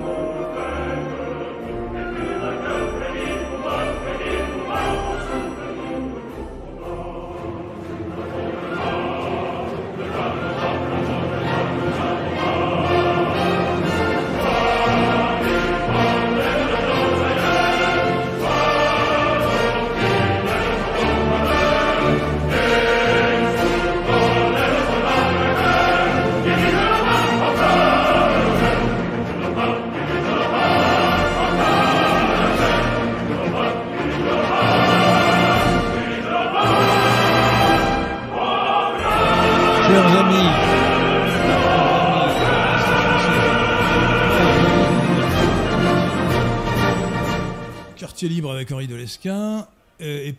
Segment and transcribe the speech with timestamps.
[0.00, 0.23] est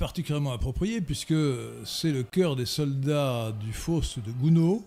[0.06, 1.34] particulièrement approprié puisque
[1.84, 4.82] c'est le cœur des soldats du fosse de Gounod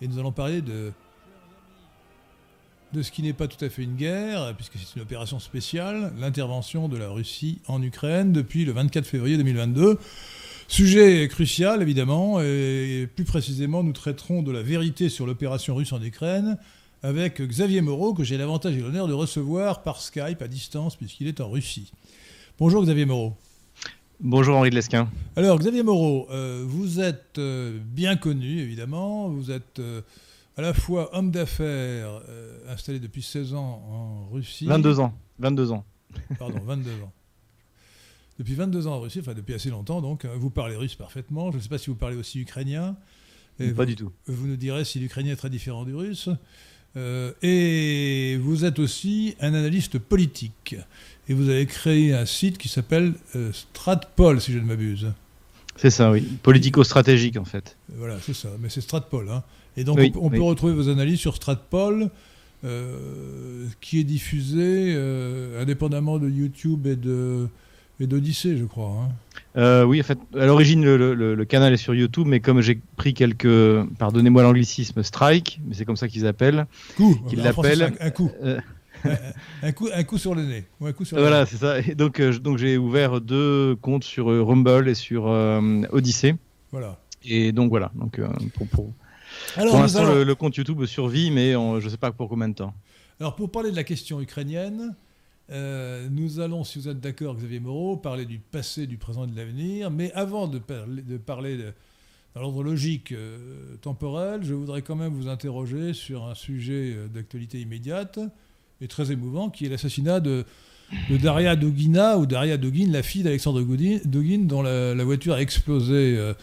[0.00, 0.92] et nous allons parler de
[2.92, 6.12] de ce qui n'est pas tout à fait une guerre, puisque c'est une opération spéciale,
[6.16, 9.98] l'intervention de la Russie en Ukraine depuis le 24 février 2022.
[10.68, 16.00] Sujet crucial, évidemment, et plus précisément, nous traiterons de la vérité sur l'opération russe en
[16.00, 16.56] Ukraine
[17.02, 21.26] avec Xavier Moreau, que j'ai l'avantage et l'honneur de recevoir par Skype à distance, puisqu'il
[21.26, 21.90] est en Russie.
[22.60, 23.34] Bonjour Xavier Moreau.
[24.24, 25.10] Bonjour Henri de Lesquin.
[25.34, 30.00] Alors Xavier Moreau, euh, vous êtes euh, bien connu évidemment, vous êtes euh,
[30.56, 32.22] à la fois homme d'affaires
[32.68, 34.66] installé depuis 16 ans en Russie.
[34.66, 35.84] 22 ans, 22 ans.
[36.38, 37.12] Pardon, 22 ans.
[38.38, 41.56] Depuis 22 ans en Russie, enfin depuis assez longtemps donc, vous parlez russe parfaitement, je
[41.56, 42.96] ne sais pas si vous parlez aussi ukrainien.
[43.74, 44.12] pas du tout.
[44.26, 46.28] Vous nous direz si l'ukrainien est très différent du russe.
[46.96, 50.76] Et vous êtes aussi un analyste politique
[51.28, 55.12] et vous avez créé un site qui s'appelle euh, Stratpol, si je ne m'abuse.
[55.76, 56.22] C'est ça, oui.
[56.42, 57.76] Politico-stratégique, en fait.
[57.96, 58.48] Voilà, c'est ça.
[58.60, 59.28] Mais c'est Stratpol.
[59.30, 59.42] Hein.
[59.76, 62.10] Et donc, on, peut retrouver vos analyses sur Stratpol,
[62.64, 67.48] euh, qui est diffusé euh, indépendamment de YouTube et de
[68.02, 69.08] et d'Odyssée, je crois.
[69.56, 69.84] Hein.
[69.84, 73.84] oui, en fait, à l'origine, le, canal est sur YouTube, mais comme j'ai pris quelques,
[73.98, 76.66] pardonnez-moi l'anglicisme, strike, mais c'est comme ça qu'ils appellent,
[77.28, 77.92] qu'ils l'appellent.
[78.00, 78.30] Un, coup
[79.62, 80.64] un, coup, un coup sur le nez.
[81.12, 81.80] voilà, c'est ça.
[81.80, 86.36] Et donc, euh, donc j'ai ouvert deux comptes sur euh, Rumble et sur euh, Odyssey.
[86.70, 86.98] Voilà.
[87.24, 87.90] Et donc voilà.
[87.94, 88.20] Donc
[88.54, 88.92] pour, pour,
[89.56, 92.74] Alors, l'instant, le, compte YouTube survit, mais je ne sais pas pour combien de temps.
[93.20, 94.94] Alors pour parler de la question ukrainienne,
[95.50, 99.36] nous allons, si vous êtes d'accord, Xavier Moreau, parler du passé, du présent et de
[99.36, 99.90] l'avenir.
[99.90, 101.58] Mais avant de, parler de parler
[102.34, 103.14] dans l'ordre logique
[103.82, 108.18] temporel, je voudrais quand même vous interroger sur un sujet d'actualité immédiate
[108.82, 110.44] et très émouvant, qui est l'assassinat de,
[111.08, 113.62] Daria Dogina, ou Daria Dogin, la fille d'Alexandre
[114.04, 116.34] Dogin, dont la, voiture a explosé, euh,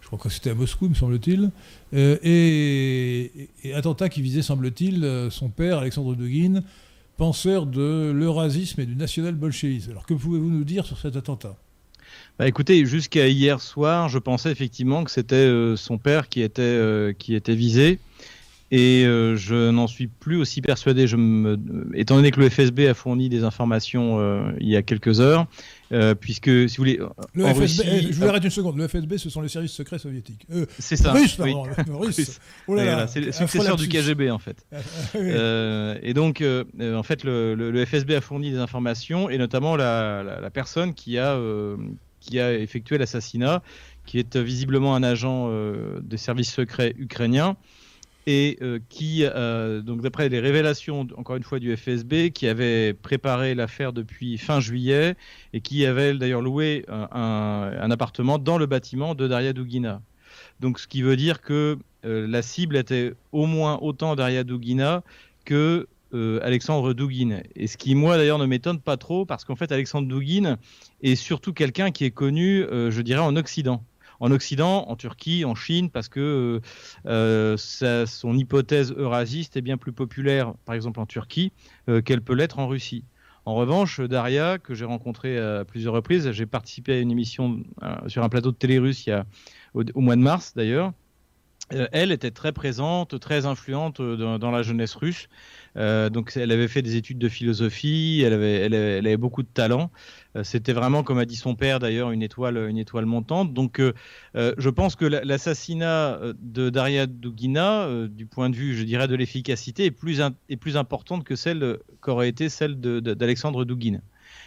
[0.00, 1.50] je crois que c'était à Moscou, me semble-t-il,
[1.94, 6.62] euh, et, attentat qui visait, semble-t-il, euh, son père, Alexandre Dogin,
[7.16, 9.90] penseur de l'eurasisme et du national-bolchéisme.
[9.92, 11.56] Alors que pouvez-vous nous dire sur cet attentat?
[12.38, 17.34] Bah écoutez, jusqu'à hier soir, je pensais effectivement que c'était son père qui était, qui
[17.34, 17.98] était visé.
[18.72, 21.06] Et euh, je n'en suis plus aussi persuadé.
[21.06, 21.56] Je me,
[21.94, 25.46] étant donné que le FSB a fourni des informations euh, il y a quelques heures,
[25.92, 26.98] euh, puisque si vous voulez,
[27.34, 28.76] le FSB, eh, je vous arrête une seconde.
[28.76, 30.48] Le FSB, ce sont les services secrets soviétiques.
[30.80, 31.12] c'est ça.
[31.12, 31.62] Russe, pardon.
[31.90, 32.40] Russe.
[32.66, 34.64] Oh c'est le successeur du KGB en fait.
[35.36, 40.22] Ah, et donc, en fait, le, le, FSB a fourni des informations et notamment la,
[40.22, 41.38] la, la personne qui a
[42.20, 43.62] qui a effectué l'assassinat,
[44.04, 45.50] qui est visiblement un agent
[46.00, 47.56] des services secrets ukrainiens
[48.26, 52.92] et euh, qui, euh, donc d'après les révélations, encore une fois, du FSB, qui avait
[52.92, 55.14] préparé l'affaire depuis fin juillet
[55.52, 60.02] et qui avait d'ailleurs loué un, appartement dans le bâtiment de Daria Dugina.
[60.58, 65.02] Donc, ce qui veut dire que euh, la cible était au moins autant Daria Dugina
[65.44, 65.86] que
[66.42, 67.42] Alexandre Dugin.
[67.56, 70.56] Et ce qui, moi, d'ailleurs, ne m'étonne pas trop, parce qu'en fait, Alexandre Dugin
[71.02, 73.84] est surtout quelqu'un qui est connu, je dirais, en Occident
[74.20, 76.60] en Occident, en Turquie, en Chine, parce que
[77.06, 81.52] euh, euh, son hypothèse eurasiste est bien plus populaire, par exemple en Turquie,
[81.88, 83.04] euh, qu'elle peut l'être en Russie.
[83.44, 87.62] En revanche, Daria, que j'ai rencontrée à plusieurs reprises, j'ai participé à une émission
[88.08, 89.08] sur un plateau de télé russe
[89.72, 90.92] au, mois de mars d'ailleurs,
[91.70, 95.28] elle était très présente, très influente dans la jeunesse russe.
[95.76, 99.92] Donc elle avait fait des études de philosophie, elle avait, beaucoup de talent.
[100.36, 103.52] Euh, c'était vraiment, comme a dit son père d'ailleurs, une étoile, une étoile montante.
[103.52, 103.92] Donc euh,
[104.34, 109.86] je pense que l'assassinat de Daria Dugina, du point de vue, je dirais, de l'efficacité,
[109.86, 114.00] est plus, est plus importante que celle qu'aurait été celle d'Alexandre Dugin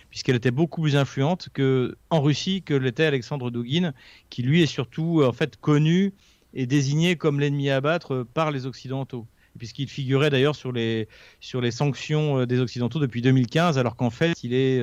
[0.10, 3.94] puisqu'elle était beaucoup plus influente que, en Russie que l'était Alexandre Dugin,
[4.32, 6.14] qui lui est surtout en fait connu
[6.54, 9.28] et désigné comme l'ennemi à battre par les Occidentaux
[9.60, 11.08] puisqu'il figurait d'ailleurs sur les,
[11.40, 14.82] sur les sanctions des Occidentaux depuis 2015, alors qu'en fait, il, est,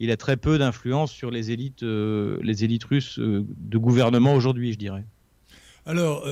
[0.00, 4.78] il a très peu d'influence sur les élites, les élites russes de gouvernement aujourd'hui, je
[4.78, 5.04] dirais.
[5.86, 6.26] Alors,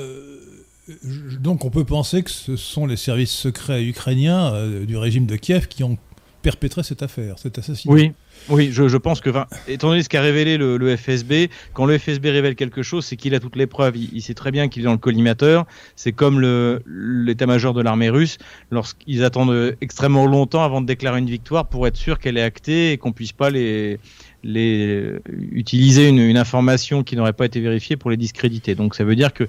[1.40, 5.68] donc on peut penser que ce sont les services secrets ukrainiens du régime de Kiev
[5.68, 5.98] qui ont
[6.46, 7.92] perpétré cette affaire, cet assassinat.
[7.92, 8.12] Oui,
[8.50, 9.30] oui, je, pense que,
[9.66, 13.34] étant donné ce qu'a révélé le, FSB, quand le FSB révèle quelque chose, c'est qu'il
[13.34, 13.96] a toutes les preuves.
[13.96, 15.66] Il, sait très bien qu'il est dans le collimateur.
[15.96, 16.40] C'est comme
[16.86, 18.38] l'état-major de l'armée russe,
[18.70, 22.92] lorsqu'ils attendent extrêmement longtemps avant de déclarer une victoire pour être sûr qu'elle est actée
[22.92, 23.98] et qu'on puisse pas les,
[24.44, 25.14] les
[25.50, 28.76] utiliser une, une, information qui n'aurait pas été vérifiée pour les discréditer.
[28.76, 29.48] Donc ça veut dire que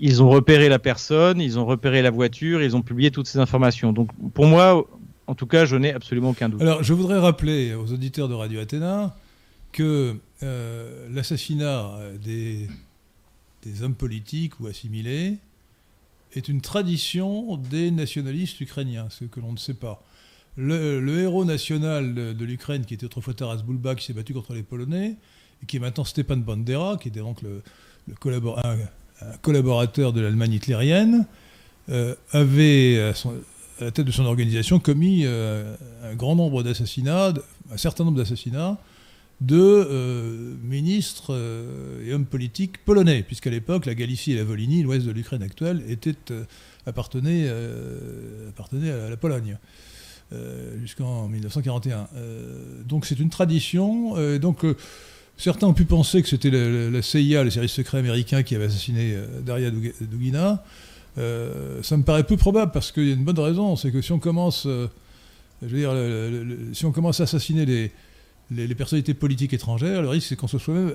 [0.00, 3.38] ils ont repéré la personne, ils ont repéré la voiture, ils ont publié toutes ces
[3.38, 3.94] informations.
[3.94, 4.84] Donc pour moi,
[5.26, 6.60] en tout cas, je n'ai absolument aucun doute.
[6.60, 9.16] Alors, je voudrais rappeler aux auditeurs de Radio Athéna
[9.72, 12.68] que euh, l'assassinat des,
[13.82, 15.38] hommes politiques ou assimilés
[16.34, 20.02] est une tradition des nationalistes ukrainiens, ce que l'on ne sait pas.
[20.56, 24.62] Le, héros national de, l'Ukraine, qui était autrefois Taras Bulba, qui s'est battu contre les
[24.62, 25.16] Polonais,
[25.62, 27.62] et qui est maintenant Stepan Bandera, qui était donc le,
[28.08, 31.26] un, collaborateur de l'Allemagne hitlérienne,
[31.88, 33.12] euh, avait
[33.80, 37.34] à la tête de son organisation, commis euh, un grand nombre d'assassinats,
[37.70, 38.78] un certain nombre d'assassinats
[39.42, 44.82] de euh, ministres euh, et hommes politiques polonais, puisqu'à l'époque, la Galicie et la Volhynie,
[44.82, 46.14] l'ouest de l'Ukraine actuelle, étaient,
[46.86, 47.50] appartenaient,
[48.48, 49.58] appartenaient, à la Pologne.
[50.80, 52.08] jusqu'en 1941.
[52.84, 54.16] donc c'est une tradition.
[54.38, 54.64] donc
[55.36, 59.16] certains ont pu penser que c'était la, CIA, le service secret américain, qui avait assassiné
[59.44, 60.64] Daria Dugina.
[61.18, 64.02] Euh, ça me paraît peu probable parce qu'il y a une bonne raison, c'est que
[64.02, 64.86] si on commence, euh,
[65.62, 67.64] je veux dire, si on commence à assassiner
[68.50, 70.94] les, personnalités politiques étrangères, le risque c'est qu'on soit soi-même,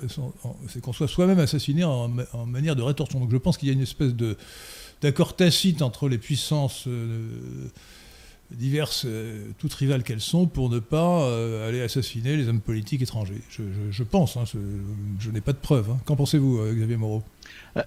[0.93, 2.07] soit soi-même assassiné en,
[2.45, 3.19] manière de rétorsion.
[3.19, 4.37] Donc je pense qu'il y a une espèce de
[5.01, 7.27] d'accord tacite entre les puissances euh,
[8.51, 9.07] diverses,
[9.57, 11.25] toutes rivales qu'elles sont, pour ne pas
[11.65, 13.41] aller assassiner les hommes politiques étrangers.
[13.89, 14.43] Je, pense, hein,
[15.19, 15.89] je, n'ai pas de preuves.
[15.89, 15.99] Hein.
[16.05, 17.23] Qu'en pensez-vous, Xavier Moreau?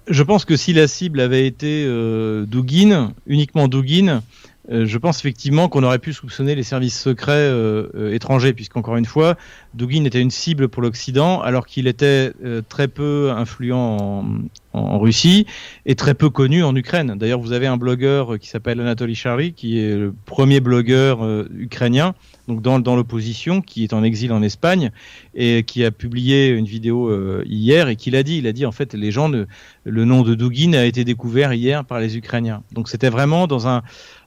[0.08, 4.22] Je pense que si la cible avait été euh, Dugin, uniquement Dugin,
[4.70, 8.96] euh, je pense effectivement qu'on aurait pu soupçonner les services secrets euh, euh, étrangers, puisqu'encore
[8.96, 9.36] une fois,
[9.74, 12.32] Dugin était une cible pour l'Occident, alors qu'il était
[12.68, 14.24] très peu influent
[14.72, 15.46] en, Russie
[15.86, 17.14] et très peu connu en Ukraine.
[17.16, 21.24] D'ailleurs, vous avez un blogueur qui s'appelle Anatoly Chary, qui est le premier blogueur
[21.56, 22.14] ukrainien
[22.48, 24.90] donc dans, l'opposition, qui est en exil en Espagne
[25.34, 28.38] et qui a publié une vidéo euh, hier et qui l'a dit.
[28.38, 31.84] Il a dit en fait les gens, le nom de Dugin a été découvert hier
[31.84, 32.62] par les Ukrainiens.
[32.72, 33.82] Donc c'était vraiment dans un,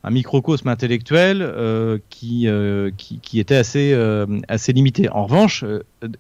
[0.09, 3.93] microcosme intellectuel euh, euh, qui était assez
[4.47, 5.09] assez limité.
[5.09, 5.36] En revanche,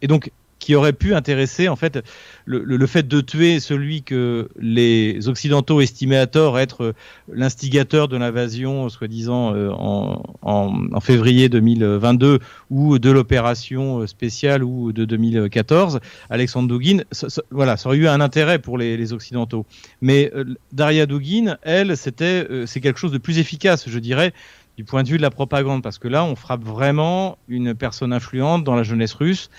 [0.01, 2.03] et donc qui aurait pu intéresser en fait
[2.45, 6.93] le, fait de tuer celui que les occidentaux estimaient à tort être
[7.31, 15.05] l'instigateur de l'invasion soi-disant euh, en, en, février 2022 ou de l'opération spéciale ou de
[15.05, 15.99] 2014
[16.29, 17.03] Alexandre Dugin
[17.51, 19.65] voilà ça aurait eu un intérêt pour les, occidentaux.
[20.01, 20.43] Mais euh,
[20.73, 24.33] Daria Dugin elle c'était euh, c'est quelque chose de plus efficace je dirais
[24.77, 28.13] du point de vue de la propagande, parce que là, on frappe vraiment une personne
[28.13, 29.49] influente dans la jeunesse russe,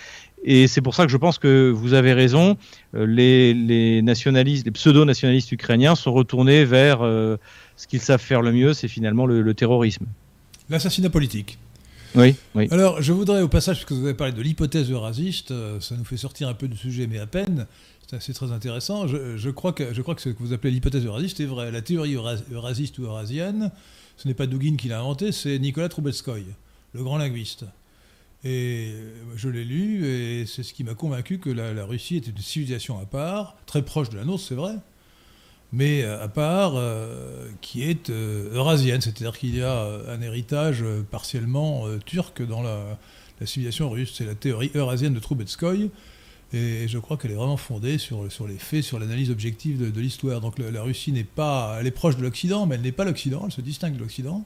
[0.45, 2.57] et c'est pour ça que je pense que vous avez raison.
[2.95, 7.37] Euh, les, nationalistes, les pseudo-nationalistes ukrainiens sont retournés vers euh,
[7.77, 10.07] ce qu'ils savent faire le mieux, c'est finalement le, terrorisme.
[10.71, 11.59] L'assassinat politique.
[12.15, 12.69] Oui, oui.
[12.71, 16.05] Alors, je voudrais au passage, puisque vous avez parlé de l'hypothèse eurasiste, euh, ça nous
[16.05, 17.67] fait sortir un peu du sujet, mais à peine.
[18.21, 19.07] C'est très intéressant.
[19.07, 21.71] Je, crois que, je crois que ce que vous appelez l'hypothèse eurasiste est vrai.
[21.71, 23.71] La théorie eurasiste ou eurasienne,
[24.19, 26.45] ce n'est pas Dugin qui l'a inventée, c'est Nicolas Troubetskoy,
[26.93, 27.65] le grand linguiste.
[28.45, 28.93] Et
[29.37, 32.99] je l'ai lu, et c'est ce qui m'a convaincu que la, Russie était une civilisation
[32.99, 34.75] à part, très proche de la nôtre, c'est vrai,
[35.73, 40.85] mais euh, à part, euh, qui est euh, eurasienne, c'est-à-dire qu'il y a un héritage
[41.13, 42.99] partiellement turc dans la,
[43.45, 44.15] civilisation russe.
[44.17, 45.91] C'est la théorie eurasienne de Troubetskoy,
[46.53, 50.01] et je crois qu'elle est vraiment fondée sur, sur les faits, sur l'analyse objective de,
[50.01, 50.41] l'histoire.
[50.41, 53.43] Donc la, Russie n'est pas, elle est proche de l'Occident, mais elle n'est pas l'Occident,
[53.45, 54.45] elle se distingue de l'Occident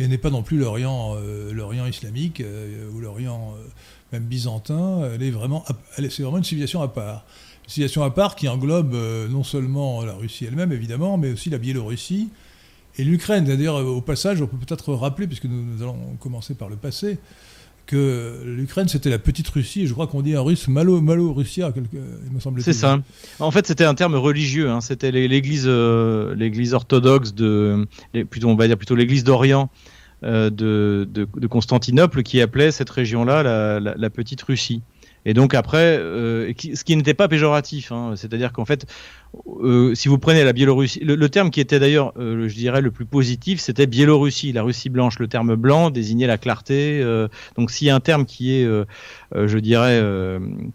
[0.00, 3.62] et n'est pas non plus l'Orient, euh, l'Orient islamique euh, ou l'Orient euh,
[4.12, 5.08] même byzantin.
[5.14, 5.64] Elle est vraiment,
[5.96, 7.24] c'est vraiment une civilisation à part.
[7.64, 8.96] Une civilisation à part qui englobe
[9.30, 12.30] non seulement la Russie elle-même évidemment, mais aussi la Biélorussie
[12.96, 13.44] et l'Ukraine.
[13.44, 17.18] D'ailleurs, au passage, on peut peut-être rappeler, puisque nous, allons commencer par le passé,
[17.88, 21.72] que l'Ukraine c'était la petite Russie, je crois qu'on dit en russe malo, malo Russia,
[21.74, 22.62] il me semble.
[22.62, 23.00] C'est ça.
[23.40, 24.70] En fait, c'était un terme religieux.
[24.70, 24.80] Hein.
[24.80, 27.88] C'était l'église, l'église orthodoxe de,
[28.30, 29.70] plutôt on va dire plutôt l'église d'Orient
[30.24, 34.82] euh, de, Constantinople qui appelait cette région-là la, Petite Russie.
[35.24, 38.86] Et donc après, euh, ce qui n'était pas péjoratif, hein, c'est-à-dire qu'en fait,
[39.62, 42.90] euh, si vous prenez la Biélorussie, le, terme qui était d'ailleurs, euh, je dirais, le
[42.90, 45.18] plus positif, c'était Biélorussie, la Russie blanche.
[45.18, 47.02] Le terme blanc désignait la clarté.
[47.56, 48.66] donc s'il y a un terme qui est,
[49.34, 50.02] je dirais,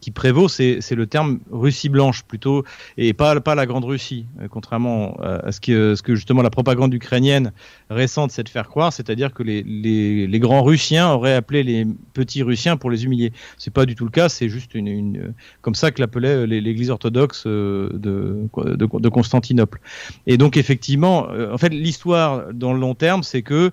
[0.01, 2.63] qui prévaut, c'est le terme Russie blanche plutôt,
[2.97, 6.93] et pas, pas la Grande Russie, contrairement à ce que, ce que justement la propagande
[6.93, 7.51] ukrainienne
[7.89, 11.87] récente c'est de faire croire, c'est-à-dire que les, les, les, grands Russiens auraient appelé les
[12.13, 13.31] petits Russiens pour les humilier.
[13.57, 16.89] C'est pas du tout le cas c'est juste une, comme ça que l'appelait euh, l'Église
[16.89, 19.79] orthodoxe euh, de, de, Constantinople.
[20.27, 23.71] Et donc effectivement, euh, en fait, l'histoire dans le long terme, c'est que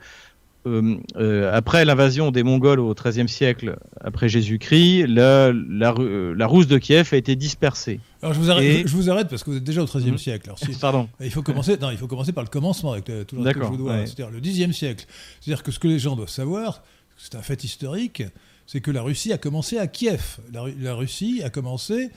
[1.52, 5.94] après l'invasion des Mongols au XIIIe siècle, après Jésus-Christ, la, la,
[6.36, 7.98] la, Rousse de Kiev a été dispersée.
[8.20, 10.18] Alors je vous arrête, je vous arrête parce que vous êtes déjà au XIIIe mhm.
[10.18, 10.52] siècle.
[10.78, 11.08] Pardon.
[11.18, 11.78] Il faut commencer.
[11.80, 14.04] Non, il faut commencer par le commencement avec tout le que je vous dois.
[14.04, 15.06] C'est-à-dire le Xe siècle.
[15.40, 16.82] C'est-à-dire que ce que les gens doivent savoir,
[17.16, 18.22] c'est un fait historique
[18.70, 20.38] c'est que la Russie a commencé à Kiev.
[20.52, 22.10] La, Russie a commencé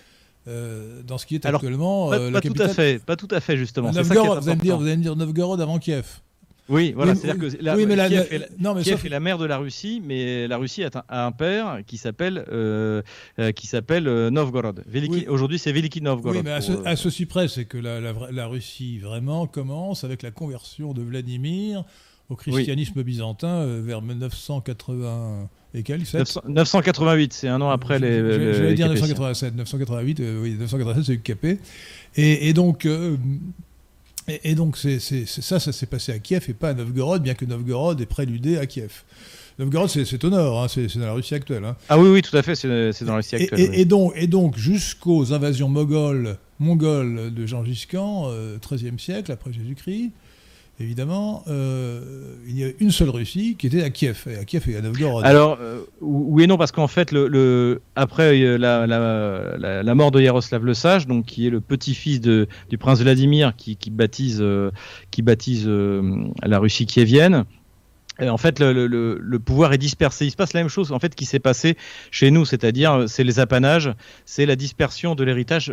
[0.47, 3.39] euh, dans ce qui est actuellement pas, euh, la Tout à fait, pas tout à
[3.39, 3.91] fait justement.
[3.91, 6.05] Novgorod, vous, allez me dire, vous allez me dire Novgorod avant Kiev.
[6.69, 9.09] Oui, voilà, c'est-à-dire que la, oui, mais la, Kiev, est la, non, mais Kiev est
[9.09, 13.01] la mère de la Russie, mais la Russie a un, père qui s'appelle euh,
[13.55, 14.83] qui s'appelle Novgorod.
[15.27, 16.37] Aujourd'hui, c'est Veliki Novgorod.
[16.37, 16.51] Oui, mais
[16.85, 21.83] à, ceci près, c'est que la, Russie vraiment commence avec la conversion de Vladimir
[22.33, 25.83] au christianisme byzantin vers 980 et
[26.47, 28.53] 988, c'est un an après les.
[28.53, 29.55] J'allais dire 987.
[29.55, 31.59] 988, euh, oui, 987, c'est UKP.
[32.15, 32.85] Et, et donc.
[32.85, 33.17] Euh,
[34.27, 37.43] et, donc, c'est, ça, ça s'est passé à Kiev et pas à Novgorod, bien que
[37.43, 39.03] Novgorod est préludé à Kiev.
[39.59, 41.65] Novgorod, c'est, au nord, hein, c'est, dans la Russie actuelle.
[41.65, 41.75] Hein.
[41.89, 42.67] Ah oui, oui, tout à fait, c'est,
[43.03, 43.71] dans la Russie actuelle.
[43.73, 49.51] Et, donc, et donc jusqu'aux invasions mongoles, mongoles de Gengis Khan, euh, 13e siècle, après
[49.51, 50.11] Jésus-Christ,
[50.79, 54.67] évidemment, euh, il y a une seule Russie qui était à Kiev, et à Kiev
[54.69, 55.25] et à Novgorod.
[55.25, 57.13] Alors, euh, oui et non, parce qu'en fait,
[57.95, 63.01] après euh, la, mort de Yaroslav le Sage, donc, qui est le petit-fils du prince
[63.01, 64.43] Vladimir qui, baptise,
[65.11, 67.45] qui baptise la Russie kievienne,
[68.19, 70.25] en fait, le, pouvoir est dispersé.
[70.25, 71.77] Il se passe la même chose en fait qui s'est passé
[72.11, 73.91] chez nous, c'est-à-dire c'est les apanages,
[74.25, 75.71] c'est la dispersion de l'héritage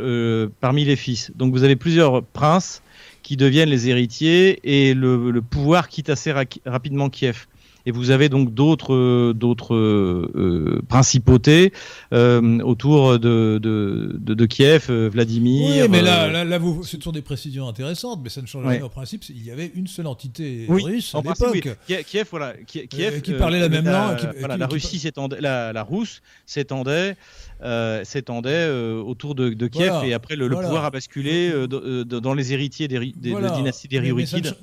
[0.60, 1.32] parmi les fils.
[1.34, 2.82] Donc vous avez plusieurs princes
[3.30, 6.34] qui deviennent les héritiers et le, pouvoir quitte assez
[6.66, 7.46] rapidement Kiev.
[7.86, 11.72] Et vous avez donc d'autres d'autres euh, principautés
[12.12, 15.84] euh, autour de, de, Kiev, euh, Vladimir.
[15.84, 18.84] Oui, mais là, là, vous, c'est toujours des précisions intéressantes, mais ça ne change rien
[18.84, 19.24] au principe.
[19.28, 21.76] Il y avait une seule entité russe à l'époque.
[22.06, 24.32] Kiev, voilà, Kiev, qui parlait la même langue.
[24.38, 27.16] voilà, la Russie s'étendait, la, la Rousse s'étendait
[27.62, 31.66] euh, s'étendait euh, autour de, Kiev et après le, pouvoir a basculé euh,
[32.04, 34.54] dans les héritiers des, des la dynastie des Ryurikides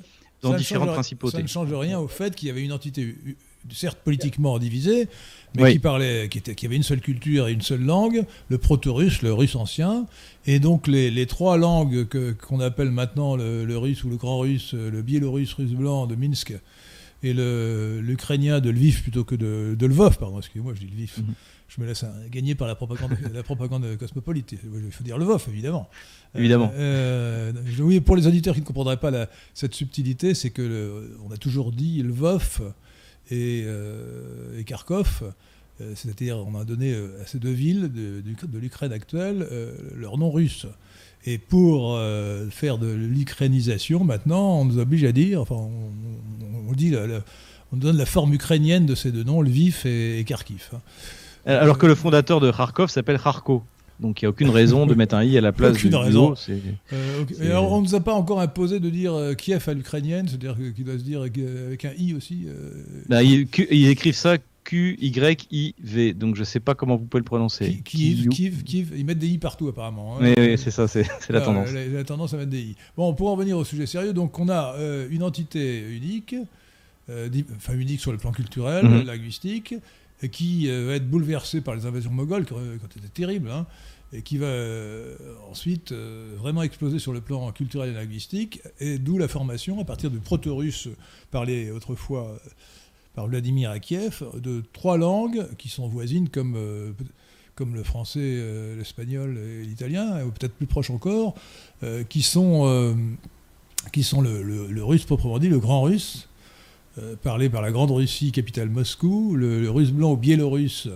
[0.41, 1.38] dans différentes principautés.
[1.38, 3.15] Ça ne change rien au fait qu'il y avait une entité
[3.72, 5.10] certes politiquement divisée,
[5.56, 8.58] mais qui parlait, qui, était, qui, avait une seule culture et une seule langue, le
[8.58, 10.06] proto-russe, le russe ancien,
[10.46, 15.01] et donc les, trois langues qu'on appelle maintenant le, russe ou le grand russe, le
[15.01, 16.53] biélorusse, russe blanc de Minsk,
[17.24, 21.13] et l'ukrainien de Lviv plutôt que de, de Lvov, pardon, excusez-moi, je dis Lviv.
[21.17, 21.34] Mhm
[21.67, 24.53] je me laisse gagner par la propagande, la propagande cosmopolite.
[24.53, 25.89] Il faut dire le VOF, évidemment.
[26.36, 26.71] Évidemment.
[26.75, 31.31] Euh, euh, oui, pour les auditeurs qui ne comprendraient pas cette subtilité, c'est que on
[31.31, 32.62] a toujours dit le VOF
[33.29, 35.33] et, euh, et Kharkov,
[35.95, 39.47] c'est-à-dire on a donné à ces deux villes de, de l'Ukraine actuelle
[39.95, 40.65] leur nom russe.
[41.25, 42.00] Et pour
[42.51, 46.95] faire de l'ukrainisation, maintenant, on nous oblige à dire, enfin, on, dit,
[47.71, 50.71] on donne la forme ukrainienne de ces deux noms, Lviv et, et Kharkiv.
[51.48, 53.63] Euh, alors que le fondateur de Kharkov s'appelle Kharko.
[54.00, 55.96] Donc il n'y a aucun raison de mettre un i à la place aucune du
[55.96, 56.36] raison.
[56.94, 60.27] Euh, alors, on ne nous a pas encore imposé de dire euh, Kiev à l'ukrainienne,
[60.27, 62.46] c'est-à-dire qu'il doit se dire avec, un i aussi.
[63.10, 63.48] Bah, ils,
[63.88, 67.82] écrivent ça Q-Y-I-V, donc je ne sais pas comment vous pouvez le prononcer.
[67.84, 70.18] Kiev, Kiev, Kiev, ils mettent des i partout apparemment.
[70.18, 70.34] Hein.
[70.38, 71.72] Oui, c'est ça, c'est la tendance.
[71.72, 72.75] La, la, tendance à mettre des i.
[72.98, 74.75] Bon, pour en revenir au sujet sérieux, donc on a
[75.10, 76.36] une entité unique,
[77.56, 79.06] enfin unique sur le plan culturel, mhm.
[79.06, 79.74] linguistique,
[80.25, 83.67] qui euh, va être bouleversé par les invasions mogholes, qui ont été terribles, hein,
[84.13, 85.15] et qui va euh,
[85.50, 89.86] ensuite euh, vraiment exploser sur le plan culturel et linguistique, et d'où la formation, à
[89.86, 90.89] partir du proto-russe
[91.29, 92.39] parlé autrefois
[93.13, 96.55] par Vladimir à Kiev, de trois langues qui sont voisines comme,
[97.55, 98.43] comme le français,
[98.77, 101.33] l'espagnol et l'italien, ou peut-être plus proches encore,
[102.09, 102.95] qui sont,
[103.91, 106.26] qui sont le, russe proprement dit, le grand russe,
[107.22, 110.88] parlé par la Grande Russie, capitale Moscou, le, russe blanc ou biélorusse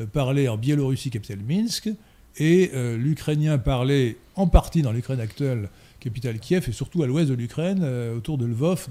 [0.00, 1.90] euh, parlé en Biélorussie, capitale Minsk,
[2.36, 5.68] et euh, l'ukrainien parlé en partie dans l'Ukraine actuelle,
[5.98, 7.84] capitale Kiev, et surtout à l'ouest de l'Ukraine,
[8.16, 8.88] autour de Lvov,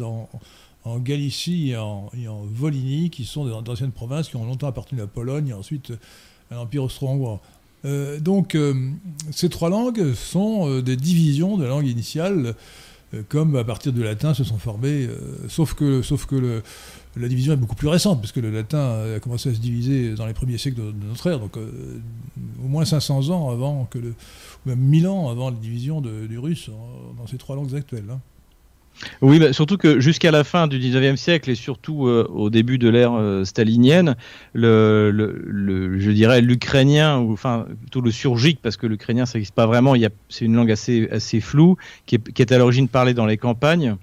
[0.86, 2.10] en Galicie et en,
[2.53, 5.91] Volhynie, qui sont d'anciennes provinces qui ont longtemps appartenu à la Pologne et ensuite
[6.51, 7.41] à l'Empire austro-hongrois.
[8.20, 8.56] donc,
[9.32, 12.53] ces trois langues sont des divisions de la langue initiale,
[13.27, 15.07] comme à partir du latin se sont formées,
[15.47, 16.61] sauf que, sauf que
[17.17, 20.13] la division est beaucoup plus récente, parce que le latin a commencé à se diviser
[20.13, 24.09] dans les premiers siècles de, notre ère, donc au moins 500 ans avant que le,
[24.65, 26.69] ou même 1000 ans avant la division du russe
[27.17, 28.09] dans ces trois langues actuelles.
[28.11, 28.19] Hein.
[29.22, 32.77] Oui, bah, surtout que jusqu'à la fin du 19e siècle et surtout euh, au début
[32.77, 34.15] de l'ère euh, stalinienne,
[34.53, 39.56] le, le, je dirais l'ukrainien, ou enfin plutôt le surgique, parce que l'ukrainien ça n'existe
[39.56, 39.94] pas vraiment,
[40.27, 43.96] c'est une langue assez, assez floue, qui est à l'origine parlée dans les campagnes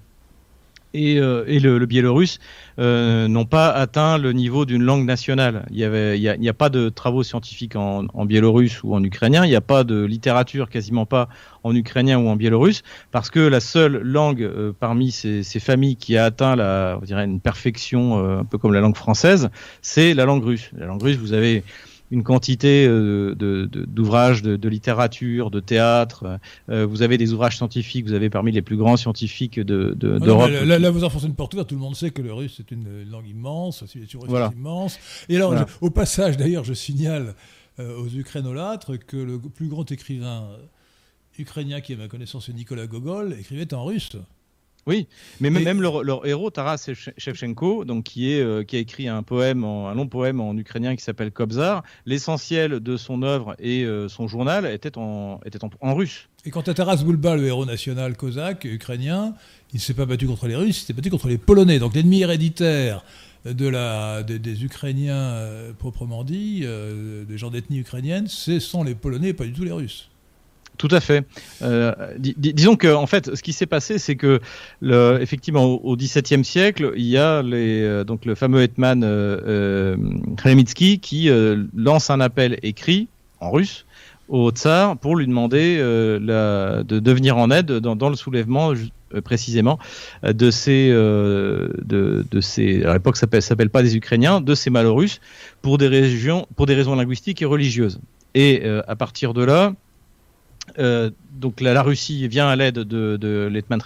[0.96, 2.38] et, euh, le, biélorusse
[2.78, 5.66] euh, n'ont pas atteint le niveau d'une langue nationale.
[5.70, 9.60] Il n'y a, pas de travaux scientifiques en, biélorusse ou en ukrainien, il n'y a
[9.60, 11.28] pas de littérature quasiment pas
[11.62, 16.16] en ukrainien ou en biélorusse, parce que la seule langue euh, parmi ces, familles qui
[16.16, 19.48] a atteint la, on dirait une perfection un peu comme la langue française,
[19.82, 20.70] c'est la langue russe.
[20.76, 21.64] La langue russe, vous avez
[22.10, 23.34] une quantité euh,
[23.68, 26.38] d'ouvrages de, de, littérature, de théâtre.
[26.68, 30.50] Euh, vous avez des ouvrages scientifiques, vous avez parmi les plus grands scientifiques d'Europe.
[30.50, 32.70] De, là, vous enfoncez une porte ouverte, tout le monde sait que le russe est
[32.70, 34.52] une langue immense, c'est voilà.
[34.56, 34.98] immense.
[35.28, 37.34] Et alors, au passage, d'ailleurs, je signale
[37.78, 40.48] euh, aux Ukrainolâtres que le plus grand écrivain
[41.38, 44.16] ukrainien qui, à ma connaissance, est Nicolas Gogol, écrivait en russe.
[44.86, 45.08] Oui,
[45.40, 46.88] mais même leur, héros, Taras
[47.18, 50.94] Shevchenko, donc qui, est, euh, qui a écrit un poème, un long poème en ukrainien
[50.94, 55.94] qui s'appelle Kobzar, l'essentiel de son œuvre et euh, son journal était en, était en,
[55.94, 56.28] russe.
[56.44, 59.34] Et quant à Taras Bulba, le héros national cosaque ukrainien,
[59.72, 61.80] il ne s'est pas battu contre les Russes, il s'est battu contre les Polonais.
[61.80, 63.04] Donc l'ennemi héréditaire
[63.44, 69.30] de la, des, Ukrainiens euh, proprement dit, des gens d'ethnie ukrainienne, ce sont les Polonais
[69.30, 70.10] et pas du tout les Russes.
[70.78, 71.24] Tout à fait.
[71.62, 74.40] Euh, disons que en fait, ce qui s'est passé, c'est que
[75.20, 79.96] effectivement au XVIIe siècle, il y a euh, donc le fameux hetman euh, euh
[81.00, 81.30] qui
[81.74, 83.08] lance un appel écrit
[83.40, 83.86] en russe
[84.28, 88.72] au tsar pour lui demander de, venir en aide dans, le soulèvement
[89.24, 89.78] précisément
[90.22, 95.20] de ces de, ces à l'époque ça s'appelle pas des Ukrainiens de ces Malorusses
[95.62, 96.18] pour des
[96.56, 98.00] pour des raisons linguistiques et religieuses
[98.34, 99.74] et à partir de là
[100.78, 103.80] donc la, Russie vient à l'aide de, Letman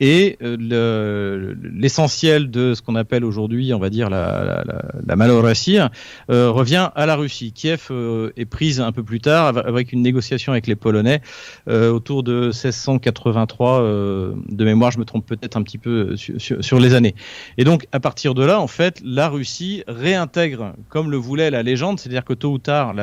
[0.00, 5.96] et euh, l'essentiel de ce qu'on appelle aujourd'hui, on va dire, la, la, la,
[6.30, 7.52] euh, revient à la Russie.
[7.52, 11.20] Kiev euh, est prise un peu plus tard avec une négociation avec les Polonais
[11.66, 14.90] autour de 1683 de mémoire.
[14.90, 17.14] Je me trompe peut-être un petit peu sur, sur, les années.
[17.58, 21.62] Et donc, à partir de là, en fait, la Russie réintègre, comme le voulait la
[21.62, 22.94] légende, c'est-à-dire que tôt ou tard,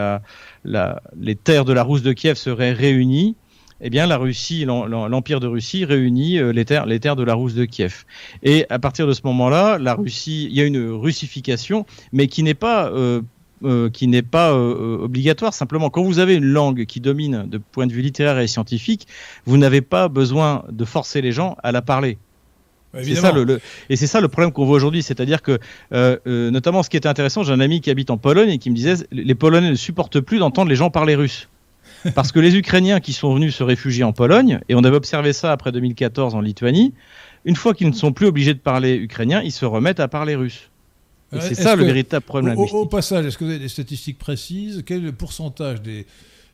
[0.65, 3.35] les terres de la Rousse de Kiev seraient réunies
[3.81, 7.33] eh bien, la Russie, l'Empire de Russie réunit euh, les terres, les terres de la
[7.33, 8.05] Rousse de Kiev.
[8.43, 12.43] Et à partir de ce moment-là, la Russie, il y a une russification, mais qui
[12.43, 13.21] n'est pas euh,
[13.63, 15.53] euh, qui n'est pas obligatoire.
[15.53, 19.07] Simplement, quand vous avez une langue qui domine de point de vue littéraire et scientifique,
[19.45, 22.17] vous n'avez pas besoin de forcer les gens à la parler.
[23.03, 23.59] C'est ça le,
[23.89, 25.59] et c'est ça le problème qu'on voit aujourd'hui, c'est-à-dire que,
[26.49, 28.75] notamment, ce qui était intéressant, j'ai un ami qui habite en Pologne et qui me
[28.75, 31.47] disait, les Polonais ne supportent plus d'entendre les gens parler russe.
[32.15, 35.33] Parce que les Ukrainiens qui sont venus se réfugier en Pologne, et on avait observé
[35.33, 36.93] ça après 2014 en Lituanie,
[37.45, 40.35] une fois qu'ils ne sont plus obligés de parler ukrainien, ils se remettent à parler
[40.35, 40.69] russe.
[41.33, 42.57] Et c'est ça le véritable problème.
[42.57, 44.83] Au, au passage, est-ce que vous avez des statistiques précises?
[44.85, 46.05] Quel est le pourcentage des,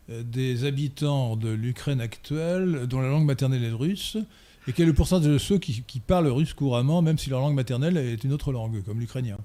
[0.10, 4.18] euh, des habitants de l'Ukraine actuelle dont la langue maternelle est le russe?
[4.68, 7.40] Et quel est le pourcentage de ceux qui, qui parlent russe couramment, même si leur
[7.40, 9.38] langue maternelle est une autre langue, comme l'ukrainien?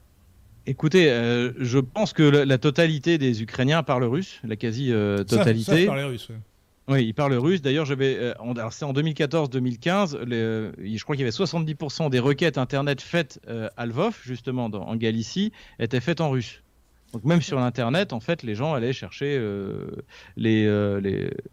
[0.68, 5.86] Écoutez, euh, je pense que la, totalité des Ukrainiens parlent russe, la quasi-totalité.
[5.86, 6.36] Ça, russe, oui.
[6.88, 7.62] Oui, ils parlent russe.
[7.62, 8.34] D'ailleurs, euh,
[8.70, 13.40] c'est en 2014-2015, euh, je crois qu'il y avait 70% des requêtes internet faites
[13.78, 16.62] à Lvov, justement en Galicie, étaient faites en russe.
[17.14, 19.42] Donc même sur l'internet, en fait, les gens allaient chercher
[20.36, 20.66] les,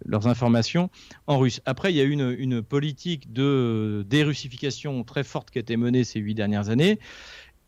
[0.05, 0.89] leurs informations
[1.27, 1.61] en russe.
[1.65, 5.77] Après, il y a eu une, une politique de dérussification très forte qui a été
[5.77, 6.99] menée ces huit dernières années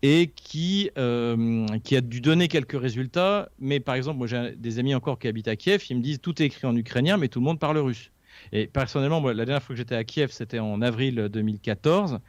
[0.01, 3.49] et qui, euh, qui a dû donner quelques résultats.
[3.59, 6.19] Mais par exemple, moi j'ai des amis encore qui habitent à Kiev, ils me disent
[6.21, 8.11] tout est écrit en ukrainien, mais tout le monde parle russe.
[8.51, 12.19] Et personnellement, la dernière fois que j'étais à Kiev, c'était en avril 2014,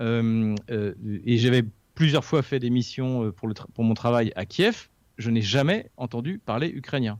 [0.00, 4.88] euh, euh, et j'avais plusieurs fois fait des missions pour mon travail à Kiev.
[5.16, 7.18] Je n'ai jamais entendu parler ukrainien.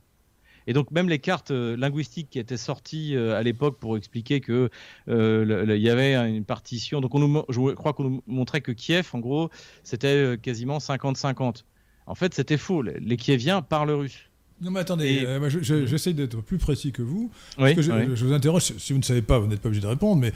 [0.67, 4.41] Et donc même les cartes euh, linguistiques qui étaient sorties euh, à l'époque pour expliquer
[4.41, 4.69] que
[5.07, 6.99] euh, il y avait une partition.
[6.99, 9.49] Donc on nous, je crois qu'on nous montrait que Kiev, en gros,
[9.83, 11.63] c'était quasiment 50-50.
[12.05, 12.81] En fait, c'était faux.
[12.81, 14.19] Les Kieviens parlent russe.
[14.59, 15.27] Non mais attendez,
[15.61, 17.31] j'essaie d'être plus précis que vous.
[17.57, 19.87] Parce que je, vous interroge, si vous ne savez pas, vous n'êtes pas obligé de
[19.87, 20.33] répondre, mais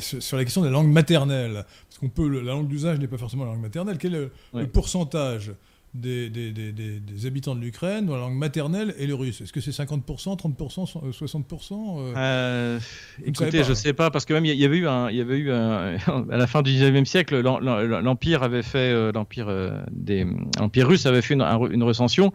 [0.00, 1.64] sur la question de la langue maternelle.
[1.88, 3.98] Parce qu'on peut, la langue d'usage n'est pas forcément la langue maternelle.
[3.98, 5.52] Quel est le pourcentage
[5.94, 9.42] des, des, des, des, habitants de l'Ukraine dont la langue maternelle est le russe.
[9.42, 12.80] Est-ce que c'est 50%, 30%, 60% euh,
[13.24, 15.20] Écoutez, je ne sais pas, parce que même il y, avait eu, un, il y
[15.20, 15.96] avait eu un,
[16.30, 20.26] à la fin du 19e siècle, l'Empire avait fait, euh, l'Empire des
[20.58, 22.32] l'Empire russe avait fait une, une recension.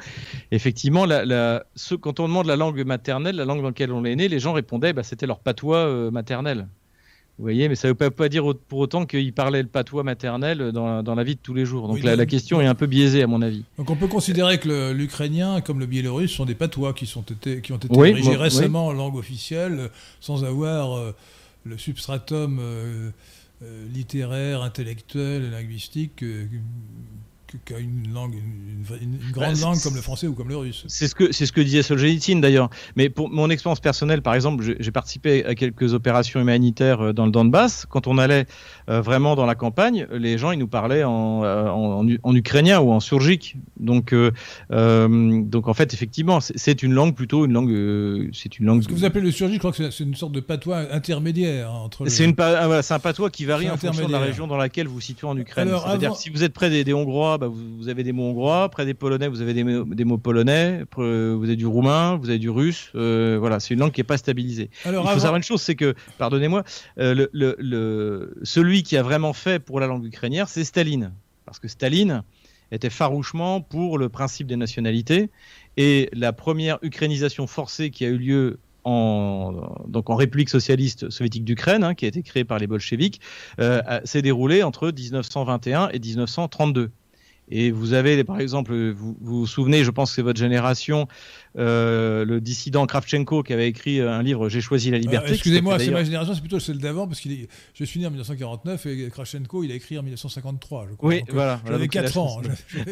[0.52, 4.06] Effectivement, la, la, ce, quand on demande la langue maternelle, la langue dans laquelle on
[4.06, 6.68] est né, les gens répondaient, bah, c'était leur patois maternel.
[7.38, 10.72] Vous voyez, mais ça ne veut pas, dire pour autant qu'il parlait le patois maternel
[10.72, 11.88] dans, dans, la vie de tous les jours.
[11.88, 13.64] Donc la, question est un peu biaisée à mon avis.
[13.78, 17.62] Donc on peut considérer que l'ukrainien comme le biélorusse sont des patois qui, sont été,
[17.62, 21.16] qui ont été érigés récemment en langue officielle sans avoir euh,
[21.64, 23.12] le substratum euh,
[23.62, 26.26] euh, littéraire, intellectuel, linguistique
[27.66, 30.86] qu'à une langue, une, grande bah, langue comme le français ou comme le russe.
[30.88, 32.70] C'est ce que c'est ce que disait Solzhenitsyn d'ailleurs.
[32.96, 37.26] Mais pour mon expérience personnelle, par exemple, j'ai participé à quelques opérations humanitaires euh, dans
[37.26, 37.86] le Donbass.
[37.90, 38.46] Quand on allait
[38.90, 41.68] euh, vraiment dans la campagne, les gens ils nous parlaient en, euh,
[42.24, 43.56] en, ukrainien ou en surgique.
[43.80, 44.14] Donc
[44.70, 48.84] donc en fait effectivement c'est une langue plutôt une langue c'est une langue.
[48.84, 51.72] Ce que vous appelez le surgique, je crois que c'est une sorte de patois intermédiaire
[51.72, 52.08] entre.
[52.08, 54.58] C'est une ah, voilà, c'est un patois qui varie en fonction de la région dans
[54.58, 55.70] laquelle vous vous situez en Ukraine.
[55.70, 58.70] C'est-à-dire si vous êtes près des Hongrois bah, vous, avez des mots hongrois.
[58.70, 60.84] Près des polonais, vous avez des, mots polonais.
[60.96, 62.92] Vous avez du roumain, vous avez du russe.
[62.96, 64.70] Euh, voilà, c'est une langue qui n'est pas stabilisée.
[64.86, 66.64] Il faut savoir une chose, c'est que, pardonnez-moi,
[67.00, 71.14] euh, le, celui qui a vraiment fait pour la langue ukrainienne, c'est Staline.
[71.46, 72.24] Parce que Staline
[72.72, 75.30] était farouchement pour le principe des nationalités.
[75.78, 81.44] Et la première ukrainisation forcée qui a eu lieu en, donc en République socialiste soviétique
[81.44, 83.20] d'Ukraine, hein, qui a été créée par les bolcheviks,
[83.60, 86.92] euh, s'est déroulée entre 1921 et 1932.
[87.50, 91.08] Et vous avez, par exemple, vous vous, souvenez, je pense que c'est votre génération,
[91.58, 95.32] euh, le dissident Kravchenko qui avait écrit un livre J'ai choisi la liberté.
[95.34, 97.30] Excusez-moi, c'est ma génération, c'est plutôt celle d'avant, parce que
[97.74, 101.10] je suis né en 1949 et Kravchenko, il a écrit en 1953, je crois.
[101.10, 101.62] Oui, voilà.
[101.66, 102.42] J'avais 4 ans.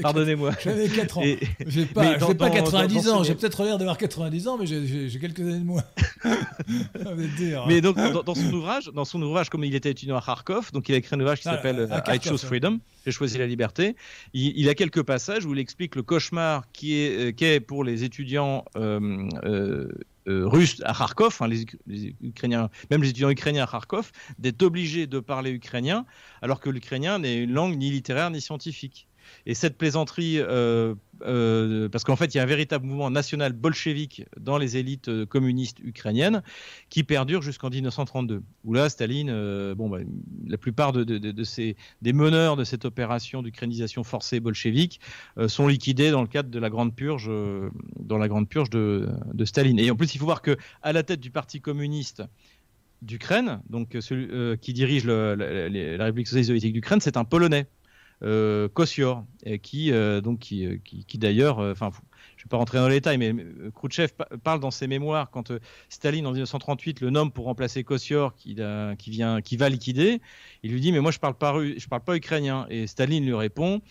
[0.01, 0.51] Pardonnez-moi.
[0.63, 1.23] J'avais 4 ans.
[1.65, 5.41] Je n'ai pas, pas 90 ans, j'ai peut-être l'air d'avoir 90 ans, mais j'ai quelques
[5.41, 5.83] années de moins.
[7.67, 10.89] mais donc, dans, son ouvrage, dans son ouvrage, comme il était étudiant à Kharkov, donc
[10.89, 13.95] il a écrit un ouvrage qui ah, s'appelle I Chose Freedom j'ai choisi la liberté.
[14.33, 18.54] Il, a quelques passages où il explique le cauchemar qui est, euh, pour les étudiants
[18.75, 19.29] euh,
[20.27, 21.49] euh, russes à Kharkov, hein,
[22.21, 26.05] Ukrainiens, même les étudiants ukrainiens à Kharkov, d'être obligés de parler ukrainien,
[26.41, 29.07] alors que l'ukrainien n'est une langue ni littéraire ni scientifique.
[29.47, 33.53] Et cette plaisanterie, euh, euh, parce qu'en fait, il y a un véritable mouvement national
[33.53, 36.41] bolchevique dans les élites euh, communistes ukrainiennes
[36.89, 38.41] qui perdure jusqu'en 1932.
[38.63, 39.99] Où là, Staline, bon, bah,
[40.47, 44.99] la plupart de, ces, des meneurs de cette opération d'ukrainisation forcée bolchevique
[45.47, 47.29] sont liquidés dans le cadre de la grande purge,
[47.99, 49.07] dans la grande purge de,
[49.45, 49.79] Staline.
[49.79, 52.23] Et en plus, il faut voir que à la tête du Parti communiste
[53.01, 57.67] d'Ukraine, donc celui qui dirige la, République socialiste soviétique d'Ukraine, c'est un Polonais
[58.23, 58.67] euh,
[59.61, 61.91] qui, euh, donc, qui, euh, qui, d'ailleurs, euh, enfin,
[62.37, 63.33] je ne vais pas rentrer dans les détails, mais
[63.73, 64.09] Khrouchtchev
[64.43, 65.51] parle dans ses mémoires quand
[65.89, 68.57] Staline en 1938 le nomme pour remplacer Kossior qui,
[68.97, 70.21] qui, vient, qui va liquider.
[70.63, 73.33] Il lui dit mais moi je parle pas je parle pas ukrainien et Staline lui
[73.33, 73.81] répond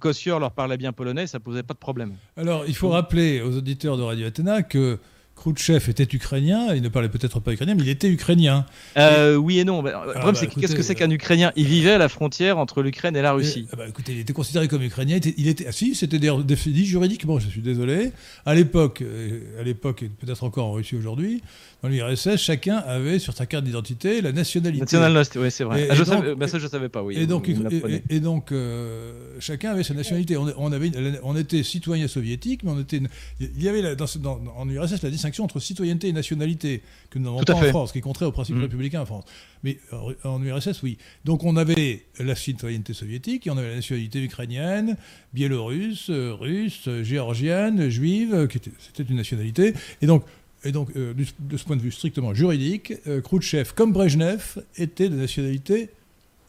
[0.00, 2.14] Kossior leur parlait bien polonais, ça posait pas de problème.
[2.36, 4.98] Alors il faut rappeler aux auditeurs de Radio Athéna que
[5.38, 8.66] Khrouchtchev était ukrainien, il ne parlait peut-être pas ukrainien, mais il était ukrainien.
[8.96, 9.82] Euh, oui et non.
[9.82, 11.52] Bah, le problème, ah, c'est bah, qu'est-ce que c'est qu'un Ukrainien?
[11.56, 13.68] Il vivait à la frontière entre l'Ukraine et la Russie.
[13.72, 15.18] Ah, bah, écoutez, il était considéré comme ukrainien.
[15.36, 17.38] Il était, ah si, c'était défini juridiquement.
[17.38, 18.12] Je suis désolé.
[18.44, 21.42] À l'époque, euh, à l'époque, et peut-être encore en Russie aujourd'hui,
[21.82, 24.80] dans l'URSS, chacun avait sur sa carte d'identité la nationalité.
[24.80, 25.86] Nationalité, oui, c'est vrai.
[25.88, 27.04] ah, je savais, bah, ça, je savais pas.
[27.04, 27.16] Oui.
[27.16, 30.36] Et donc, et, donc euh, chacun avait sa nationalité.
[30.36, 30.90] On, avait,
[31.22, 33.00] on était citoyen soviétique, mais on était,
[33.38, 37.26] il y avait dans, dans, en URSS la distinction entre citoyenneté et nationalité que nous
[37.26, 38.62] n'avons pas en France, qui est contraire au principe mmh.
[38.62, 39.24] républicain en France.
[39.62, 40.98] Mais euh, en URSS, oui.
[41.24, 44.96] Donc on avait la citoyenneté soviétique, et on avait la nationalité ukrainienne,
[45.32, 49.74] biélorusse, euh, russe, géorgienne, juive, qui c'était une nationalité.
[50.02, 50.24] Et donc
[50.64, 55.08] et donc, euh, de ce point de vue strictement juridique, euh, Khrouchtchev, comme Brejnev, était
[55.08, 55.90] de nationalité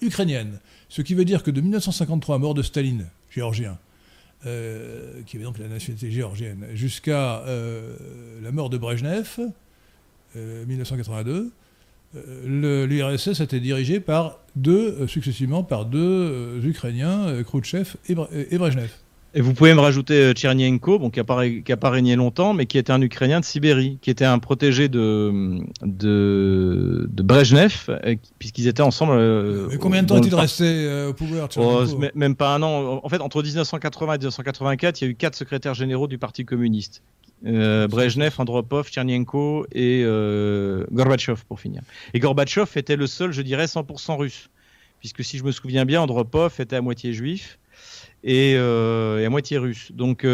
[0.02, 0.60] ukrainienne.
[0.88, 3.78] Ce qui veut dire que de 1953, mort de Staline, géorgien,
[4.46, 7.44] euh, qui avait donc la nationalité géorgienne, jusqu'à
[8.42, 9.40] la mort de Brejnev,
[10.36, 11.52] 1982,
[12.46, 18.16] l'URSS a été dirigé par deux, successivement par deux Ukrainiens, Khrouchtchev et,
[18.50, 18.90] et Brejnev.
[19.36, 21.44] Et vous pouvez me rajouter euh, Tchernienko, bon, qui n'a pas,
[21.80, 25.60] pas, régné longtemps, mais qui était un Ukrainien de Sibérie, qui était un protégé de,
[25.84, 29.14] de, de Brezhnev, puisqu'ils étaient ensemble.
[29.14, 31.84] Euh, mais combien de temps est-il resté euh, au pouvoir oh,
[32.16, 33.02] Même pas un an.
[33.04, 36.44] En fait, entre 1980 et 1984, il y a eu quatre secrétaires généraux du Parti
[36.44, 37.04] communiste.
[37.46, 40.04] Euh, Brezhnev, Andropov, Tchernienko et
[40.92, 41.84] Gorbatchev, pour finir.
[42.16, 44.50] Et Gorbatchev était le seul, je dirais, 100% russe.
[45.02, 47.59] Puisque si je me souviens bien, Andropov était à moitié juif
[48.24, 49.92] et, à moitié russe.
[49.94, 50.26] Donc,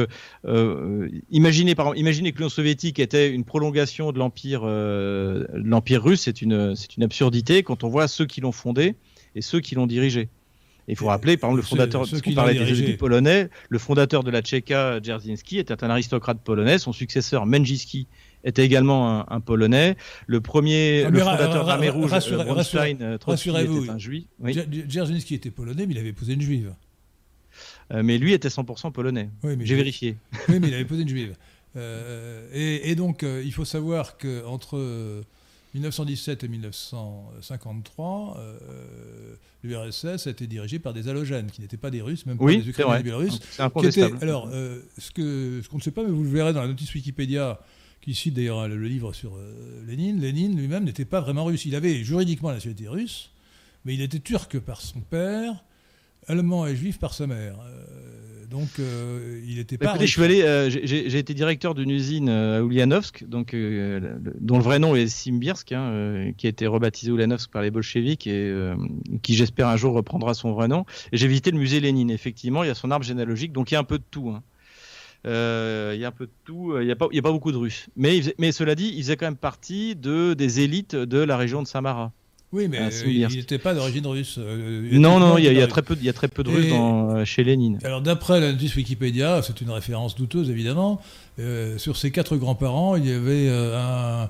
[1.31, 6.21] imaginez, par, imaginez que l'Union soviétique était une prolongation de l'empire, l'empire russe.
[6.21, 8.95] C'est une, c'est une absurdité quand on voit ceux qui l'ont fondé
[9.35, 10.29] et ceux qui l'ont dirigé.
[10.87, 14.41] Il faut rappeler, par exemple, le fondateur, ceux, parlait des polonais, le fondateur de la
[14.41, 16.77] Tchéka, Dzerzhinsky, était un aristocrate polonais.
[16.77, 18.07] Son successeur, Menjiski,
[18.43, 19.95] était également un, polonais.
[20.27, 22.11] Le premier, ah, le fondateur de l'armée rouge,
[22.45, 24.25] Bronstein, était un juif.
[24.39, 24.55] Oui.
[24.87, 26.73] Dzerzhinsky était polonais, mais il avait épousé une juive.
[27.93, 29.29] Euh, mais lui était 100% polonais.
[29.61, 30.17] J'ai vérifié.
[30.49, 31.35] Oui, mais il avait épousé une juive.
[31.75, 34.77] Euh, et, et, donc, euh, il faut savoir qu'entre
[35.75, 42.01] 1917 et 1953, euh, l'URSS a été dirigé par des halogènes, qui n'étaient pas des
[42.01, 43.39] Russes, même pas des Ukrainiens des Biélorusses.
[44.21, 46.93] alors, euh, ce qu'on ce ne sait pas, mais vous le verrez dans la notice
[46.93, 47.59] Wikipédia,
[48.01, 51.65] qui cite d'ailleurs le, livre sur euh, Lénine, Lénine lui-même n'était pas vraiment russe.
[51.65, 53.31] Il avait juridiquement la nationalité russe,
[53.83, 55.65] mais il était turc par son père,
[56.27, 57.57] allemand et juif par sa mère.
[58.55, 59.99] Donc, euh, il était bah, pas.
[59.99, 64.63] je suis allé, euh, j'ai été directeur d'une usine euh, à Ulyanovsk, donc, dont le
[64.63, 68.53] vrai nom est Simbirsk, hein, qui a été rebaptisé Ulyanovsk par les bolcheviks et
[69.23, 70.85] qui, j'espère, un jour reprendra son vrai nom.
[71.11, 72.09] Et j'ai visité le musée Lénine.
[72.09, 74.29] Effectivement, il y a son arbre généalogique, donc il y a un peu de tout.
[74.29, 74.41] Hein.
[75.25, 76.77] il y a un peu de tout.
[76.79, 77.87] Il n'y a, pas, a pas beaucoup de Russes.
[77.97, 81.61] Mais, mais cela dit, il faisait quand même partie de, des élites de la région
[81.61, 82.13] de Samara.
[82.55, 84.37] Oui, mais euh, il n'était pas d'origine russe.
[84.39, 86.71] Euh, non, non, il y, a, très peu, il y a très peu de Russes
[86.71, 87.79] euh, chez Lénine.
[87.83, 91.01] Alors, d'après la notice Wikipédia, c'est une référence douteuse évidemment,
[91.75, 94.29] sur ses quatre grands-parents, il y avait un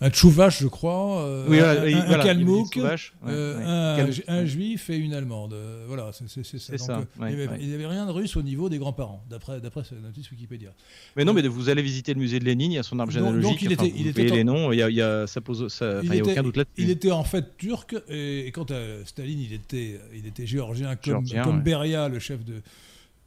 [0.00, 2.78] un tchouvache, je crois, euh, un, kalmouk,
[3.26, 5.54] euh, un, juif et une allemande.
[5.54, 7.04] Euh, voilà, c'est ça.
[7.28, 10.70] il n'y avait, rien de russe au niveau des grands-parents, d'après cette notice Wikipédia.
[11.16, 13.12] Mais non, mais vous allez visiter le musée de Lénine, il y a son arbre
[13.12, 13.50] généalogique.
[13.50, 15.66] Donc, il était, il était les noms, il y a, ça pose,
[16.04, 16.82] il y a aucun doute là-dessus.
[16.82, 21.26] Il était en fait turc, et, quant à Staline, il était, il était géorgien, comme,
[21.42, 22.62] comme Beria, le chef de,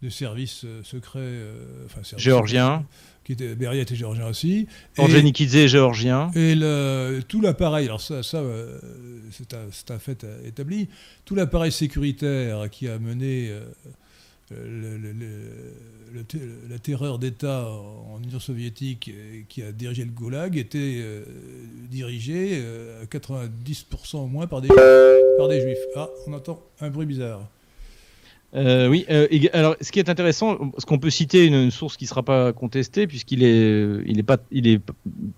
[0.02, 1.38] de service secret.
[2.16, 2.86] géorgien
[3.24, 4.68] qui était, Beria était géorgien aussi.
[4.98, 6.32] Orgenikidze est géorgien.
[6.36, 8.80] Et le, tout l'appareil, alors ça, ça euh,
[9.32, 10.88] c'est un, un, fait établi,
[11.26, 13.62] tout l'appareil sécuritaire qui a mené euh,
[14.52, 15.14] le,
[16.70, 21.24] la terreur d'État en Union soviétique et qui a dirigé le Goulag était euh,
[21.90, 22.62] dirigé
[23.02, 24.68] à 90% au moins par des,
[25.38, 25.78] par des juifs.
[25.96, 27.48] Ah, on entend un bruit bizarre.
[28.54, 32.04] Euh, oui, euh, alors ce qui est intéressant, ce qu'on peut citer une, source qui
[32.04, 34.82] ne sera pas contestée, puisqu'il est, il est, pas, il est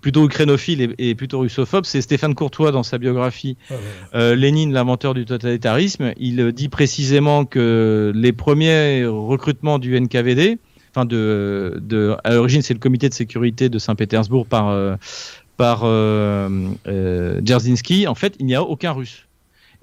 [0.02, 3.76] plutôt ukrainophile et, plutôt russophobe, c'est Stéphane Courtois dans sa biographie ah
[4.16, 6.14] euh, Lénine, l'inventeur du totalitarisme.
[6.18, 10.58] Il dit précisément que les premiers recrutements du NKVD,
[10.90, 14.76] enfin de, de à l'origine c'est le comité de sécurité de Saint-Pétersbourg par,
[15.58, 15.82] par
[16.86, 19.28] Dzerzhinsky, en fait il n'y a aucun russe.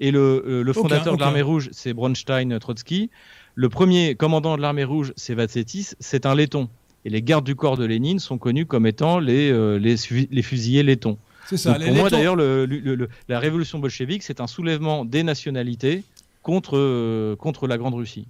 [0.01, 3.11] Et le, euh, fondateur de l'armée rouge, c'est Bronstein Trotsky.
[3.53, 6.69] Le premier commandant de l'armée rouge, c'est Vatsetis, c'est un laiton.
[7.05, 10.81] Et les gardes du corps de Lénine sont connus comme étant les, euh, les, fusiliers
[10.81, 11.19] lettons.
[11.47, 11.75] C'est ça.
[11.75, 16.03] pour moi, d'ailleurs, la révolution bolchevique, c'est un soulèvement des nationalités
[16.41, 18.25] contre, euh, contre la Grande Russie.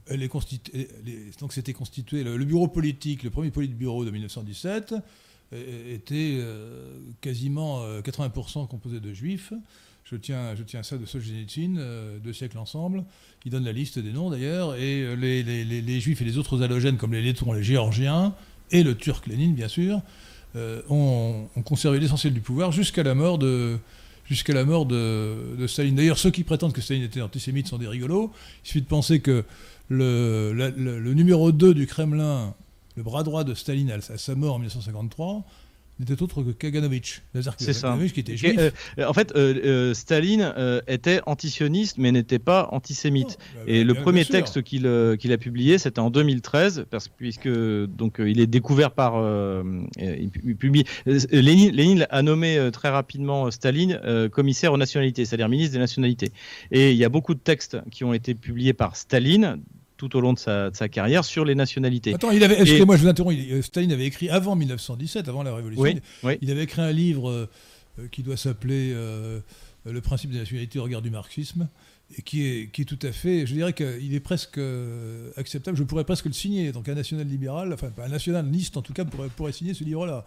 [1.40, 4.96] donc c'était constitué, le, bureau politique, le premier bureau de 1917,
[5.54, 6.40] était
[7.22, 9.54] quasiment 80% composé de juifs.
[10.12, 13.06] Je tiens, je tiens ça de Solzhenitsyn, euh, deux siècles ensemble.
[13.46, 14.76] Il donne la liste des noms d'ailleurs.
[14.76, 18.36] Et euh, les, juifs et les autres halogènes, comme les lettons, les géorgiens,
[18.72, 20.02] et le turc Lénine, bien sûr,
[20.58, 23.80] euh, ont, conservé l'essentiel du pouvoir jusqu'à la mort de,
[25.66, 25.96] Staline.
[25.96, 28.34] D'ailleurs, ceux qui prétendent que Staline était antisémite sont des rigolos.
[28.66, 29.46] Il suffit de penser que
[29.88, 32.54] le, le, numéro 2 du Kremlin,
[32.98, 35.46] le bras droit de Staline à sa mort en 1953,
[36.00, 37.22] n'était autre que Kaganovich.
[37.58, 37.98] C'est ça.
[38.14, 38.58] Qui était juif.
[38.58, 40.54] Euh, en fait, euh, euh, Staline
[40.88, 43.38] était antisioniste, mais n'était pas antisémite.
[43.40, 48.18] Oh, bah, et le premier texte qu'il a publié, c'était en 2013, parce, puisque donc
[48.20, 49.14] il est découvert par.
[49.98, 54.00] il, publie, Lénine, Lénine, a nommé très rapidement Staline
[54.32, 56.32] commissaire aux nationalités, c'est-à-dire ministre des nationalités.
[56.72, 59.62] Et il y a beaucoup de textes qui ont été publiés par Staline
[60.02, 62.16] tout au long de sa, carrière sur les nationalités.
[62.16, 63.36] Attends, il avait, excusez-moi, je vous interromps.
[63.38, 66.02] Euh, Staline avait écrit avant 1917, avant la Révolution.
[66.42, 67.50] Il avait écrit un livre euh,
[68.00, 68.96] euh, qui doit s'appeler
[69.86, 71.68] Le principe des nationalités au regard du marxisme,
[72.18, 74.60] et qui est, qui est tout à fait, je dirais qu'il est presque
[75.38, 75.78] acceptable.
[75.78, 76.72] Je pourrais presque le signer.
[76.72, 80.26] Donc un national libéral, enfin un nationaliste en tout cas, pourrait, pourrait signer ce livre-là.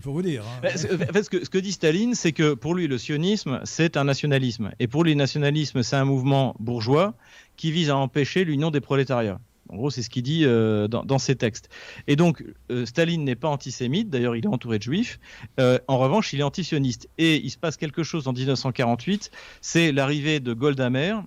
[0.00, 0.42] Pour vous dire.
[0.42, 0.60] Hein.
[0.62, 3.60] Bah, en fait, ce que, ce que dit Staline, c'est que pour lui, le sionisme,
[3.64, 4.70] c'est un nationalisme.
[4.80, 7.14] Et pour lui, le nationalisme, c'est un mouvement bourgeois
[7.56, 9.40] qui vise à empêcher l'union des prolétariats.
[9.72, 11.70] En gros, c'est ce qu'il dit euh, dans, ses textes.
[12.06, 15.18] Et donc, euh, Staline n'est pas antisémite, d'ailleurs, il est entouré de juifs.
[15.58, 17.08] Euh, en revanche, il est antisioniste.
[17.16, 19.30] Et il se passe quelque chose en 1948,
[19.62, 21.24] c'est l'arrivée de Golda Meir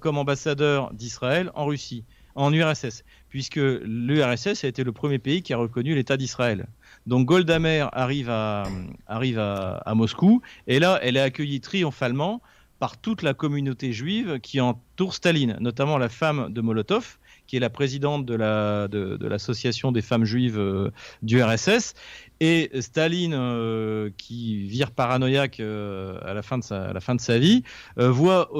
[0.00, 2.04] comme ambassadeur d'Israël en Russie.
[2.34, 6.66] en URSS, puisque l'URSS a été le premier pays qui a reconnu l'État d'Israël.
[7.06, 8.64] Donc Golda Meir arrive à,
[9.06, 12.42] arrive à, Moscou, et là, elle est accueillie triomphalement
[12.78, 17.60] par toute la communauté juive qui entoure Staline, notamment la femme de Molotov, qui est
[17.60, 20.90] la présidente de l'association la, de, des femmes juives euh,
[21.22, 21.94] du RSS.
[22.40, 27.62] Et Staline, euh, qui vire paranoïaque euh, à la fin de sa vie,
[27.96, 28.50] voit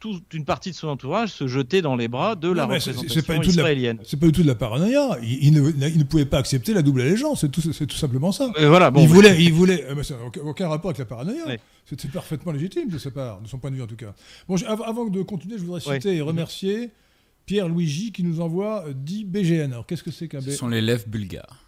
[0.00, 3.36] toute une partie de son entourage se jeter dans les bras de la représentation pas
[3.36, 3.98] israélienne.
[4.04, 5.18] C'est pas du tout de la paranoïa.
[5.22, 7.40] Il, ne, il, ne, pouvait pas accepter la double allégeance.
[7.40, 8.50] C'est tout, tout, simplement ça.
[8.58, 9.86] voilà, bon, il, voulait, il voulait.
[10.44, 11.44] aucun, rapport avec la paranoïa.
[11.84, 14.14] C'était parfaitement légitime de sa part, de son point de vue en tout cas.
[14.46, 16.90] Bon, avant de continuer, je voudrais citer et remercier
[17.46, 19.72] Pierre-Louis qui nous envoie 10 BGN.
[19.72, 21.67] Alors qu'est-ce que c'est qu'un BGN Ce sont les lèvres bulgares.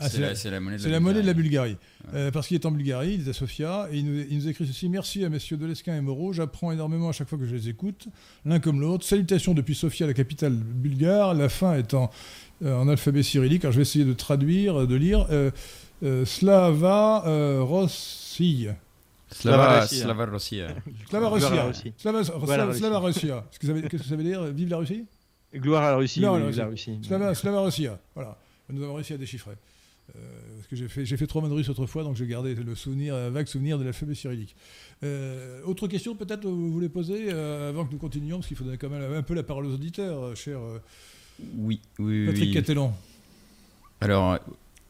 [0.00, 0.78] Ah, c'est la, monnaie
[1.22, 1.76] de la, Bulgarie.
[2.14, 4.88] Euh, parce qu'il est en Bulgarie, il est à Sofia, et il nous, écrit ceci
[4.88, 8.06] Merci à messieurs Delesquin et Moreau, j'apprends énormément à chaque fois que je les écoute,
[8.44, 9.04] l'un comme l'autre.
[9.04, 12.12] Salutations depuis Sofia, la capitale bulgare, la fin étant
[12.64, 13.64] euh, en alphabet cyrillique.
[13.64, 15.26] Alors je vais essayer de traduire, de lire.
[15.30, 15.50] Euh,
[16.24, 17.24] Slava
[17.60, 18.68] Rossi.
[19.32, 20.68] Slava, Slava Russia.
[21.10, 21.72] Slava Russia.
[21.96, 23.44] Slava Russia.
[23.58, 24.44] Qu'est-ce que ça veut dire?
[24.44, 25.06] Vive la Russie?
[25.52, 26.20] Gloire à la Russie.
[26.20, 27.00] Non, la Russie.
[27.02, 27.98] Slava, Slava Russia.
[28.14, 28.38] Voilà.
[28.70, 29.56] Nous avons réussi à déchiffrer.
[30.16, 30.20] Euh,
[30.56, 33.46] parce que j'ai fait, j'ai fait de russe autrefois, donc j'ai gardé le souvenir, vague
[33.46, 34.56] souvenir de l'alphabet cyrillique.
[35.04, 38.64] Euh, autre question peut-être vous voulez poser euh, avant que nous continuions, parce qu'il faut
[38.64, 40.58] donner quand même un peu la parole aux auditeurs, cher
[41.56, 42.88] oui, oui, Patrick oui.
[44.00, 44.38] Alors,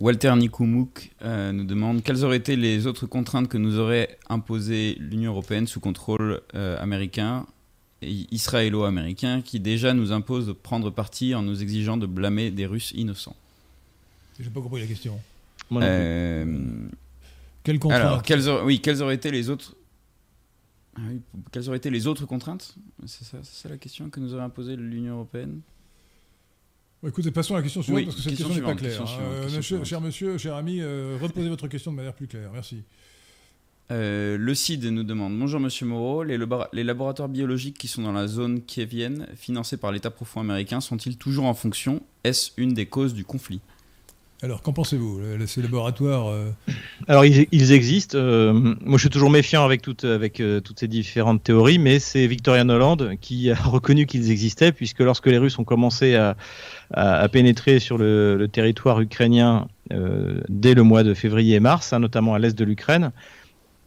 [0.01, 5.33] Walter Nikoumouk nous demande quelles auraient été les autres contraintes que nous aurait imposées l'Union
[5.33, 7.47] européenne sous contrôle américain
[8.03, 12.93] israélo-américain qui déjà nous impose de prendre parti en nous exigeant de blâmer des Russes
[12.95, 13.37] innocents?
[14.39, 15.19] J'ai pas compris la question.
[15.73, 16.89] Euh...
[17.65, 19.75] Quelles contraintes Alors, quelles, oui, quelles auraient été les autres
[20.97, 21.01] ah
[21.53, 22.77] Quelles auraient été les autres contraintes?
[23.07, 25.61] C'est ça, la question que nous aurait imposée l'Union européenne?
[27.07, 29.05] Écoutez, passons à la question suivante parce que cette question n'est pas claire.
[29.21, 32.51] Euh, cher monsieur, cher ami, euh, reposez votre question de manière plus claire.
[32.53, 32.83] Merci.
[33.91, 36.39] Euh, le CID nous demande Bonjour Monsieur Moreau, les,
[36.73, 41.17] les, laboratoires biologiques qui sont dans la zone kievienne, financés par l'État profond américain, sont-ils
[41.17, 42.03] toujours en fonction?
[42.25, 43.61] Est-ce une des causes du conflit?
[44.41, 46.29] Alors, qu'en pensez-vous Ces laboratoires.
[46.29, 46.53] Euh,
[47.09, 48.17] Alors, ils, existent.
[48.17, 52.63] Euh, moi, je suis toujours méfiant avec, toutes, euh, ces différentes théories, mais c'est Victoria
[52.63, 56.37] Noland qui a reconnu qu'ils existaient, puisque lorsque les Russes ont commencé à,
[57.33, 59.67] pénétrer sur le, territoire ukrainien
[60.49, 63.11] dès le mois de février et mars, hein, notamment à l'est de l'Ukraine,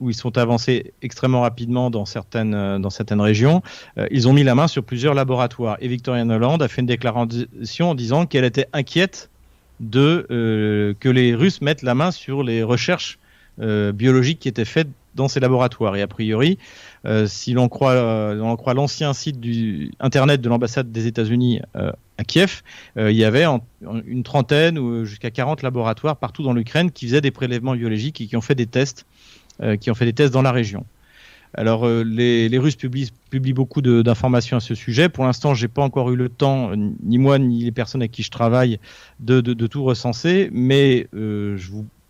[0.01, 2.53] où ils sont avancés extrêmement rapidement dans certaines,
[3.21, 3.61] régions,
[4.11, 5.77] ils ont mis la main sur plusieurs laboratoires.
[5.79, 9.30] Et Victoria Noland a fait une déclaration en disant qu'elle était inquiète
[9.81, 13.19] de euh, que les Russes mettent la main sur les recherches
[13.59, 15.95] euh, biologiques qui étaient faites dans ces laboratoires.
[15.97, 16.57] Et a priori,
[17.05, 18.33] euh, si l'on croit,
[18.73, 22.61] l'ancien site du internet de l'ambassade des États-Unis à Kiev,
[22.95, 23.45] il y avait
[24.05, 28.27] une trentaine ou jusqu'à 40 laboratoires partout dans l'Ukraine qui faisaient des prélèvements biologiques et
[28.27, 29.05] qui ont fait des tests,
[29.81, 30.85] qui ont fait des tests dans la région.
[31.53, 35.09] Alors, euh, les, Russes publient, beaucoup d'informations à ce sujet.
[35.09, 38.23] Pour l'instant, j'ai pas encore eu le temps, ni moi ni les personnes avec qui
[38.23, 38.79] je travaille,
[39.19, 40.49] de, tout recenser.
[40.53, 41.57] Mais euh,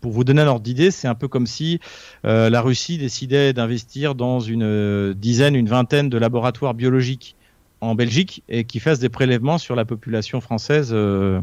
[0.00, 1.80] pour vous donner un ordre d'idée, c'est un peu comme si
[2.24, 7.36] euh, la Russie décidait d'investir dans une dizaine, une vingtaine de laboratoires biologiques
[7.82, 11.40] en Belgique et qui fassent des prélèvements sur la population française euh,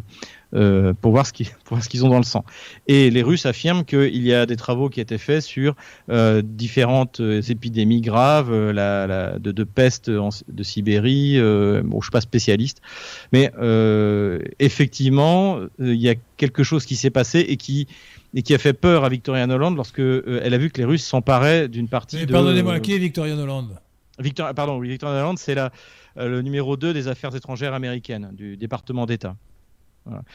[1.02, 2.44] pour voir ce qu'ils ont dans le sang.
[2.88, 5.76] Et les Russes affirment qu'il y a des travaux qui ont été faits sur
[6.10, 11.40] euh, différentes euh, épidémies graves, la, de, peste de Sibérie.
[11.40, 12.82] bon, je suis pas spécialiste,
[13.32, 13.52] mais
[14.60, 17.88] effectivement, il y a quelque chose qui s'est passé et qui
[18.36, 21.04] et qui a fait peur à Victoria Noland lorsque elle a vu que les Russes
[21.04, 22.28] s'emparaient d'une partie.
[22.28, 23.70] Pardonnez-moi, qui est Victoria Noland?
[24.20, 25.56] Victor, pardon, Victoria Noland, c'est
[26.16, 29.36] le numéro 2 des affaires étrangères américaines du département d'État.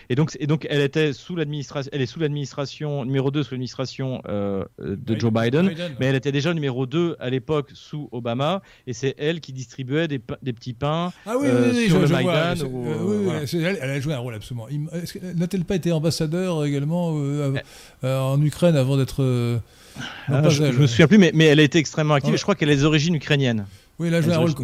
[0.09, 3.53] Et donc, et donc, elle était sous l'administration, elle est sous l'administration numéro 2 sous
[3.53, 8.63] l'administration euh, de Joe Biden, mais elle était déjà numéro 2 à l'époque sous Obama,
[8.87, 12.09] et c'est elle qui distribuait des, des petits pains ah oui, euh, oui, sur le
[12.09, 12.55] Maïdan.
[13.53, 14.67] elle, a joué un rôle absolument.
[15.37, 17.61] N'a-t-elle pas été ambassadeur également euh,
[18.03, 19.61] en Ukraine avant d'être
[20.29, 22.35] ah, je, ne me souviens plus, mais, mais elle a été extrêmement active.
[22.35, 23.67] Et je crois qu'elle a des origines ukrainiennes.
[23.99, 24.55] Oui, elle a joué un rôle,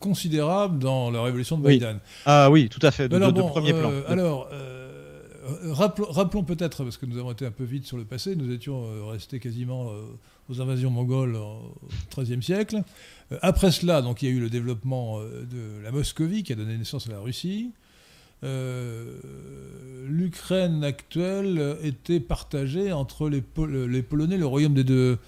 [0.00, 1.98] considérable dans la révolution de Biden.
[2.26, 3.90] Ah oui, tout à fait, de, alors, premier plan.
[3.90, 8.04] Euh, alors, euh, rappelons, peut-être, parce que nous avons été un peu vite sur le
[8.04, 9.92] passé, nous étions euh, restés quasiment
[10.48, 11.74] aux invasions mongoles au
[12.10, 12.82] XIIIe siècle.
[13.40, 16.76] après cela, donc, il y a eu le développement de la Moscovie qui a donné
[16.76, 17.70] naissance à la Russie.
[20.08, 23.44] L'Ukraine actuelle était partagée entre les,
[23.88, 25.20] les Polonais, le royaume des deux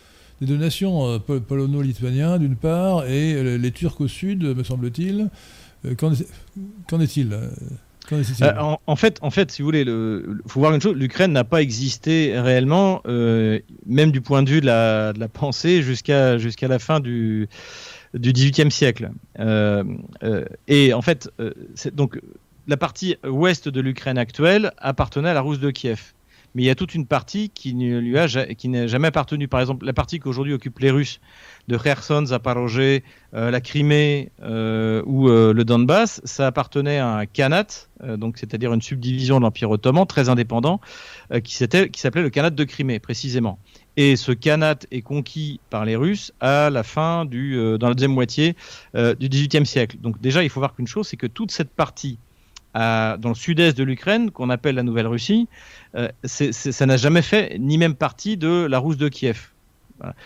[0.44, 5.30] des deux nations, euh, polono-lituaniens d'une part, et les Turcs au sud, me semble-t-il.
[5.98, 7.38] Qu'en est-il
[8.86, 11.62] en, fait, en fait, si vous voulez, il faut voir une chose l'Ukraine n'a pas
[11.62, 16.78] existé réellement, même du point de vue de la, de la pensée, jusqu'à jusqu'à la
[16.78, 17.48] fin du,
[18.14, 19.10] du XVIIIe siècle.
[20.68, 21.30] et en fait,
[21.92, 22.18] donc
[22.66, 26.12] la partie ouest de l'Ukraine actuelle appartenait à la Rousse de Kiev
[26.54, 29.48] mais il y a toute une partie qui ne lui a qui n'a jamais appartenu.
[29.48, 31.20] Par exemple, la partie qu'aujourd'hui occupent les Russes
[31.66, 33.02] de Kherson, Zaporozhye,
[33.34, 38.72] euh, la Crimée euh, ou euh, le Donbass, ça appartenait à un Khanat, donc c'est-à-dire
[38.72, 40.80] une subdivision de l'Empire ottoman très indépendant,
[41.42, 43.58] qui s'appelait le Khanat de Crimée précisément.
[43.96, 48.12] Et ce Khanat est conquis par les Russes à la fin du, dans la deuxième
[48.12, 48.56] moitié
[48.94, 49.96] du XVIIIe siècle.
[50.02, 52.18] Donc déjà, il faut voir qu'une chose, c'est que toute cette partie
[52.74, 55.48] dans le sud-est de l'Ukraine, qu'on appelle la Nouvelle-Russie,
[55.96, 59.50] euh, ça n'a jamais fait ni même partie de la Rousse de Kiev.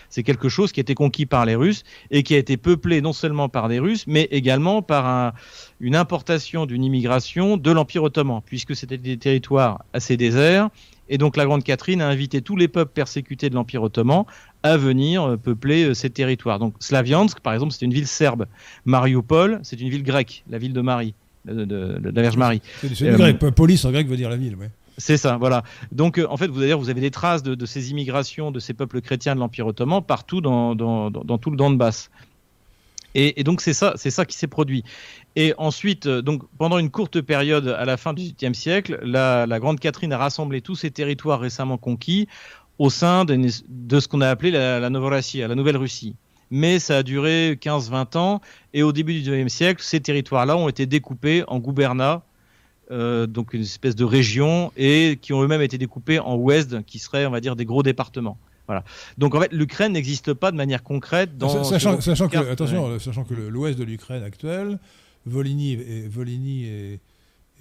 [0.08, 3.00] C'est quelque chose qui a été conquis par les Russes et qui a été peuplé
[3.02, 5.34] non seulement par des Russes, mais également par
[5.78, 10.70] une importation d'une immigration de l'Empire ottoman, puisque c'était des territoires assez déserts.
[11.10, 14.24] Et donc la Grande Catherine a invité tous les peuples persécutés de l'Empire ottoman
[14.62, 16.58] à venir euh, peupler euh, ces territoires.
[16.58, 18.46] Donc Slaviansk, par exemple, c'est une ville serbe.
[18.84, 21.14] Mariupol, c'est une ville grecque, la ville de Marie
[21.44, 22.62] de, la Vierge Marie.
[22.80, 23.38] C'est euh, grec.
[23.38, 24.56] Police en grec veut dire la ville.
[24.96, 25.62] C'est ça, voilà.
[25.92, 29.00] Donc, euh, en fait, vous, vous avez des traces de, ces immigrations de ces peuples
[29.00, 30.74] chrétiens de l'Empire ottoman partout dans,
[31.38, 32.10] tout le Donbass.
[33.14, 34.84] Et, et donc, c'est ça, c'est ça qui s'est produit.
[35.36, 39.46] Et ensuite, euh, donc, pendant une courte période, à la fin du XVIIIe siècle, la,
[39.60, 42.28] Grande Catherine a rassemblé tous ces territoires récemment conquis
[42.78, 46.16] au sein de, ce qu'on a appelé la, la la Nouvelle-Russie
[46.50, 48.40] mais ça a duré 15-20 ans.
[48.74, 52.22] Et au début du XIXe siècle, ces territoires-là ont été découpés en gouvernats,
[52.90, 56.98] euh, donc une espèce de région, et qui ont eux-mêmes été découpés en ouest, qui
[56.98, 58.38] seraient, on va dire, des gros départements.
[58.66, 58.84] Voilà.
[59.16, 61.64] Donc en fait, l'Ukraine n'existe pas de manière concrète dans.
[61.64, 64.78] Sachant, que, attention, sachant que l'ouest de l'Ukraine actuelle,
[65.24, 67.00] Volhynie et, Volhynie et,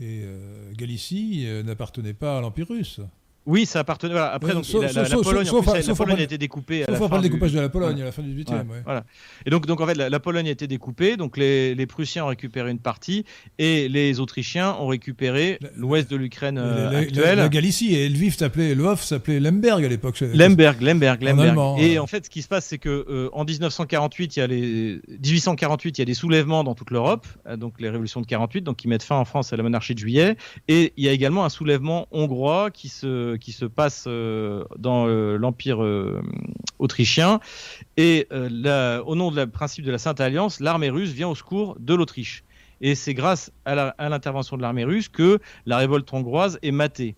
[0.02, 3.00] euh, Galicie euh, n'appartenaient pas à l'Empire russe.
[3.48, 4.12] Oui, ça appartenait.
[4.12, 4.34] Voilà.
[4.34, 5.48] Après, donc, la, Pologne,
[5.88, 6.84] la Pologne a été découpée.
[6.84, 8.66] À la fin le découpage de la Pologne à la fin du 18e.
[8.84, 9.06] Voilà.
[9.46, 11.16] Et donc, donc, en fait, la, Pologne a été découpée.
[11.16, 13.24] Donc, les, les, Prussiens ont récupéré une partie
[13.58, 17.38] et les Autrichiens ont récupéré l'ouest de l'Ukraine euh, actuelle.
[17.38, 20.20] La, Galicie et Lviv s'appelait Lvov s'appelait Lemberg à l'époque.
[20.20, 21.80] Lemberg, Lemberg, Lemberg.
[21.80, 24.48] et en fait, ce qui se passe, c'est que euh, en 1948, il y a
[24.48, 28.28] les 1848, il y a des soulèvements dans toute l'Europe, euh, donc les révolutions de
[28.28, 30.36] 48, donc qui mettent fin en France à la monarchie de Juillet.
[30.68, 35.08] Et il y a également un soulèvement hongrois qui se qui se passe euh, dans
[35.08, 36.22] euh, l'Empire euh,
[36.80, 37.40] autrichien.
[37.98, 41.94] Et au nom du principe de la Sainte Alliance, l'armée russe vient au secours de
[41.94, 42.44] l'Autriche.
[42.80, 47.16] Et c'est grâce à l'intervention de l'armée russe que la révolte hongroise est matée.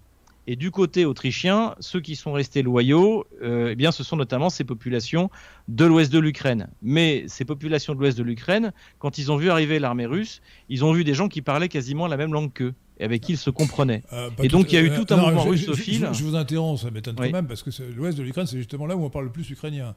[0.47, 4.63] Et du côté autrichien, ceux qui sont restés loyaux, eh bien, ce sont notamment ces
[4.63, 5.30] populations
[5.67, 6.70] de l'ouest de l'Ukraine.
[6.82, 10.86] Mais ces populations de l'ouest de l'Ukraine, quand ils ont vu arriver l'armée russe, ils
[10.86, 13.38] ont vu des gens qui parlaient quasiment la même langue qu'eux et avec qui il
[13.38, 14.04] se comprenait.
[14.14, 16.10] Euh, et donc il y a eu tout un mouvement russophile.
[16.12, 18.95] Je, vous interromps, ça m'étonne quand même, parce que l'ouest de l'Ukraine, c'est justement là
[18.95, 19.95] où on parle le plus ukrainien.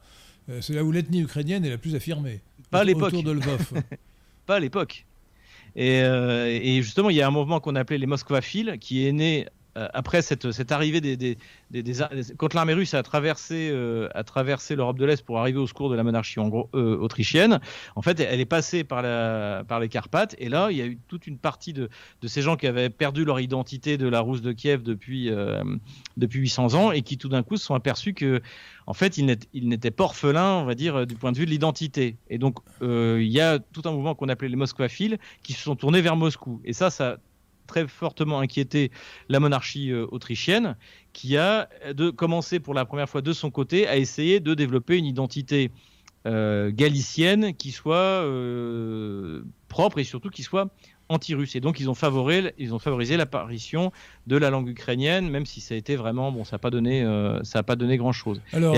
[0.48, 2.40] Euh, c'est là où l'ethnie ukrainienne est la plus affirmée.
[2.70, 3.12] Pas à l'époque.
[3.12, 3.72] Autour de Lvov.
[4.46, 5.06] Pas à l'époque.
[5.76, 9.12] Et, euh, et, justement, il y a un mouvement qu'on appelait les Moskvaphiles, qui est
[9.12, 9.46] né
[9.78, 11.38] euh, après cette, arrivée des,
[12.36, 15.88] quand l'armée russe a traversé, euh, a traversé l'Europe de l'Est pour arriver au secours
[15.88, 17.58] de la monarchie euh, autrichienne,
[17.96, 19.00] en fait, elle est passée par,
[19.80, 20.34] les Carpates.
[20.38, 21.88] Et là, il y a eu toute une partie de,
[22.26, 25.30] ces gens qui avaient perdu leur identité de la Rousse de Kiev depuis,
[26.16, 28.42] depuis 800 ans et qui tout d'un coup se sont aperçus que,
[28.86, 32.16] en fait, ils n'étaient pas orphelins, on va dire, du point de vue de l'identité.
[32.28, 35.76] Et donc, il y a tout un mouvement qu'on appelait les Moskvaphiles qui se sont
[35.76, 36.60] tournés vers Moscou.
[36.64, 37.18] Et ça, ça
[37.66, 38.90] très fortement inquiété
[39.28, 40.76] la monarchie euh, autrichienne,
[41.12, 44.96] qui a de, commencé pour la première fois de son côté à essayer de développer
[44.96, 45.70] une identité
[46.26, 50.70] euh, galicienne qui soit euh, propre et surtout qui soit
[51.08, 51.56] anti-russe.
[51.56, 53.92] Et donc ils ont favorisé, ils ont favorisé l'apparition
[54.26, 57.04] de la langue ukrainienne, même si ça a été vraiment bon, ça n'a pas donné,
[57.42, 58.40] ça a pas donné grand chose.
[58.52, 58.74] Alors,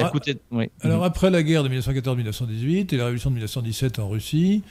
[0.81, 4.63] alors après la guerre de 1914-1918 et la révolution de 1917 en Russie,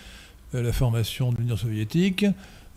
[0.61, 2.25] la formation de l'Union soviétique.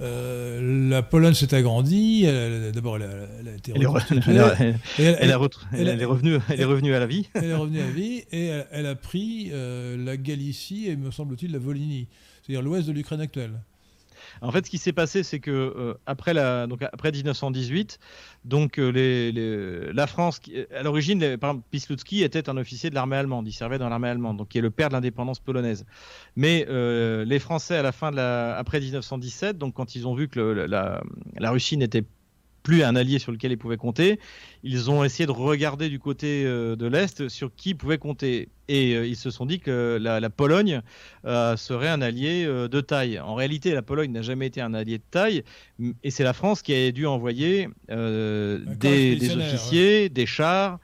[0.00, 2.26] Euh, la Pologne s'est agrandie.
[2.74, 3.72] D'abord, elle, a été
[5.72, 7.28] elle, elle, est revenue, elle est revenue à la vie.
[7.34, 11.10] Elle est revenue à la vie et elle, a pris euh, la Galicie et, me
[11.10, 12.08] semble-t-il, la Volhynie,
[12.42, 13.52] c'est-à-dire l'ouest de l'Ukraine actuelle.
[14.40, 17.98] En fait, ce qui s'est passé, c'est que euh, après, la, donc après 1918,
[18.44, 20.40] donc euh, la France,
[20.74, 21.64] à l'origine, par exemple,
[22.12, 24.70] était un officier de l'armée allemande, il servait dans l'armée allemande, donc qui est le
[24.70, 25.86] père de l'indépendance polonaise.
[26.36, 30.14] Mais euh, les Français, à la fin de la, après 1917, donc quand ils ont
[30.14, 31.02] vu que la,
[31.36, 32.04] la Russie n'était
[32.66, 34.18] plus un allié sur lequel ils pouvaient compter.
[34.64, 38.48] Ils ont essayé de regarder du côté de l'Est sur qui ils pouvaient compter.
[38.66, 40.82] Et ils se sont dit que la, Pologne
[41.24, 43.20] serait un allié de taille.
[43.20, 45.44] En réalité, la Pologne n'a jamais été un allié de taille,
[46.02, 50.80] et c'est la France qui a dû envoyer des, officiers, des chars.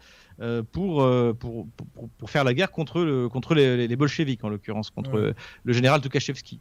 [0.70, 1.05] pour,
[1.41, 1.66] pour,
[2.18, 6.01] pour, faire la guerre contre, le, contre les, les, bolcheviks, en l'occurrence, contre le général
[6.01, 6.61] Tukhachevski.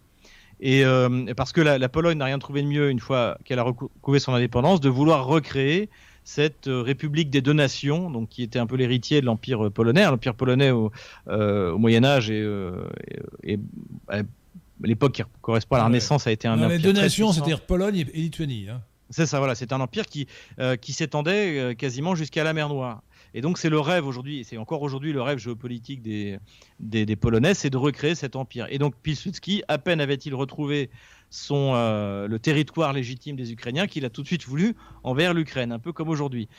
[0.61, 3.63] Et euh, parce que la, Pologne n'a rien trouvé de mieux une fois qu'elle a
[3.63, 5.89] recouvré son indépendance, de vouloir recréer
[6.23, 10.03] cette euh, République des deux nations, donc qui était un peu l'héritier de l'Empire polonais,
[10.03, 10.91] hein, l'Empire polonais au,
[11.29, 12.47] euh, Moyen Âge et,
[13.43, 13.59] et,
[14.07, 14.21] à
[14.83, 17.97] l'époque qui correspond à la Renaissance a été un empire Les deux nations, c'est-à-dire Pologne
[17.97, 18.67] et Lituanie.
[18.69, 18.81] Hein.
[19.09, 20.27] C'est ça, voilà, c'est un empire qui,
[20.79, 23.01] qui s'étendait quasiment jusqu'à la mer Noire.
[23.33, 26.39] Et donc c'est le rêve aujourd'hui, et c'est encore aujourd'hui le rêve géopolitique des,
[27.15, 28.67] Polonais, c'est de recréer cet empire.
[28.69, 30.89] Et donc Pilsudski, à peine avait-il retrouvé
[31.29, 35.71] son, euh, le territoire légitime des Ukrainiens qu'il a tout de suite voulu envers l'Ukraine,
[35.71, 36.49] un peu comme aujourd'hui.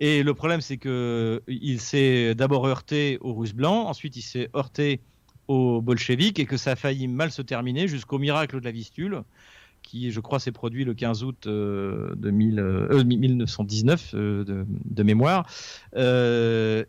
[0.00, 5.00] Et le problème, c'est qu'il s'est d'abord heurté aux Russes blancs, ensuite il s'est heurté
[5.48, 9.22] aux bolcheviks, et que ça a failli mal se terminer jusqu'au miracle de la Vistule
[9.82, 15.46] qui, je crois, s'est produit le 15 août euh, de 1919 euh, euh, de, mémoire,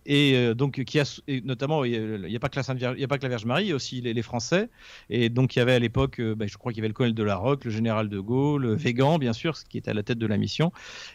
[0.05, 3.71] et donc qui a notamment, il n'y a, pas que la Vierge Marie, il y
[3.71, 4.69] a aussi les, Français,
[5.09, 7.15] et donc il y avait à l'époque, ben, je crois qu'il y avait le colonel
[7.15, 10.03] de la Roque, le général de Gaulle, le Végan, bien sûr, qui était à la
[10.03, 10.71] tête de la mission,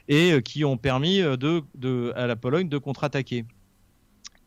[0.08, 3.44] et qui ont permis à la Pologne de contre-attaquer.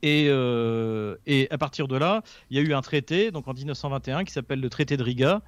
[0.04, 4.26] Et, et, à partir de là, il y a eu un traité, donc en 1921,
[4.26, 5.42] qui s'appelle le traité de Riga,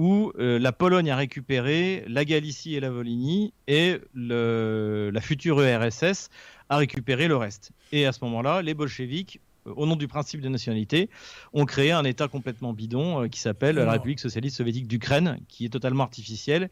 [0.00, 6.30] où euh, la Pologne a récupéré la Galicie et la Volhynie et la future URSS
[6.70, 7.72] a récupéré le reste.
[7.92, 11.10] Et à ce moment-là, les bolcheviks, euh, au nom du principe de nationalité,
[11.52, 15.66] ont créé un État complètement bidon euh, qui s'appelle la République socialiste soviétique d'Ukraine, qui
[15.66, 16.70] est totalement artificielle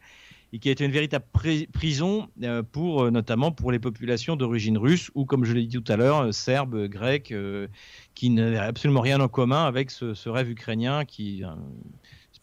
[0.51, 1.25] et qui a été une véritable
[1.71, 2.27] prison
[2.71, 6.33] pour notamment pour les populations d'origine russe ou comme je l'ai dit tout à l'heure
[6.33, 7.31] serbes, grecs,
[8.15, 11.43] qui n'avaient absolument rien en commun avec ce, rêve ukrainien qui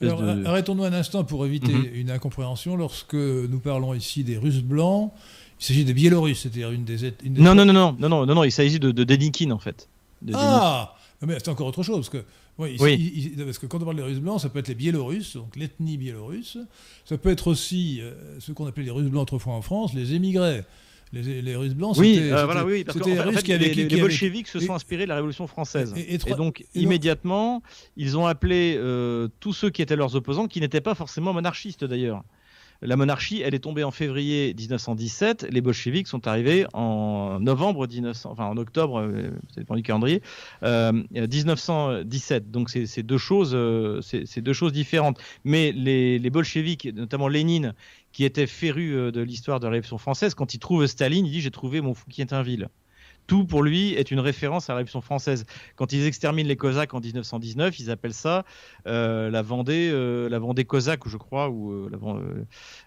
[0.02, 1.88] Arrêtons-nous un instant pour éviter mhm.
[1.94, 2.76] une incompréhension.
[2.76, 5.12] Lorsque nous parlons ici des Russes blancs,
[5.58, 8.52] il s'agit des Biélorusses, c'est-à-dire une des, Non, non, non, non, non, non, non, il
[8.52, 9.88] s'agit de, de Denikin en fait.
[10.34, 10.94] ah,
[11.26, 12.24] mais c'est encore autre chose parce que.
[12.58, 13.34] oui.
[13.38, 15.96] parce que quand on parle des Russes blancs, ça peut être les Biélorusses, donc l'ethnie
[15.96, 16.58] biélorusse.
[17.06, 20.12] Ça peut être aussi euh, ce qu'on appelait les Russes blancs autrefois en France, les
[20.12, 20.62] émigrés
[21.12, 25.14] les, Russes blancs, oui, euh, voilà, oui, parce les, bolcheviks se sont inspirés de la
[25.16, 25.94] Révolution française.
[25.96, 27.62] Et, donc, immédiatement,
[27.96, 31.84] ils ont appelé euh, tous ceux qui étaient leurs opposants, qui n'étaient pas forcément monarchistes
[31.84, 32.24] d'ailleurs.
[32.82, 35.46] La monarchie, elle est tombée en février 1917.
[35.50, 40.20] Les bolcheviks sont arrivés en novembre 1900, enfin en octobre, euh, ça dépend du calendrier,
[40.62, 42.50] 1917.
[42.50, 43.56] Donc c'est deux choses,
[44.02, 45.18] c'est deux choses différentes.
[45.44, 47.72] Mais les, les bolcheviks, notamment Lénine,
[48.16, 51.32] qui était féru euh, de l'histoire de la Révolution française, quand il trouve Staline, il
[51.32, 52.70] dit J'ai trouvé mon fou qui est un ville.
[53.26, 55.44] Tout pour lui est une référence à la Révolution française.
[55.74, 58.46] Quand ils exterminent les Cosaques en 1919, ils appellent ça
[58.86, 61.90] euh, la Vendée, euh, la Vendée cosaque, je crois, ou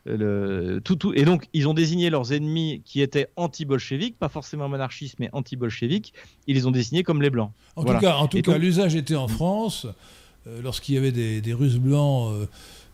[0.06, 1.14] le, tout, tout.
[1.14, 6.16] Et donc, ils ont désigné leurs ennemis qui étaient anti-bolcheviques, pas forcément monarchistes, mais anti-bolcheviques.
[6.48, 7.52] Ils les ont désignés comme les blancs.
[7.76, 9.86] En tout cas, en tout cas, l'usage était en France
[10.64, 12.34] lorsqu'il y avait des, des Russes blancs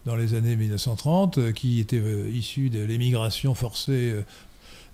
[0.05, 4.21] dans les années 1930, euh, qui était euh, issu de l'émigration forcée euh,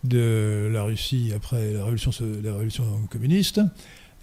[0.03, 2.11] de la Russie après la révolution,
[2.43, 3.61] la révolution communiste.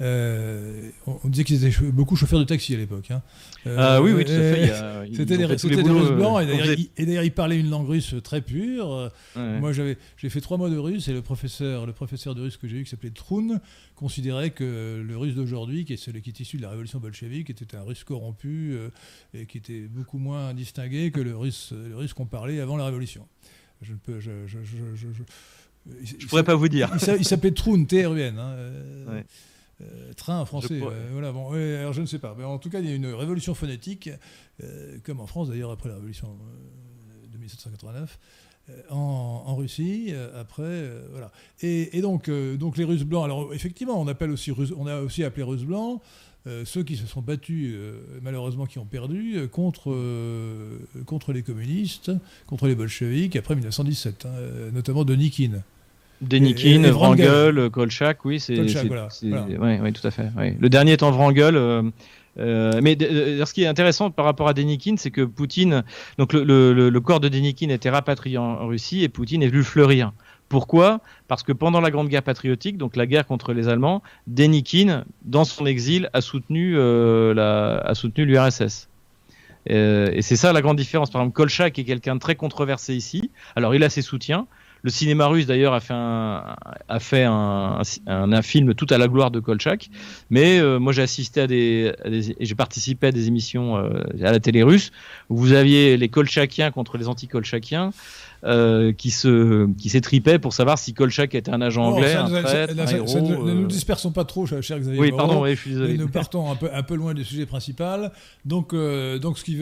[0.01, 3.11] On, disait qu'ils étaient beaucoup chauffeurs de taxi à l'époque.
[3.11, 3.22] Hein.
[3.66, 4.72] ah oui, oui, tout à fait.
[5.14, 9.11] C'était des, Russes blancs, et d'ailleurs, ils parlaient une langue russe très pure.
[9.36, 12.68] Moi, j'ai fait trois mois de russe, et le professeur, le professeur de russe que
[12.68, 13.61] j'ai eu, qui s'appelait Troun,
[13.99, 17.51] considérait que le russe d'aujourd'hui, qui est celui qui est issu de la révolution bolchevique,
[17.51, 18.90] était un russe corrompu euh,
[19.34, 22.84] et qui était beaucoup moins distingué que le russe, le russe qu'on parlait avant la
[22.84, 23.26] révolution.
[23.82, 26.90] Je ne peux, je, je, pourrais pas vous dire.
[27.18, 28.38] Il s'appelait Troun, T-R-U-N.
[28.38, 29.22] Hein, euh,
[29.81, 30.81] euh, train français.
[31.12, 32.35] voilà, bon, alors je ne sais pas.
[32.39, 34.11] Mais en tout cas, il y a une révolution phonétique,
[35.05, 36.37] comme en France d'ailleurs après la révolution
[37.33, 38.18] de 1789.
[38.70, 41.31] Euh, en, Russie, euh, après, euh, voilà.
[41.62, 45.43] Et, donc, donc les Russes blancs, alors effectivement, on, appelle aussi, on a aussi appelé
[45.43, 46.01] Russes blancs
[46.64, 47.76] ceux qui se sont battus,
[48.22, 49.95] malheureusement qui ont perdu, contre,
[51.05, 52.11] contre les communistes,
[52.47, 54.31] contre les bolcheviks, après 1917, hein,
[54.72, 55.62] notamment Denikin.
[56.21, 58.55] Denikin, Wrangel, Kolchak, oui, c'est.
[58.87, 59.09] Voilà,
[59.83, 60.29] Oui, tout à fait.
[60.59, 61.93] Le dernier étant Wrangel.
[62.39, 65.83] Euh, mais ce qui est intéressant par rapport à Denikin, c'est que Poutine,
[66.19, 70.12] donc le, corps de Denikin était rapatrié en, Russie et Poutine est venu fleurir.
[70.49, 71.01] Pourquoi?
[71.27, 75.45] Parce que pendant la Grande Guerre patriotique, donc la guerre contre les Allemands, Denikin, dans
[75.45, 78.89] son exil, a soutenu euh, a soutenu l'URSS.
[79.71, 81.11] Euh, et c'est ça la grande différence.
[81.11, 83.31] Par exemple, Kolchak est quelqu'un de très controversé ici.
[83.57, 84.47] Alors il a ses soutiens.
[84.83, 86.57] Le cinéma russe d'ailleurs a fait un,
[86.89, 89.91] a fait un, un, film tout à la gloire de Kolchak.
[90.31, 91.93] Mais euh, moi j'ai assisté à des,
[92.41, 94.93] j'ai participé à des émissions euh, à la télé russe
[95.31, 97.91] où vous aviez les Kolchakiens contre les anti-Kolchakiens.
[98.45, 102.72] Euh, qui se qui s'étripaient pour savoir si Kolchak était un agent anglais, un traître,
[102.79, 104.97] un héros, Ne nous dispersons pas trop, cher Xavier.
[104.97, 105.99] Oui, pardon, je suis désolé.
[105.99, 108.12] Nous partons un peu un peu loin du sujet principal.
[108.45, 108.76] Donc
[109.20, 109.59] donc ce qui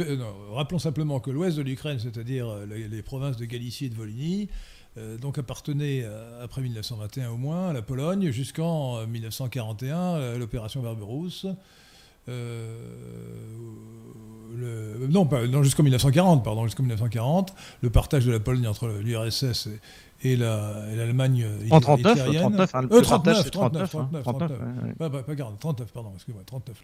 [0.53, 4.51] rappelons simplement que l'ouest de l'Ukraine, c'est-à-dire les, les, provinces de Galicie et de Volhynie,
[4.51, 4.76] euh,
[5.19, 11.47] donc appartenait euh, après 1921 au moins à la Pologne jusqu'en 1941 euh, l'opération Barberousse.
[15.09, 19.69] non, non jusqu'en 1940, pardon, jusqu'en 1940, le partage de la Pologne entre l'URSS
[20.25, 23.91] et, l'Allemagne en 39, 39, 39, 39, 39,
[24.23, 24.53] 39,
[24.97, 26.83] Pas, 40, 39, pardon, excusez-moi, 39,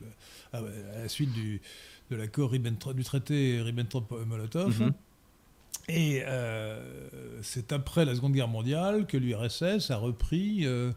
[0.53, 1.63] ah à la suite du,
[2.11, 4.81] de l'accord du traité Ribbentrop-Molotov.
[4.81, 4.93] Mhm.
[5.89, 6.81] Et euh,
[7.43, 10.93] c'est après la Seconde Guerre mondiale que l'URSS a repris euh,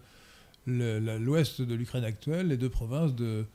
[0.68, 3.46] l'ouest de l'Ukraine actuelle, les deux provinces de,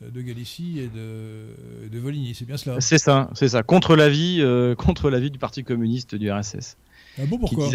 [0.00, 2.34] Galicie et de, Volhynie.
[2.34, 3.62] C'est bien cela C'est ça, c'est ça.
[3.62, 6.76] Contre l'avis, euh, contre l'avis du Parti communiste du RSS.
[7.18, 7.68] Ah bon, pourquoi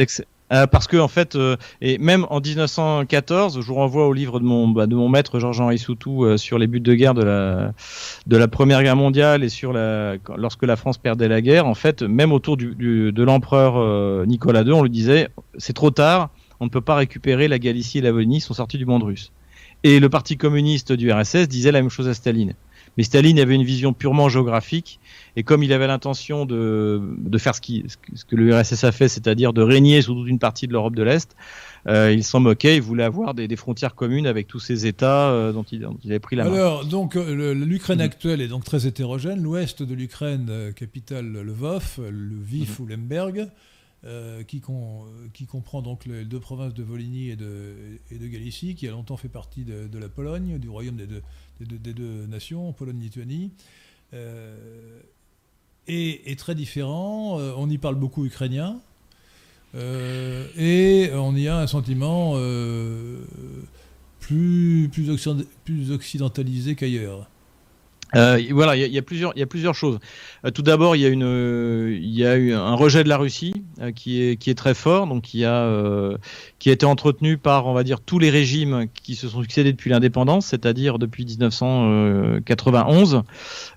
[0.53, 4.39] euh, parce que en fait, euh, et même en 1914, je vous renvoie au livre
[4.39, 7.23] de mon bah, de mon maître Georges-Henri Soutou euh, sur les buts de guerre de
[7.23, 7.73] la
[8.27, 11.67] de la Première Guerre mondiale et sur la lorsque la France perdait la guerre.
[11.67, 15.27] En fait, même autour du, du de l'empereur Nicolas II, on lui disait
[15.57, 16.29] c'est trop tard,
[16.61, 19.33] on ne peut pas récupérer la Galicie et la Volhynie, sont sortis du monde russe.
[19.83, 22.53] Et le Parti communiste du RSS disait la même chose à Staline.
[22.97, 24.99] Mais Staline avait une vision purement géographique,
[25.35, 29.07] et comme il avait l'intention de, de faire ce, qui, ce que l'URSS a fait,
[29.07, 31.35] c'est-à-dire de régner sur toute une partie de l'Europe de l'Est,
[31.87, 35.29] euh, il s'en moquait, il voulait avoir des, des, frontières communes avec tous ces États
[35.29, 36.53] euh, dont, il, dont, il, avait pris la main.
[36.53, 39.41] Alors, donc, euh, l'Ukraine actuelle est donc très hétérogène.
[39.41, 43.47] L'ouest de l'Ukraine, capitale Lvov, Lviv mm ou Lemberg,
[44.05, 47.73] euh, qui, con, qui, comprend donc les deux provinces de Volhynie et de,
[48.11, 51.07] et de Galicie, qui a longtemps fait partie de, de la Pologne, du royaume des
[51.07, 51.23] deux,
[51.65, 53.51] des deux, nations, Pologne-Lituanie,
[54.13, 54.99] euh,
[55.87, 57.39] est, très différent.
[57.39, 58.79] Euh, on y parle beaucoup ukrainien.
[59.75, 62.35] Euh, et on y a un sentiment
[64.19, 67.29] plus, plus occidentalisé qu'ailleurs.
[68.15, 69.99] Euh, voilà, il y, a plusieurs, choses.
[70.45, 74.57] Euh, tout d'abord, il y a eu un rejet de la Russie euh, qui est
[74.57, 76.17] très fort, donc qui a
[76.65, 80.45] été entretenu par, on va dire, tous les régimes qui se sont succédés depuis l'indépendance,
[80.47, 83.23] c'est-à-dire depuis 1991.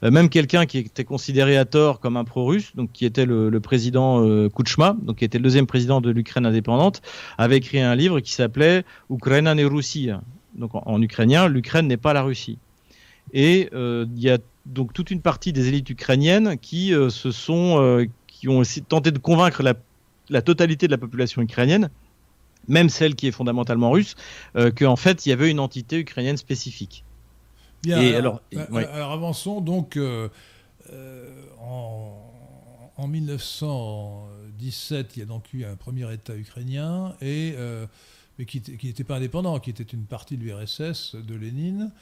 [0.02, 4.48] même quelqu'un qui était considéré à tort comme un pro-russe, donc qui était le, président
[4.48, 7.02] Kuchma, qui était le deuxième président de l'Ukraine indépendante,
[7.36, 10.10] avait écrit un livre qui s'appelait Ukraina ne Russie.
[10.54, 12.58] Donc en ukrainien, l'Ukraine n'est pas la Russie.
[13.32, 17.30] Et euh, il y a donc toute une partie des élites ukrainiennes qui euh, se
[17.30, 19.74] sont, euh, qui ont tenté de convaincre la,
[20.28, 21.90] la, totalité de la population ukrainienne,
[22.68, 24.14] même celle qui est fondamentalement russe,
[24.76, 27.04] qu'en fait il y avait une entité ukrainienne spécifique.
[27.82, 29.98] Bien, et alors, alors, avançons donc
[31.58, 32.32] en,
[32.96, 37.54] en, 1917, il y a donc eu un premier État ukrainien et
[38.40, 41.92] mais qui n'était pas indépendant, qui était une partie de l'URSS de Lénine.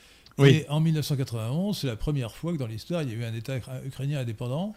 [0.44, 3.34] Et en 1991, c'est la première fois que dans l'histoire, il y a eu un
[3.34, 4.74] État ukrainien indépendant.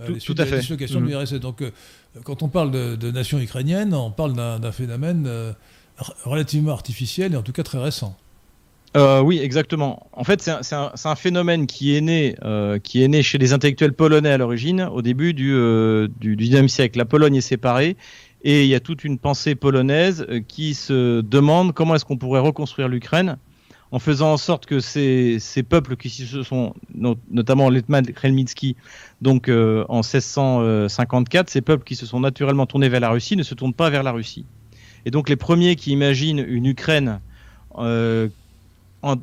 [0.00, 0.60] Euh, tout, à fait.
[0.60, 1.08] de mhm.
[1.08, 1.34] l'URSS.
[1.34, 1.70] Donc, euh,
[2.24, 5.52] quand on parle de, nation ukrainienne, on parle d'un phénomène euh,
[6.24, 8.16] relativement artificiel et en tout cas très récent.
[8.94, 10.06] oui, exactement.
[10.12, 12.34] En fait, c'est un, un, phénomène qui est né,
[12.82, 15.52] qui est né chez les intellectuels polonais à l'origine, au début du,
[16.20, 16.98] du, du 19e siècle.
[16.98, 17.96] La Pologne est séparée
[18.42, 22.40] et il y a toute une pensée polonaise qui se demande comment est-ce qu'on pourrait
[22.40, 23.38] reconstruire l'Ukraine
[23.92, 26.74] en faisant en sorte que ces, ces peuples qui se sont,
[27.30, 28.76] notamment Letman Krelmitsky,
[29.20, 33.42] donc euh, en 1654, ces peuples qui se sont naturellement tournés vers la Russie ne
[33.42, 34.44] se tournent pas vers la Russie.
[35.04, 37.20] Et donc les premiers qui imaginent une Ukraine,
[37.78, 38.28] euh,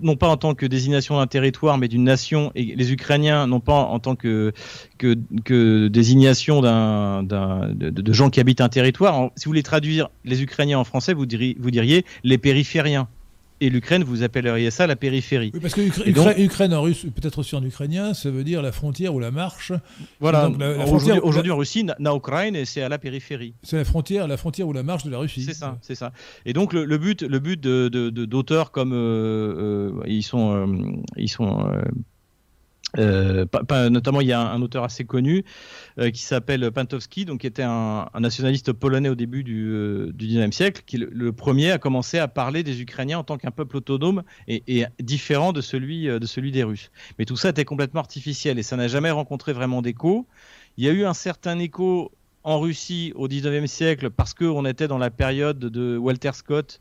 [0.02, 3.60] non pas en tant que désignation d'un territoire, mais d'une nation, et les Ukrainiens non
[3.60, 4.54] pas en tant que,
[4.98, 9.30] que, désignation de, de, gens qui habitent un territoire.
[9.36, 13.10] Si vous voulez traduire les Ukrainiens en français, vous diriez, vous diriez les périphériens
[13.64, 15.52] et l'Ukraine, vous appelleriez ça la périphérie.
[15.54, 19.16] Oui, parce que Ukraine en russe, peut-être aussi en ukrainien, ça veut dire la frontière
[19.16, 19.72] ou la marche.
[20.20, 20.50] Voilà.
[21.24, 23.54] Aujourd'hui, en Russie, na Ukraine, c'est à la périphérie.
[23.64, 25.44] C'est la frontière, la frontière ou la marche de la Russie.
[25.44, 26.12] C'est ça, c'est ça.
[26.46, 30.66] Et donc le, but, le but de, d'auteurs comme euh, euh, ils sont, euh,
[31.16, 31.66] ils sont
[32.98, 33.46] euh,
[33.90, 35.44] notamment, il y a un, auteur assez connu
[36.00, 40.28] euh, qui s'appelle Pantowski, donc qui était un, nationaliste polonais au début du, euh, du
[40.28, 43.52] 19e siècle, qui le, le, premier a commencé à parler des Ukrainiens en tant qu'un
[43.52, 46.92] peuple autonome et, différent de celui, de celui des Russes.
[47.18, 50.28] Mais tout ça était complètement artificiel et ça n'a jamais rencontré vraiment d'écho.
[50.78, 52.12] Il y a eu un certain écho
[52.44, 56.80] en Russie au 19e siècle parce qu'on était dans la période de Walter Scott,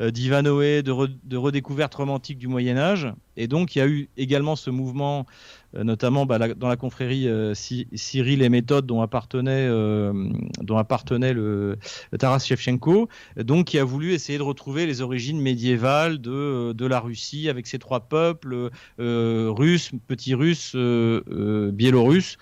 [0.00, 0.92] euh, d'Ivanoé, de,
[1.24, 3.12] de, redécouverte romantique du Moyen Âge.
[3.36, 5.26] Et donc il y a eu également ce mouvement,
[5.74, 11.78] euh, notamment bah, dans la confrérie euh, Cyril et méthode dont appartenait, dont appartenait le,
[12.18, 17.00] Taras Shevchenko, donc qui a voulu essayer de retrouver les origines médiévales de, de la
[17.00, 22.38] Russie avec ses trois peuples, russes, petits russes, biélorusses.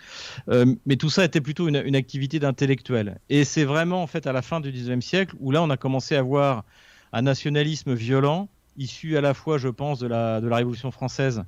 [0.49, 3.19] mais tout ça était plutôt une, activité d'intellectuel.
[3.29, 5.77] Et c'est vraiment en fait à la fin du XIXe siècle où là on a
[5.77, 6.65] commencé à voir
[7.13, 11.45] un nationalisme violent, issu à la fois, je pense, de la, de la Révolution française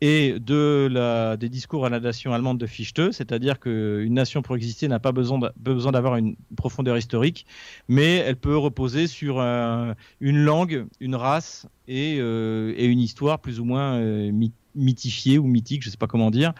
[0.00, 4.88] et de des discours à la nation allemande de Fichte, c'est-à-dire qu'une nation pour exister
[4.88, 7.46] n'a pas besoin d'avoir une profondeur historique,
[7.88, 13.60] mais elle peut reposer sur une langue, une race et, euh, et, une histoire plus
[13.60, 14.30] ou moins euh,
[14.74, 16.52] mythifiée ou mythique, je ne sais pas comment dire.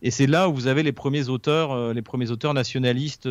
[0.00, 3.28] Et c'est là où vous avez les premiers auteurs, euh, les premiers auteurs nationalistes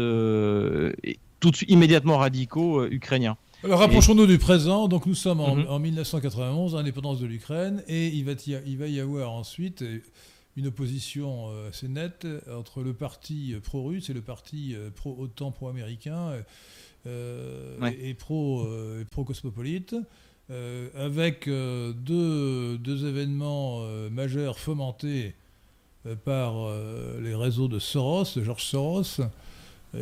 [1.40, 3.38] tout immédiatement radicaux ukrainiens.
[3.66, 4.88] Alors rapprochons-nous du présent.
[4.88, 6.80] Donc nous sommes en, 1991, mhm.
[6.80, 9.84] indépendance de l'Ukraine, et il va, y, il va y avoir ensuite
[10.56, 16.34] une opposition euh, assez nette entre le parti pro-russe et le parti euh, pro-OTAN, pro-américain
[17.08, 18.68] euh, et, pro,
[19.10, 19.96] pro-cosmopolite.
[20.96, 25.34] avec deux, deux, événements majeurs fomentés
[26.24, 26.54] par
[27.20, 29.22] les réseaux de Soros, de George Soros,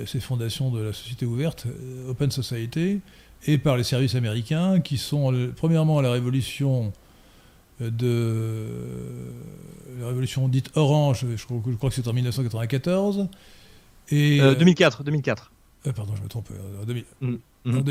[0.05, 1.68] ses fondations de la société ouverte,
[2.09, 3.01] Open Society,
[3.45, 6.93] et par les services américains qui sont premièrement à la révolution
[7.81, 8.67] euh, de
[9.99, 13.27] la révolution dite orange, je crois, que c'est en 1994
[14.09, 15.51] et 2004 2004.
[15.85, 16.49] Euh, euh, pardon, je me trompe.
[16.81, 17.77] En, 2004, mm, mm.
[17.77, 17.81] en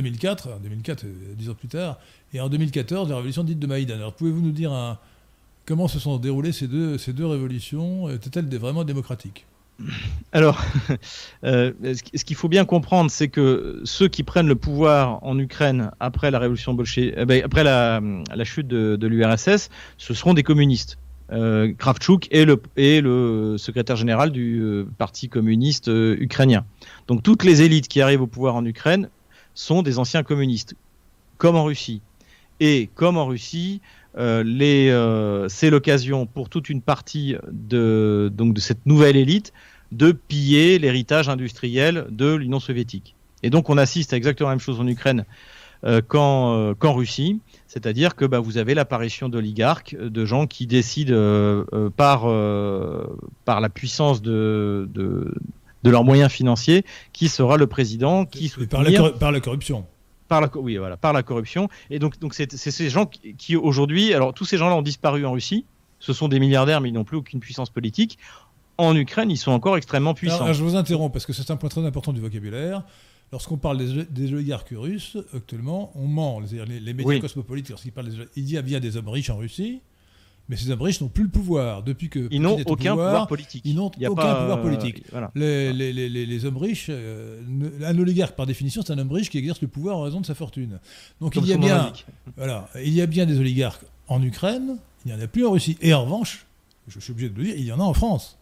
[0.61, 1.98] 2004, dix ans plus tard,
[2.32, 3.94] et en 2014 la révolution dite de Maïdan.
[3.94, 4.98] Alors pouvez-vous nous dire un,
[5.66, 9.46] comment se sont déroulées ces deux ces deux révolutions Étaient-elles vraiment démocratiques?
[10.33, 10.62] Alors,
[11.45, 15.91] euh, ce qu'il faut bien comprendre, c'est que ceux qui prennent le pouvoir en Ukraine
[16.01, 18.01] après la révolution euh, ben, après la,
[18.45, 20.99] chute de, l'URSS, ce seront des communistes.
[21.33, 26.64] Euh, Kravchuk est le, secrétaire général du euh, Parti communiste ukrainien.
[27.09, 29.09] Donc toutes les élites qui arrivent au pouvoir en Ukraine
[29.55, 30.75] sont des anciens communistes,
[31.39, 32.03] comme en Russie.
[32.61, 33.81] Et comme en Russie,
[34.19, 39.53] euh, c'est l'occasion pour toute une partie de, donc de cette nouvelle élite
[39.91, 43.15] de piller l'héritage industriel de l'Union soviétique.
[43.43, 45.25] Et donc on assiste à exactement la même chose en Ukraine
[45.85, 51.65] euh, euh, qu'en Russie, c'est-à-dire que bah, vous avez l'apparition d'oligarques, de gens qui décident
[51.97, 52.23] par,
[53.45, 55.35] par la puissance de, de,
[55.83, 59.87] de, leurs moyens financiers qui sera le président qui par la, par la corruption
[60.33, 61.68] par la, oui, voilà, par la corruption.
[61.91, 63.05] Et donc, donc c'est ces gens
[63.37, 65.66] qui, aujourd'hui, alors tous ces gens-là ont disparu en Russie.
[65.99, 68.18] Ce sont des milliardaires, mais ils n'ont plus aucune puissance politique.
[68.78, 70.51] En Ukraine, ils sont encore extrêmement puissants.
[70.55, 72.83] je vous interromps parce que c'est un point très important du vocabulaire.
[73.30, 76.41] Lorsqu'on parle des, oligarques russes, actuellement, on ment.
[76.41, 79.80] Les, les médias cosmopolites, lorsqu'ils parlent il y a bien des hommes riches en Russie,
[80.53, 81.82] mais ces hommes riches n'ont plus le pouvoir.
[81.82, 83.62] Depuis que ils n'ont aucun pouvoir, politique.
[83.64, 85.03] Ils n'ont aucun pouvoir politique.
[85.34, 87.40] les, les, les, hommes riches, euh,
[87.82, 90.26] un oligarque par définition, c'est un homme riche qui exerce le pouvoir en raison de
[90.26, 90.78] sa fortune.
[91.22, 91.94] Donc il y a bien,
[92.36, 94.76] voilà, il y a bien des oligarques en Ukraine,
[95.07, 95.78] il n'y en a plus en Russie.
[95.80, 96.44] Et en revanche,
[96.86, 98.38] je suis obligé de le dire, il y en a en France.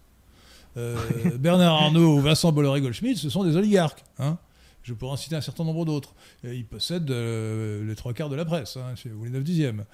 [0.77, 0.97] Euh,
[1.39, 4.03] Bernard Arnault ou Vincent Bolloré-Goldschmidt, ce sont des oligarques.
[4.19, 4.37] Hein.
[4.83, 6.13] je pourrais en citer un certain nombre d'autres.
[6.43, 9.85] Ils possèdent euh, les trois quarts de la presse, hein, ou les neuf dixièmes.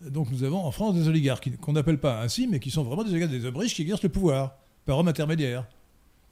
[0.00, 3.04] Donc nous avons en France des oligarques qu'on n'appelle pas ainsi, mais qui sont vraiment
[3.04, 5.64] des oligarques, des hommes riches qui exercent le pouvoir par homme intermédiaire.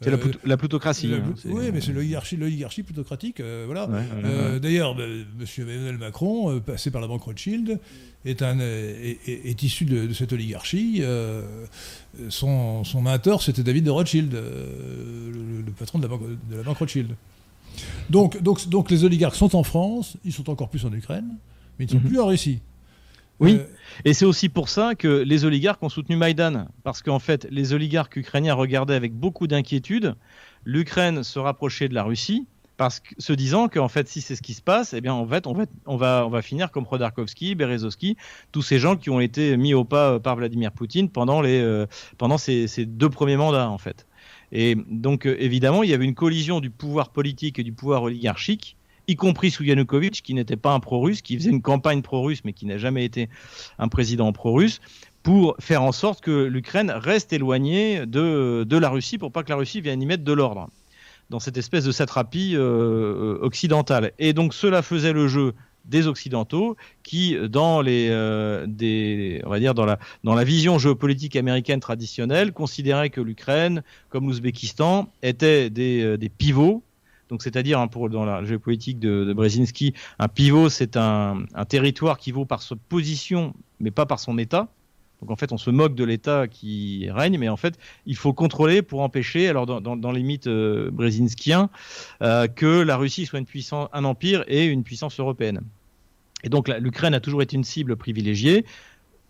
[0.02, 0.16] C'est la,
[0.54, 1.12] euh, plutocratie.
[1.14, 3.40] Hein, oui, mais c'est l'oligarchie, plutocratique.
[3.40, 3.88] Euh, voilà.
[4.24, 5.46] Euh, d'ailleurs, bah, M.
[5.58, 7.78] Emmanuel Macron, passé par la banque Rothschild,
[8.24, 11.02] est, un, est, issu de, cette oligarchie.
[12.28, 16.78] son, son mentor, c'était David de Rothschild, le, patron de la, banque, de la banque
[16.78, 17.14] Rothschild.
[18.10, 21.36] Donc, donc, donc les oligarques sont en France, ils sont encore plus en Ukraine,
[21.78, 22.10] mais ils ne sont mhm.
[22.10, 22.60] plus en Russie.
[23.40, 23.66] Oui, euh,
[24.04, 27.72] et c'est aussi pour ça que les oligarques ont soutenu Maïdan, parce qu'en fait, les
[27.72, 30.14] oligarques ukrainiens regardaient avec beaucoup d'inquiétude
[30.64, 34.54] l'Ukraine se rapprocher de la Russie, parce se disant qu'en fait, si c'est ce qui
[34.54, 37.54] se passe, eh bien, en fait, on va, on va, on va finir comme Khodorkovsky,
[37.54, 38.16] Berezovsky,
[38.50, 41.86] tous ces gens qui ont été mis au pas par Vladimir Poutine pendant, les, euh,
[42.18, 44.06] pendant ces, deux premiers mandats, en fait.
[44.50, 48.02] Et donc, euh, évidemment, il y avait une collision du pouvoir politique et du pouvoir
[48.02, 48.76] oligarchique
[49.08, 52.52] y compris sous Yanukovych, qui n'était pas un pro-russe, qui faisait une campagne pro-russe, mais
[52.52, 53.28] qui n'a jamais été
[53.78, 54.80] un président pro-russe,
[55.22, 59.56] pour faire en sorte que l'Ukraine reste éloignée de, la Russie, pour pas que la
[59.56, 60.68] Russie vienne y mettre de l'ordre
[61.30, 64.12] dans cette espèce de satrapie euh, occidentale.
[64.18, 68.66] Et donc cela faisait le jeu des occidentaux qui dans euh,
[69.44, 75.70] on va dire dans la vision géopolitique américaine traditionnelle considéraient que l'Ukraine comme l'Ouzbékistan étaient
[75.76, 76.82] euh, des pivots
[77.32, 82.18] Donc c'est-à-dire hein, pour dans la géopolitique de, de Brzezinski, un pivot c'est un, territoire
[82.18, 84.68] qui vaut par sa position mais pas par son état.
[85.22, 88.34] Donc en fait, on se moque de l'État qui règne, mais en fait, il faut
[88.34, 91.70] contrôler pour empêcher, alors dans, dans, dans les mythes euh, brzezinskiens,
[92.22, 95.62] euh, que la Russie soit une puissance, un empire et une puissance européenne.
[96.44, 98.66] Et donc l'Ukraine a toujours été une cible privilégiée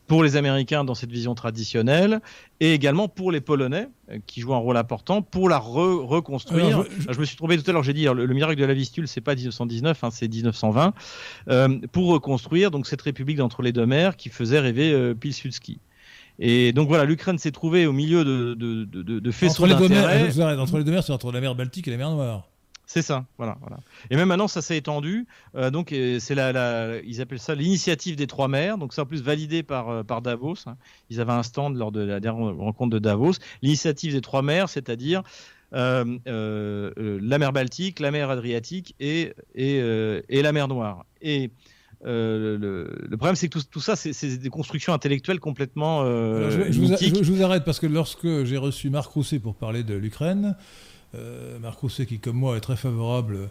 [0.07, 2.21] pour les Américains dans cette vision traditionnelle
[2.61, 6.85] et également pour les Polonais euh, qui jouent un rôle important pour la reconstruire.
[7.09, 7.19] je...
[7.19, 9.35] me suis trouvé tout à l'heure, j'ai dit le, miracle de la Vistule, c'est pas
[9.35, 10.95] 1919, hein, c'est 1920,
[11.49, 15.81] euh, pour reconstruire donc cette république d'entre les deux mers qui faisait rêver euh, Pilsudski.
[16.39, 20.29] Et donc voilà, l'Ukraine s'est trouvée au milieu de, de, de, de faisceaux d'intérêt.
[20.59, 22.49] Entre les deux mers, c'est entre la mer Baltique et la mer Noire.
[22.93, 23.79] C'est ça, voilà, voilà.
[24.11, 25.27] Et même maintenant, ça s'est étendu.
[25.55, 28.77] Euh, donc, c'est la, la, ils appellent ça l'initiative des trois mers.
[28.77, 30.57] Donc, c'est en plus validé par, euh, par Davos.
[30.67, 30.77] Hein.
[31.09, 33.33] Ils avaient un stand lors de la dernière rencontre de Davos.
[33.63, 35.23] L'initiative des trois mers, c'est-à-dire
[35.73, 40.69] euh, euh, euh la mer Baltique, la mer Adriatique et, et, euh, et la mer
[40.69, 41.07] Noire.
[41.23, 41.51] Et
[42.05, 46.05] le, le, problème, c'est que tout, tout ça, c'est des constructions intellectuelles complètement.
[46.05, 49.83] Je, je, vous je, vous arrête parce que lorsque j'ai reçu Marc Rousset pour parler
[49.83, 50.92] de l'Ukraine, euh,
[51.61, 53.49] Marc Rousset, qui comme moi est très favorable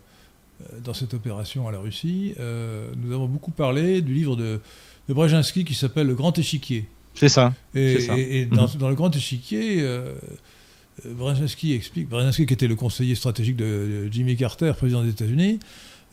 [0.61, 4.59] euh, dans cette opération à la Russie, euh, nous avons beaucoup parlé du livre de,
[5.07, 6.85] de Brzezinski qui s'appelle Le Grand Échiquier.
[7.13, 7.53] C'est ça.
[7.75, 8.17] Et, ça.
[8.17, 8.77] et, et dans, mmh.
[8.77, 10.13] dans, Le Grand Échiquier, euh,
[11.05, 15.59] Brzezinski explique, Brzezinski qui était le conseiller stratégique de, de Jimmy Carter, président des États-Unis,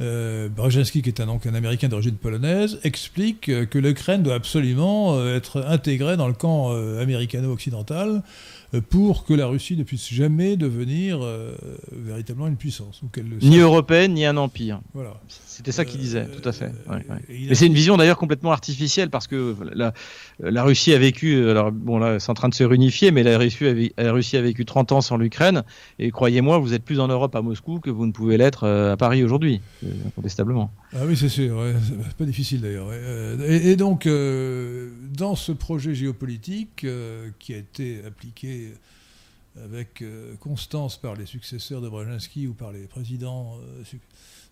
[0.00, 5.20] euh, Brzezinski, qui est un, donc un Américain d'origine polonaise, explique que l'Ukraine doit absolument
[5.26, 6.70] être intégrée dans le camp
[7.00, 8.22] américano-occidental
[8.90, 11.54] pour que la Russie ne puisse jamais devenir euh,
[11.92, 13.02] véritablement une puissance.
[13.02, 13.08] Ou
[13.42, 14.80] ni européenne, ni un empire.
[14.94, 15.14] Voilà.
[15.28, 16.66] C'était ça qu'il disait, tout à fait.
[16.66, 17.46] Euh, ouais, ouais.
[17.48, 19.92] Mais c'est une vision d'ailleurs complètement artificielle parce que la,
[20.38, 23.38] la, Russie a vécu, alors bon là c'est en train de se réunifier, mais la
[23.38, 25.64] Russie a, vécu, la Russie a vécu 30 ans sans l'Ukraine
[25.98, 28.92] et croyez-moi, vous êtes plus en Europe à Moscou que vous ne pouvez l'être euh,
[28.92, 29.60] à Paris aujourd'hui,
[30.06, 30.70] incontestablement.
[30.92, 31.74] Ah oui, c'est sûr, ouais.
[32.06, 32.92] c'est pas difficile d'ailleurs.
[32.92, 38.57] Et, et, donc, euh, dans ce projet géopolitique euh, qui a été appliqué
[39.64, 43.98] avec euh, constance par les successeurs de Brzezinski ou par les présidents euh,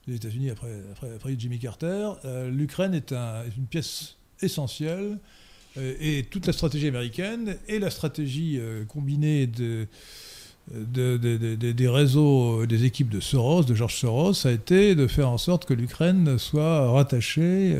[0.07, 5.19] des États-Unis après, Jimmy Carter, euh, l'Ukraine est, un, est, une pièce essentielle
[5.79, 9.87] et toute la stratégie américaine et la stratégie combinée de,
[10.75, 15.29] de, de, des réseaux, des équipes de Soros, de George Soros, a été de faire
[15.29, 17.77] en sorte que l'Ukraine soit rattachée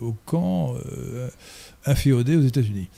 [0.00, 0.76] au camp
[1.86, 2.88] inféodé aux États-Unis.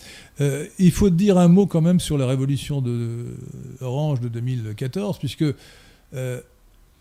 [0.41, 3.37] Euh, il faut dire un mot quand même sur la révolution de
[3.80, 5.45] Orange de 2014, puisque
[6.14, 6.41] euh,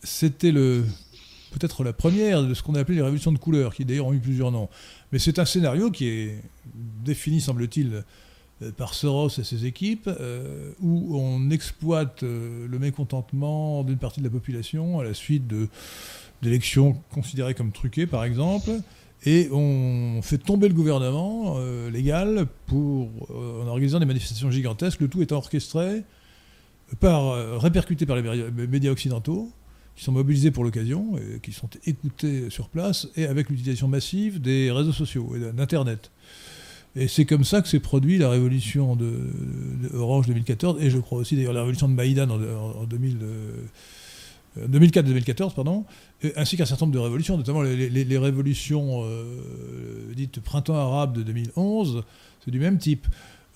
[0.03, 4.07] c'était peut-être la première de ce qu'on a appelé les révolutions de couleur, qui d'ailleurs
[4.07, 4.69] ont eu plusieurs noms.
[5.11, 6.41] Mais c'est un scénario qui est
[7.03, 8.03] défini, semble-t-il,
[8.61, 10.09] euh, par Soros et ses équipes,
[10.81, 15.43] où on exploite le mécontentement d'une partie de la population à la suite
[16.41, 18.71] d'élections considérées comme truquées, par exemple,
[19.25, 25.01] et on fait tomber le gouvernement euh, légal pour, euh, en organisant des manifestations gigantesques,
[25.01, 26.03] le tout étant orchestré,
[26.99, 29.51] par, euh, répercuté par les médias occidentaux,
[29.95, 34.41] qui sont mobilisés pour l'occasion, et qui sont écoutés sur place, et avec l'utilisation massive
[34.41, 36.11] des réseaux sociaux et d'Internet.
[36.95, 39.31] Et c'est comme ça que s'est produit la révolution de,
[39.95, 43.17] Orange 2014, et je crois aussi d'ailleurs la révolution de Maïdan en, en 2000.
[44.57, 45.85] 2004-2014, pardon,
[46.35, 51.17] ainsi qu'un certain nombre de révolutions, notamment les, les, les révolutions euh, dites printemps arabe
[51.17, 52.03] de 2011,
[52.43, 53.07] c'est du même type.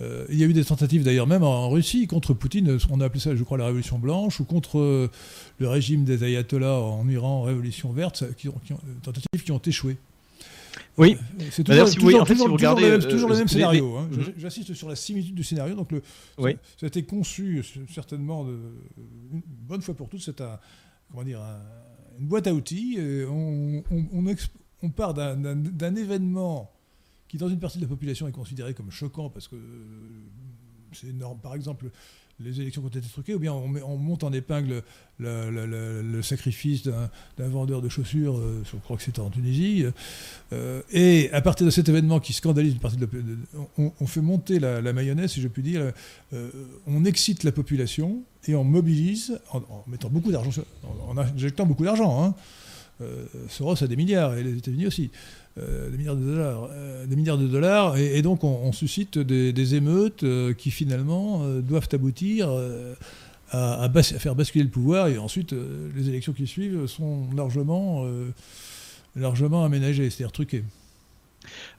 [0.01, 3.05] Euh, il y a eu des tentatives d'ailleurs même en Russie contre Poutine, on a
[3.05, 5.09] appelé ça je crois la révolution blanche, ou contre
[5.57, 9.61] le régime des ayatollahs en Iran, révolution verte, qui ont, qui ont, tentatives qui ont
[9.65, 9.97] échoué.
[10.97, 11.17] Oui,
[11.51, 13.33] c'est toujours, si toujours, en fait, toujours, si vous regardez, toujours, le même, toujours euh,
[13.33, 13.97] le même scénario.
[13.97, 14.09] Hein.
[14.37, 15.75] J'insiste sur la similitude du scénario.
[15.75, 16.01] Donc, le,
[16.37, 16.53] oui.
[16.53, 18.57] ça, ça, a été conçu certainement de,
[19.31, 20.21] une bonne fois pour toutes.
[20.21, 20.59] C'est un,
[21.09, 21.61] comment dire, un,
[22.19, 22.97] une boîte à outils.
[23.29, 23.83] On,
[24.81, 26.71] on, part d'un événement
[27.27, 29.55] qui, dans une partie de la population, est considéré comme choquant parce que
[30.91, 31.39] c'est énorme.
[31.39, 31.91] Par exemple,
[32.39, 34.83] les élections ont été truquées, ou bien on, monte en épingle
[35.19, 39.85] le, sacrifice d'un vendeur de chaussures, euh, je crois que c'était en Tunisie.
[40.53, 44.07] Euh, et à partir de cet événement qui scandalise une partie de la on, on
[44.07, 45.91] fait monter la, mayonnaise, si je puis dire,
[46.33, 46.49] euh,
[46.87, 50.63] on excite la population et on mobilise en, mettant beaucoup d'argent,
[51.07, 52.23] en, injectant beaucoup d'argent.
[52.23, 52.35] Hein.
[53.01, 55.09] Euh, Soros a des milliards, et les États-Unis aussi.
[55.61, 59.75] Euh, des milliards de dollars, euh, des milliards de dollars et, donc on, suscite des,
[59.75, 62.49] émeutes euh, qui finalement doivent aboutir
[63.51, 65.55] à, faire basculer le pouvoir et ensuite
[65.95, 68.05] les élections qui suivent sont largement,
[69.15, 70.63] largement aménagées, c'est-à-dire truquées.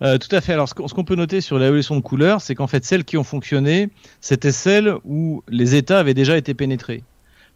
[0.01, 0.53] Tout à fait.
[0.53, 3.25] Alors, ce qu'on peut noter sur l'évolution de couleurs, c'est qu'en fait, celles qui ont
[3.25, 3.89] fonctionné,
[4.21, 7.05] c'était celles où les États avaient déjà été pénétrés.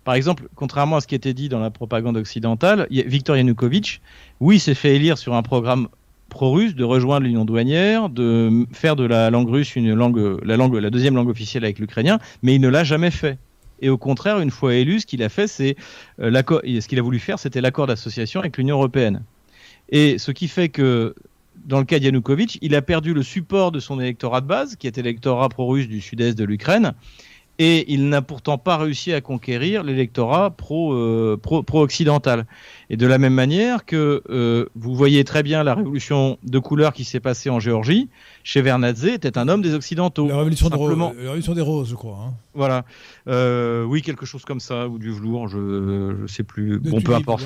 [0.04, 4.00] Par exemple, contrairement à ce qui était dit dans la propagande occidentale, Viktor Yanukovych,
[4.38, 5.88] oui, s'est fait élire sur un programme
[6.28, 10.74] pro-russe de rejoindre l'union douanière, de faire de la langue russe une langue, la langue,
[10.74, 13.38] la deuxième langue officielle avec l'ukrainien, mais il ne l'a jamais fait.
[13.80, 15.76] Et au contraire, une fois élu, ce qu'il a fait, c'est
[16.20, 16.30] euh.
[16.32, 19.22] Ce qu'il a voulu faire, c'était l'accord d'association avec l'Union européenne.
[19.90, 21.14] Et ce qui fait que,
[21.66, 24.76] dans le cas de Yanukovych, il a perdu le support de son électorat de base,
[24.76, 26.94] qui était l'électorat pro-russe du sud-est de l'Ukraine,
[27.58, 32.46] et il n'a pourtant pas réussi à conquérir l'électorat pro, pro, pro, occidental.
[32.90, 36.92] Et de la même manière que euh, vous voyez très bien la révolution de couleur
[36.92, 38.08] qui s'est passée en Géorgie,
[38.44, 40.28] Shevardnadze était un homme des Occidentaux.
[40.28, 41.14] La révolution, Simplement...
[41.16, 42.18] la révolution des roses, je crois.
[42.28, 42.34] Hein.
[42.52, 42.84] Voilà.
[43.26, 46.78] Euh, oui, quelque chose comme ça, ou du velours, je ne sais plus.
[46.78, 47.42] bon, peu importe.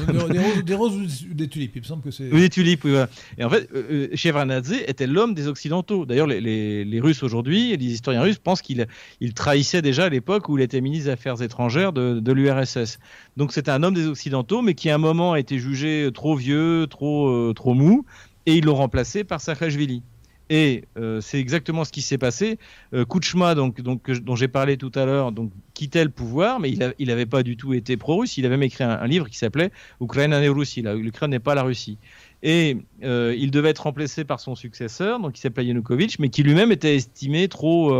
[0.65, 2.29] Des, roses, ou des tulipes, il me semble que c'est.
[2.29, 2.91] Des tulipes, oui.
[2.91, 3.09] Voilà.
[3.39, 6.05] Et en fait, euh, Shevardnadze était l'homme des Occidentaux.
[6.05, 8.85] D'ailleurs, les, les, les, Russes aujourd'hui, les historiens russes pensent qu'il
[9.21, 12.99] il trahissait déjà à l'époque où il était ministre des Affaires étrangères de, de l'URSS.
[13.37, 16.35] Donc c'était un homme des Occidentaux, mais qui à un moment a été jugé trop
[16.35, 18.05] vieux, trop, euh, trop mou,
[18.47, 20.03] et ils l'ont remplacé par Saakashvili.
[20.51, 22.59] Et euh, c'est exactement ce qui s'est passé.
[22.95, 27.09] Euh, Kouchma, donc, dont j'ai parlé tout à l'heure, donc quittait le pouvoir, mais il
[27.09, 28.37] n'avait pas du tout été pro-russe.
[28.39, 29.71] Il avait même écrit un, livre qui s'appelait
[30.01, 30.83] Ukraine et Russie.
[30.83, 31.99] L'Ukraine n'est pas la Russie.
[32.43, 36.73] Et il devait être remplacé par son successeur, donc qui s'appelait Yanukovych, mais qui lui-même
[36.73, 37.91] était estimé trop,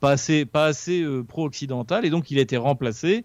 [0.00, 3.24] pas assez, pas assez pro-occidental, et donc il a été remplacé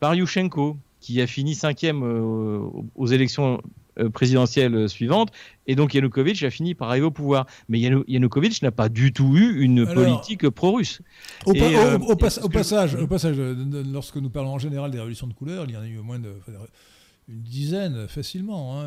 [0.00, 2.60] par Yushchenko, qui a fini cinquième euh,
[2.94, 3.60] aux élections
[3.98, 5.30] euh, présidentielles suivantes,
[5.66, 7.46] et donc Yanukovych a fini par arriver au pouvoir.
[7.68, 11.02] Mais Yanukovych n'a pas du tout eu une politique pro-russe.
[11.44, 11.98] Au, euh,
[12.48, 15.82] passage, au passage lorsque nous parlons en général des révolutions de couleur, il y en
[15.82, 16.32] a eu au moins de,
[17.28, 18.86] une dizaine facilement hein,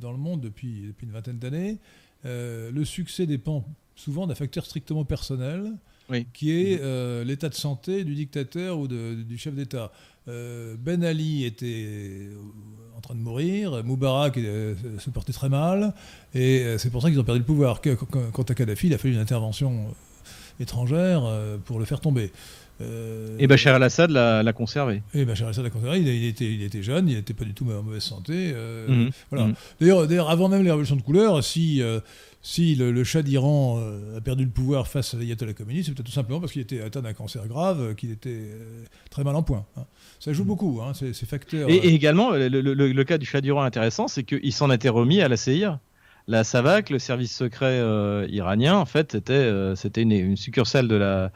[0.00, 1.78] dans le monde depuis, depuis une vingtaine d'années.
[2.24, 3.64] le succès dépend
[3.96, 5.72] souvent d'un facteur strictement personnel,
[6.34, 9.90] qui est l'état de santé du dictateur ou du chef d'État.
[10.28, 12.34] Euh, ben Ali était euh,
[12.96, 15.94] en train de mourir, Moubarak euh, se portait très mal,
[16.34, 17.80] et c'est pour ça qu'ils ont perdu le pouvoir.
[17.80, 19.94] Quant à Kadhafi, il a fallu une intervention
[20.60, 21.22] étrangère
[21.64, 22.30] pour le faire tomber.
[23.38, 25.02] Et Bachar al-Assad l'a conservé.
[25.14, 26.00] Et Bachar al-Assad l'a conservé.
[26.00, 28.54] Il, était, il, était, jeune, il n'était pas du tout en mauvaise santé.
[28.88, 29.10] Mhm.
[29.30, 29.46] voilà.
[29.46, 29.54] Mhm.
[29.80, 31.82] D'ailleurs, avant même les révolutions de couleur, si
[32.42, 35.94] si le, le Shah d'Iran euh, a perdu le pouvoir face à l'ayatollah communiste, c'est
[35.94, 39.24] peut-être tout simplement parce qu'il était atteint d'un cancer grave, euh, qu'il était euh, très
[39.24, 39.66] mal en point.
[39.76, 39.84] Hein.
[40.18, 40.46] Ça joue mm.
[40.46, 41.68] beaucoup, hein, ces, facteurs.
[41.68, 45.36] Et, également, le, cas du Shah d'Iran intéressant, c'est qu'il s'en était remis à la
[45.36, 45.80] CIA.
[46.28, 47.80] La SAVAK, le service secret
[48.28, 51.32] iranien, en fait, c'était une, une, succursale de la,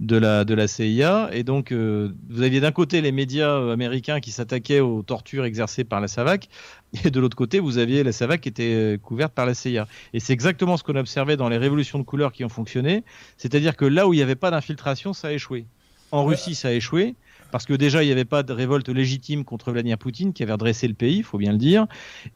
[0.00, 1.28] de la, de la CIA.
[1.32, 5.44] Et donc, euh, vous aviez d'un côté les médias euh, américains qui s'attaquaient aux tortures
[5.44, 6.48] exercées par la SAVAK,
[7.04, 9.86] et de l'autre côté, vous aviez la SAVAK qui était euh, couverte par la CIA.
[10.12, 13.04] Et c'est exactement ce qu'on observait dans les révolutions de couleurs qui ont fonctionné,
[13.36, 15.66] c'est-à-dire que là où il n'y avait pas d'infiltration, ça a échoué.
[16.10, 17.14] En Russie, ça a échoué
[17.50, 20.52] parce que déjà il n'y avait pas de révolte légitime contre Vladimir Poutine qui avait
[20.52, 21.86] redressé le pays, il faut bien le dire.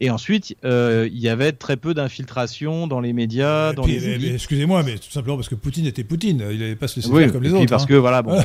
[0.01, 4.83] Et ensuite, euh, il y avait très peu d'infiltration dans les médias, dans les Excusez-moi,
[4.83, 7.43] mais tout simplement parce que Poutine était Poutine, il n'avait pas se laisser faire comme
[7.43, 7.67] les autres.
[7.67, 7.87] parce hein.
[7.87, 8.43] que voilà, bon, euh,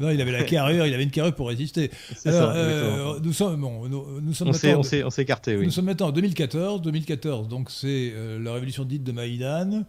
[0.00, 1.90] non, il avait la carrure, il avait une carrure pour résister.
[2.24, 5.64] Alors, euh, nous sommes, bon, nous, sommes on s'est écarté, oui.
[5.66, 9.84] Nous sommes maintenant en 2014, 2014, donc c'est la révolution dite de Maïdan.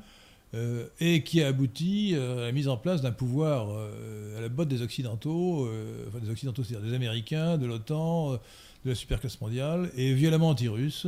[0.56, 4.42] Euh, et qui a abouti euh, à la mise en place d'un pouvoir euh, à
[4.42, 5.68] la botte des Occidentaux,
[6.08, 11.08] enfin des Occidentaux, c'est-à-dire des Américains, de l'OTAN, de la superclasse mondiale, et violemment anti-russe,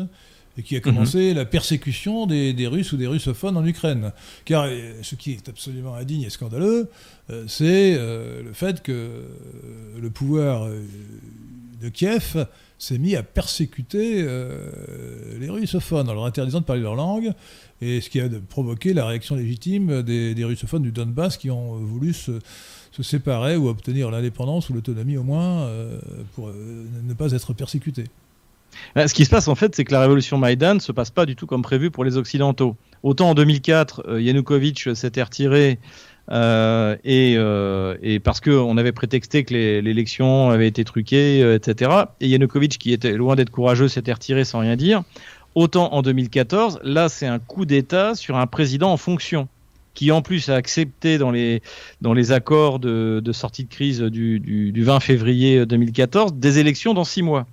[0.58, 1.38] et qui a commencé mhm.
[1.38, 4.12] la persécution des, des, Russes ou des russophones en Ukraine.
[4.44, 4.68] Car
[5.02, 6.90] ce qui est absolument indigne et scandaleux,
[7.48, 9.24] c'est le fait que
[10.02, 12.48] le pouvoir de Kiev
[12.80, 14.26] s'est mis à persécuter
[15.40, 17.34] les russophones en leur interdisant de parler leur langue
[17.82, 22.14] et ce qui a provoqué la réaction légitime des, russophones du Donbass qui ont voulu
[22.14, 22.32] se,
[23.02, 26.00] séparer ou obtenir l'indépendance ou l'autonomie au moins euh,
[26.34, 28.06] pour euh, ne pas être persécutés.
[28.96, 31.26] Ce qui se passe en fait, c'est que la révolution Maïdan ne se passe pas
[31.28, 32.76] du tout comme prévu pour les Occidentaux.
[33.04, 35.78] Autant en 2004, euh, Yanukovych s'était retiré
[36.30, 37.34] et,
[38.02, 41.92] et, parce qu'on avait prétexté que l'élection avait été truquée, etc.
[42.20, 45.04] Et Yanukovych, qui était loin d'être courageux, s'était retiré sans rien dire.
[45.58, 49.48] Autant en 2014, là c'est un coup d'État sur un président en fonction
[49.96, 51.64] qui en plus a accepté dans les,
[52.00, 57.24] dans accords de, sortie de crise du, du, 20 février 2014 des élections dans six
[57.24, 57.48] mois.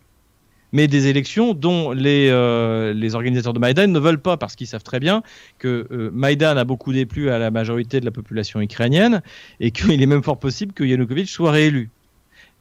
[0.73, 4.67] Mais des élections dont les, euh, les organisateurs de Maïdan ne veulent pas parce qu'ils
[4.67, 5.23] savent très bien
[5.59, 9.23] que euh, Maïdan a beaucoup déplu à la majorité de la population ukrainienne
[9.61, 11.89] et qu'il est même fort possible que Yanukovych soit réélu.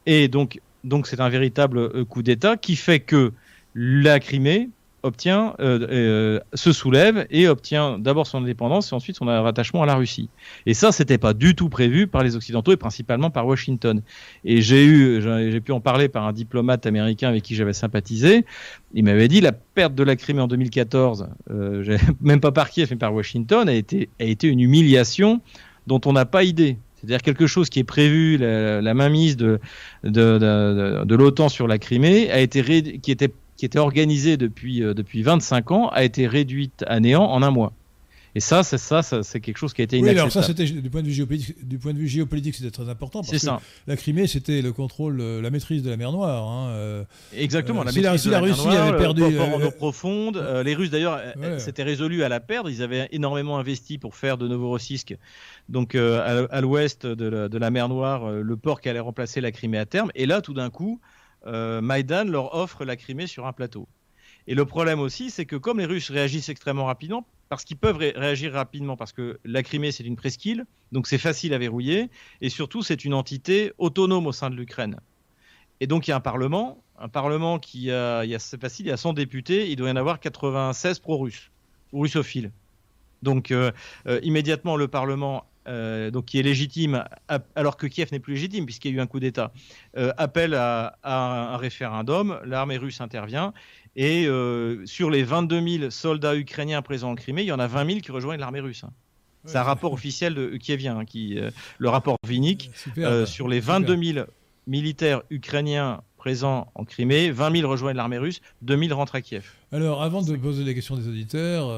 [0.06, 3.34] Et donc donc c'est un véritable euh, coup d'État qui fait que
[3.76, 4.70] la Crimée
[5.04, 9.86] obtient, euh, euh, se soulève et obtient d'abord son indépendance et ensuite son rattachement à
[9.86, 10.30] la Russie.
[10.66, 14.02] Et ça, c'était pas du tout prévu par les Occidentaux et principalement par Washington.
[14.46, 18.46] Et j'ai eu, j'ai pu en parler par un diplomate américain avec qui j'avais sympathisé.
[18.94, 22.88] Il m'avait dit la perte de la Crimée en 2014, euh, même pas par Kiev
[22.92, 25.42] mais par Washington, a été, a été une humiliation
[25.86, 26.78] dont on n'a pas idée.
[26.96, 29.60] C'est-à-dire quelque chose qui est prévu, la, mainmise de,
[30.06, 32.64] de, l'OTAN sur la Crimée, a été
[33.00, 33.34] qui était
[33.64, 37.50] qui était organisée depuis, euh, depuis 25 ans a été réduite à néant en un
[37.50, 37.72] mois.
[38.36, 40.28] Et ça, c'est ça, c'est quelque chose qui a été inacceptable.
[40.28, 42.72] Oui, alors ça, c'était du point de vue géopolitique, du point de vue géopolitique, c'était
[42.72, 43.62] très important parce que ça.
[43.88, 46.46] la Crimée, c'était le contrôle, euh, la maîtrise de la mer Noire.
[46.46, 47.04] Hein, euh,
[47.34, 47.86] Exactement.
[47.86, 51.22] la maîtrise si la, Russie avait perdu, en eau profonde, les Russes d'ailleurs
[51.58, 52.70] s'étaient résolus à la perdre.
[52.70, 55.16] Ils avaient énormément investi pour faire de Novorossiysk,
[55.70, 59.78] donc à, l'ouest de, de, la mer Noire, le port qui allait remplacer la Crimée
[59.78, 60.12] à terme.
[60.16, 61.00] Et là, tout d'un coup,
[61.46, 63.88] euh, Maïdan leur offre la Crimée sur un plateau.
[64.48, 67.98] Et le problème aussi, c'est que comme les Russes réagissent extrêmement rapidement, parce qu'ils peuvent
[67.98, 72.10] réagir rapidement, parce que la Crimée, c'est une presqu'île, donc c'est facile à verrouiller,
[72.42, 75.00] et surtout, c'est une entité autonome au sein de l'Ukraine.
[75.80, 78.94] Et donc, il y a un Parlement, un Parlement qui a, c'est facile, il y
[78.94, 81.52] a 100 députés, il doit y en avoir 96 pro-russes,
[81.92, 82.52] russophiles.
[83.22, 83.72] Donc, euh,
[84.08, 87.06] euh, immédiatement, le Parlement euh, donc qui est légitime,
[87.56, 89.54] alors que Kiev n'est plus légitime puisqu'il y a eu un coup d'État,
[89.98, 93.54] euh, appelle à, un référendum, l'armée russe intervient,
[93.96, 97.68] et euh, sur les 22 000 soldats ukrainiens présents en Crimée, il y en a
[97.68, 98.84] 20 000 qui rejoignent l'armée russe.
[99.46, 101.38] C'est un rapport officiel de kievien, hein, qui,
[101.78, 102.72] le rapport Vinik,
[103.26, 104.26] sur les 22 000
[104.68, 109.46] militaires ukrainiens présents en Crimée, 20 000 rejoignent l'armée russe, 2 000 rentrent à Kiev.
[109.74, 111.70] Alors, avant de poser les questions des auditeurs,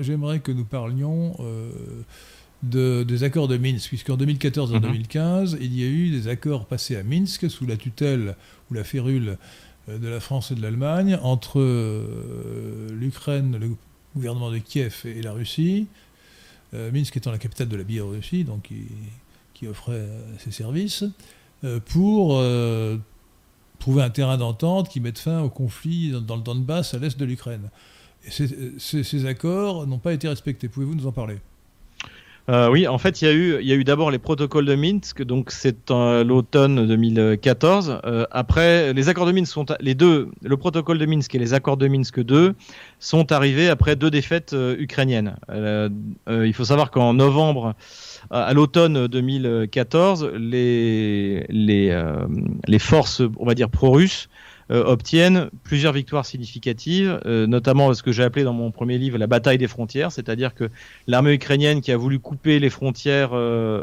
[0.00, 1.36] j'aimerais que nous parlions
[2.62, 6.66] des accords de Minsk, puisqu'en 2014 et en 2015, il y a eu des accords
[6.66, 8.36] passés à Minsk sous la tutelle
[8.70, 9.36] ou la férule
[9.88, 13.70] euh, de la France et de l'Allemagne entre euh, l'Ukraine, le
[14.14, 15.88] gouvernement de Kiev et, la Russie,
[16.74, 18.70] euh, Minsk étant la capitale de la Biélorussie, donc
[19.54, 20.08] qui, offrait
[20.38, 21.04] ses services,
[21.86, 22.42] pour
[23.78, 27.24] trouver un terrain d'entente qui mette fin au conflit dans, le Donbass à l'est de
[27.24, 27.70] l'Ukraine.
[28.28, 30.66] Ces accords n'ont pas été respectés.
[30.66, 31.36] Pouvez-vous nous en parler?
[32.48, 35.52] Euh, oui, en fait, il y a eu, eu d'abord les protocoles de Minsk, donc
[35.52, 38.00] c'est l'automne 2014.
[38.04, 41.54] Euh, après, les accords de Minsk sont les deux, le protocole de Minsk et les
[41.54, 42.54] accords de Minsk 2
[42.98, 45.36] sont arrivés après deux défaites euh, ukrainiennes.
[46.28, 47.74] il faut savoir qu'en novembre,
[48.30, 54.31] à l'automne 2014, les les forces, on va dire pro-russes, euh,
[54.72, 59.26] obtiennent plusieurs victoires significatives, euh, notamment ce que j'ai appelé dans mon premier livre la
[59.26, 60.70] bataille des frontières, c'est-à-dire que
[61.06, 63.82] l'armée ukrainienne qui a voulu couper les frontières euh,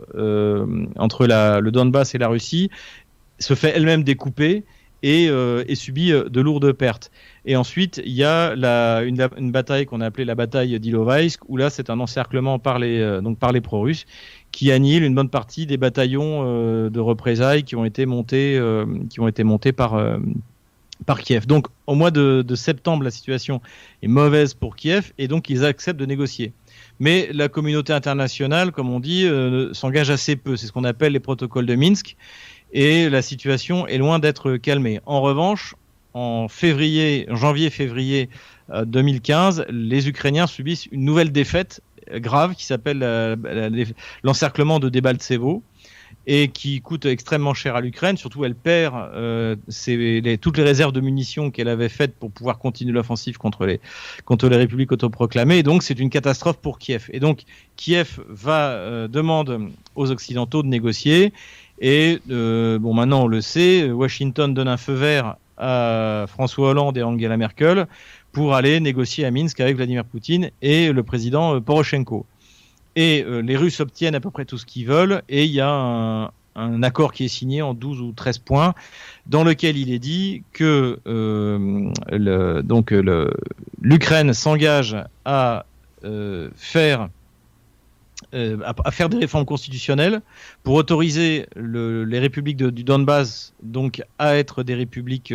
[0.97, 2.69] entre le Donbass et la Russie
[3.39, 4.63] se fait elle-même découper
[5.01, 5.29] et,
[5.75, 7.09] subit de lourdes pertes.
[7.45, 8.53] Et ensuite, il y a
[9.03, 13.21] une, bataille qu'on a appelée la bataille d'Ilovaisk, où là, c'est un encerclement par les,
[13.21, 14.05] donc par les pro-russes,
[14.51, 18.61] qui annihile une bonne partie des bataillons de représailles qui ont été montés,
[19.09, 19.95] qui ont été montés par,
[21.05, 21.45] par Kiev.
[21.47, 23.61] Donc au mois de, septembre, la situation
[24.01, 26.53] est mauvaise pour Kiev et donc ils acceptent de négocier.
[26.99, 30.57] Mais la communauté internationale, comme on dit, euh, s'engage assez peu.
[30.57, 32.17] C'est ce qu'on appelle les protocoles de Minsk
[32.73, 34.99] et la situation est loin d'être calmée.
[35.05, 35.75] En revanche,
[36.13, 38.29] en février, janvier-février
[38.85, 41.81] 2015, euh, les Ukrainiens subissent une nouvelle défaite
[42.15, 43.35] grave qui s'appelle euh,
[44.23, 45.63] l'encerclement de Debaltsevo
[46.27, 48.17] et qui coûte extrêmement cher à l'Ukraine.
[48.17, 49.55] Surtout, elle perd euh,
[50.41, 53.79] toutes les réserves de munitions qu'elle avait faites pour pouvoir continuer l'offensive contre les,
[54.25, 55.57] contre républiques autoproclamées.
[55.57, 57.09] Et donc, c'est une catastrophe pour Kiev.
[57.11, 57.43] Et donc,
[57.77, 61.33] Kiev va euh, demande aux Occidentaux de négocier.
[61.81, 66.97] Et euh, bon, maintenant, on le sait, Washington donne un feu vert à François Hollande
[66.97, 67.87] et Angela Merkel
[68.31, 72.25] pour aller négocier à Minsk avec Vladimir Poutine et le président Poroshenko.
[72.99, 75.21] Et euh, les Russes obtiennent à peu près tout ce qu'ils veulent.
[75.29, 75.71] Et il y a
[76.55, 78.73] un, accord qui est signé en 12 ou 13 points,
[79.25, 82.91] dans lequel il est dit que euh, donc
[83.81, 85.65] l'Ukraine s'engage à
[86.03, 87.07] euh, faire
[88.33, 90.21] à, faire des réformes constitutionnelles
[90.63, 95.33] pour autoriser les républiques du Donbass donc à être des républiques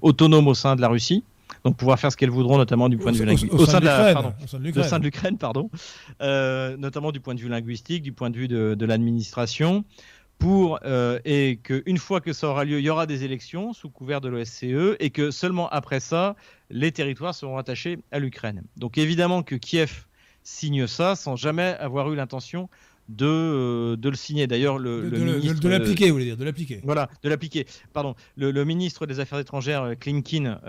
[0.00, 1.24] autonomes au sein de la Russie
[1.64, 3.52] donc pouvoir faire ce qu'elles voudront, notamment du point de vue linguistique.
[3.52, 5.70] Au, sein de l'Ukraine, pardon,
[6.22, 9.84] euh, notamment du point de vue linguistique, du point de vue de, l'administration,
[10.38, 13.90] pour euh, et qu'une fois que ça aura lieu, il y aura des élections sous
[13.90, 16.34] couvert de l'OSCE et que seulement après ça,
[16.70, 18.62] les territoires seront attachés à l'Ukraine.
[18.76, 20.06] Donc évidemment que Kiev
[20.42, 22.70] signe ça sans jamais avoir eu l'intention
[23.10, 24.46] de, de le signer.
[24.46, 26.80] D'ailleurs, le, de, ministre de, l'appliquer, vous voulez dire, de l'appliquer.
[26.84, 27.66] Voilà, de l'appliquer.
[27.92, 30.60] Pardon, le, ministre des Affaires étrangères, Klinkin,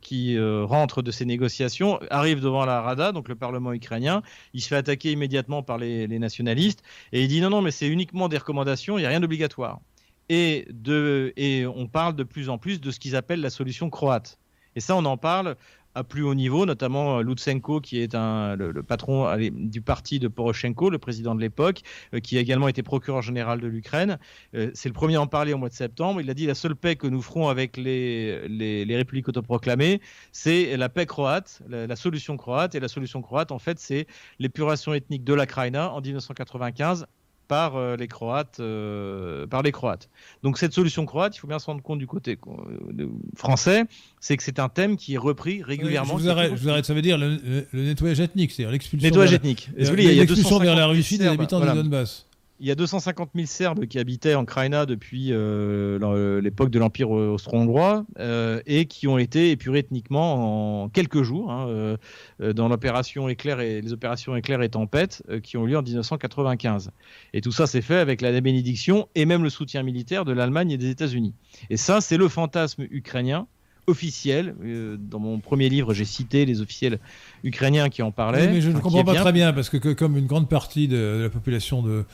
[0.00, 4.22] qui rentre de ces négociations, arrive devant la Rada, donc le Parlement ukrainien.
[4.54, 6.82] Il se fait attaquer immédiatement par les, les nationalistes
[7.12, 9.80] et il dit non, non, mais c'est uniquement des recommandations, il n'y a rien d'obligatoire.
[10.28, 13.88] Et, de, et on parle de plus en plus de ce qu'ils appellent la solution
[13.88, 14.38] croate.
[14.76, 15.56] Et ça, on en parle
[15.94, 20.90] à plus haut niveau, notamment euh, Lutsenko, qui est le, patron du parti de Poroshenko,
[20.90, 21.82] le président de l'époque,
[22.14, 24.18] euh, qui a également été procureur général de l'Ukraine.
[24.54, 26.20] Euh, c'est le premier à en parler au mois de septembre.
[26.20, 30.00] Il a dit la seule paix que nous ferons avec les, républiques autoproclamées,
[30.32, 32.74] c'est la paix croate, la, solution croate.
[32.74, 34.06] Et la solution croate, en fait, c'est
[34.38, 37.06] l'épuration ethnique de la Kraïna en 1995
[37.48, 40.08] par euh, les Croates, euh, par les Croates.
[40.42, 43.84] Donc cette solution croate, il faut bien se rendre compte du côté euh, français,
[44.20, 46.18] c'est que c'est un thème qui est repris régulièrement.
[46.18, 49.08] je, vous arrête, ça veut dire le, nettoyage ethnique, c'est-à-dire l'expulsion.
[49.08, 49.70] Nettoyage ethnique.
[49.76, 52.27] vers la Russie des habitants de Donbass
[52.60, 57.10] il y a 250 000 Serbes qui habitaient en Kraïna depuis euh, l'époque de l'Empire
[57.10, 61.96] austro-hongrois euh, et qui ont été épurés ethniquement en quelques jours hein, euh,
[62.52, 66.90] dans l'opération Éclair et les opérations Éclair et Tempête qui ont eu lieu en 1995.
[67.32, 70.70] Et tout ça s'est fait avec la bénédiction et même le soutien militaire de l'Allemagne
[70.70, 71.34] et des États-Unis.
[71.70, 73.46] Et ça, c'est le fantasme ukrainien
[73.86, 74.54] officiel.
[74.98, 76.98] dans mon premier livre, j'ai cité les officiels
[77.42, 78.48] ukrainiens qui en parlaient.
[78.48, 81.30] mais je ne comprends pas très bien parce que, comme une grande partie de la
[81.30, 82.04] population de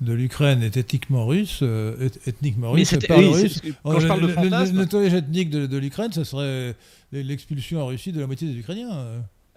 [0.00, 3.60] de l'Ukraine est ethniquement russe, euh, ethniquement russe, parle russe.
[3.82, 4.76] Quand je parle de fantasme...
[4.76, 6.76] Le, nettoyage ethnique de, l'Ukraine, ce serait
[7.12, 8.90] l'expulsion en Russie de la moitié des Ukrainiens.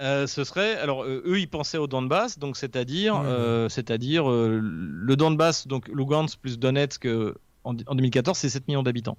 [0.02, 3.22] Euh, ce serait alors euh, eux ils pensaient au Donbass donc c'est-à-dire
[3.70, 7.08] c'est-à-dire le Donbass donc Lugansk plus Donetsk
[7.64, 9.18] en, 2014 c'est 7 millions d'habitants.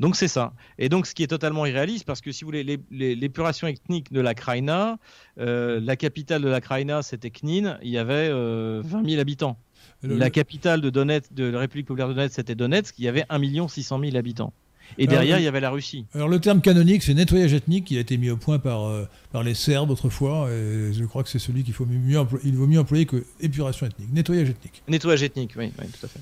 [0.00, 0.54] Donc c'est ça.
[0.78, 4.20] Et donc ce qui est totalement irréaliste parce que si vous voulez l'épuration ethnique de
[4.20, 4.98] la Kraïna,
[5.36, 9.56] la capitale de la Kraïna c'était Knin, il y avait 20 000 habitants
[10.02, 13.24] la capitale de Donetsk, de la République populaire de Donetsk, c'était Donetsk, il y avait
[13.28, 14.52] 1 600 000 habitants.
[14.98, 16.04] Et derrière, il y avait la Russie.
[16.14, 19.04] Alors le terme canonique, c'est nettoyage ethnique qui a été mis au point par, euh,
[19.32, 20.48] par les Serbes autrefois.
[20.50, 23.24] Et je crois que c'est celui qu'il faut mieux employer, il vaut mieux employer que
[23.40, 24.12] épuration ethnique.
[24.12, 24.82] Nettoyage ethnique.
[24.88, 26.20] Nettoyage ethnique, oui, tout à fait.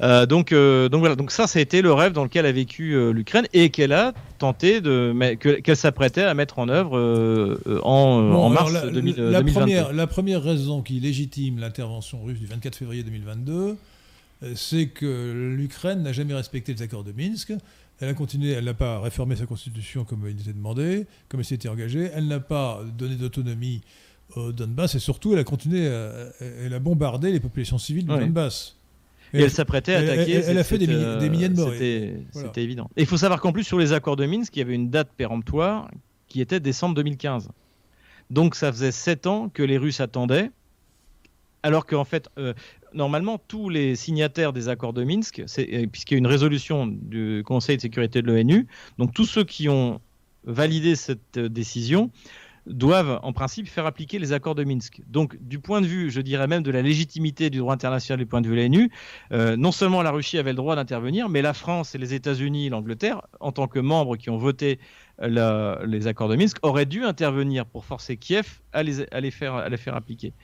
[0.00, 2.52] Euh, donc, euh, donc voilà, donc ça, ça a été le rêve dans lequel a
[2.52, 6.98] vécu l'Ukraine et qu'elle a tenté de, qu'elle s'apprêtait à mettre en œuvre
[7.82, 9.30] en, en, mars la, 2022.
[9.30, 13.76] La première, la première raison qui légitime l'intervention russe du 24 février 2022,
[14.54, 17.52] c'est que l'Ukraine n'a jamais respecté les accords de Minsk.
[18.00, 21.46] Elle a continué, elle n'a pas réformé sa constitution comme il était demandé, comme elle
[21.46, 22.10] s'était engagée.
[22.14, 23.80] Elle n'a pas donné d'autonomie
[24.34, 28.76] au Donbass et surtout, elle a continué, elle a bombardé les populations civiles du Donbass.
[29.32, 30.32] Et, elle s'apprêtait à attaquer.
[30.32, 31.72] Elle, a fait des, milliers, de morts.
[31.72, 32.90] C'était évident.
[32.96, 34.90] Et il faut savoir qu'en plus, sur les accords de Minsk, il y avait une
[34.90, 35.90] date péremptoire
[36.28, 37.48] qui était décembre 2015.
[38.30, 40.50] Donc ça faisait sept ans que les Russes attendaient,
[41.62, 42.54] alors qu'en fait, euh,
[42.94, 47.42] normalement, tous les signataires des accords de Minsk, euh, puisqu'il y a une résolution du
[47.44, 48.66] Conseil de sécurité de l'ONU,
[48.98, 50.00] donc tous ceux qui ont
[50.44, 52.10] validé cette euh, décision
[52.66, 55.00] doivent en principe faire appliquer les accords de Minsk.
[55.06, 58.26] Donc du point de vue, je dirais même de la légitimité du droit international du
[58.26, 58.90] point de vue de l'ONU,
[59.32, 62.68] euh, non seulement la Russie avait le droit d'intervenir, mais la France et les États-Unis,
[62.68, 64.80] l'Angleterre, en tant que membres qui ont voté
[65.18, 69.76] les accords de Minsk, auraient dû intervenir pour forcer Kiev à les, faire, à les
[69.78, 70.34] faire appliquer.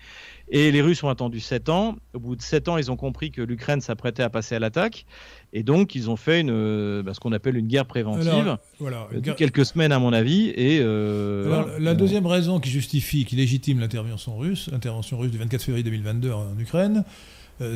[0.49, 1.97] Et les Russes ont attendu 7 ans.
[2.15, 5.07] Au bout de 7 ans, ils ont compris que l'Ukraine s'apprêtait à passer à l'attaque.
[5.53, 8.59] Et donc, ils ont fait une, euh, bah, ce qu'on appelle une guerre préventive.
[8.79, 10.49] voilà, euh, quelques semaines, à mon avis.
[10.49, 15.63] Et, euh, la deuxième raison qui justifie, qui légitime l'intervention russe, l'intervention russe du 24
[15.63, 17.05] février 2022 en, Ukraine,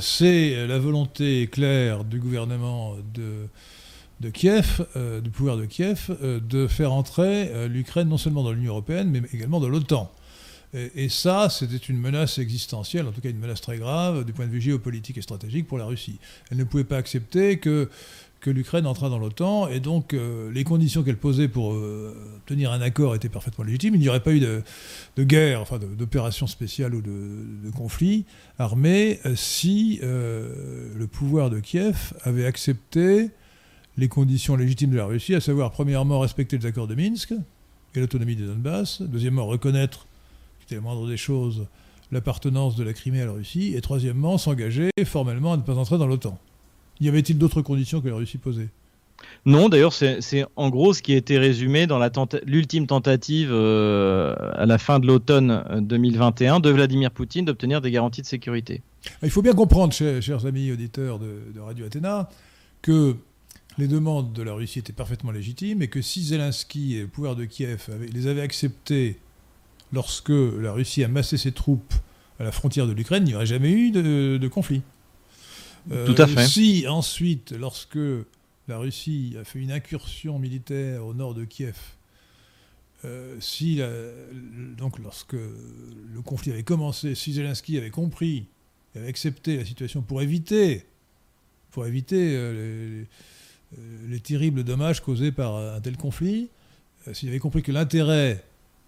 [0.01, 3.47] c'est la volonté claire du gouvernement de,
[4.21, 4.85] de Kiev,
[5.23, 9.61] du pouvoir de Kiev, de faire entrer l'Ukraine non seulement dans l'Union européenne, mais également
[9.61, 10.11] dans l'OTAN.
[10.75, 14.47] Et, ça, c'était une menace existentielle, en tout cas une menace très grave du point
[14.47, 16.19] de vue géopolitique et stratégique pour la Russie.
[16.51, 17.89] Elle ne pouvait pas accepter que,
[18.49, 22.15] l'Ukraine entrât dans l'OTAN, et donc euh, les conditions qu'elle posait pour euh,
[22.47, 23.97] tenir un accord étaient parfaitement légitimes.
[23.97, 24.63] Il n'y aurait pas eu de,
[25.19, 28.25] guerre, enfin d'opération spéciale ou de, conflit
[28.61, 33.31] armé euh, si le pouvoir de Kiev avait accepté
[33.97, 37.33] les conditions légitimes de la Russie, à savoir, premièrement, respecter les accords de Minsk
[37.95, 40.06] et l'autonomie des Donbass, deuxièmement, reconnaître
[40.67, 41.67] c'était la moindre des choses,
[42.11, 45.97] l'appartenance de la Crimée à la Russie, et troisièmement, s'engager formellement à ne pas entrer
[45.97, 46.37] dans l'OTAN.
[47.01, 48.69] Y avait-il d'autres conditions que la Russie posait?
[49.45, 52.01] Non, d'ailleurs, c'est en gros ce qui a été résumé dans
[52.45, 58.23] l'ultime tentative euh, à la fin de l'automne 2021 de Vladimir Poutine d'obtenir des garanties
[58.23, 58.83] de sécurité.
[59.23, 62.29] Il faut bien comprendre, chers, amis auditeurs de, Radio Athéna,
[62.83, 63.15] que
[63.79, 67.37] les demandes de la Russie étaient parfaitement légitimes et que si Zelensky et le pouvoir
[67.37, 69.17] de Kiev les avaient acceptées
[69.93, 71.95] lorsque la Russie a massé ses troupes
[72.39, 74.83] à la frontière de l'Ukraine, il n'y aurait jamais eu de, conflit.
[75.89, 76.47] Tout à fait.
[76.47, 77.99] Si ensuite, lorsque
[78.69, 81.77] la Russie a fait une incursion militaire au nord de Kiev,
[83.39, 83.81] si
[84.77, 88.47] donc lorsque le conflit avait commencé, si Zelensky avait compris
[88.95, 90.85] et avait accepté la situation pour éviter,
[91.71, 93.07] pour éviter les,
[94.09, 96.49] les terribles dommages causés par un tel conflit,
[97.09, 98.45] euh, s'il avait compris que l'intérêt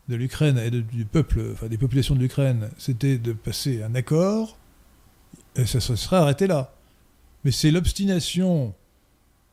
[0.09, 4.59] de l'Ukraine et du peuple, enfin des populations de l'Ukraine, c'était de passer un accord,
[5.59, 6.75] euh, ça se serait arrêté là.
[7.45, 8.75] Mais c'est l'obstination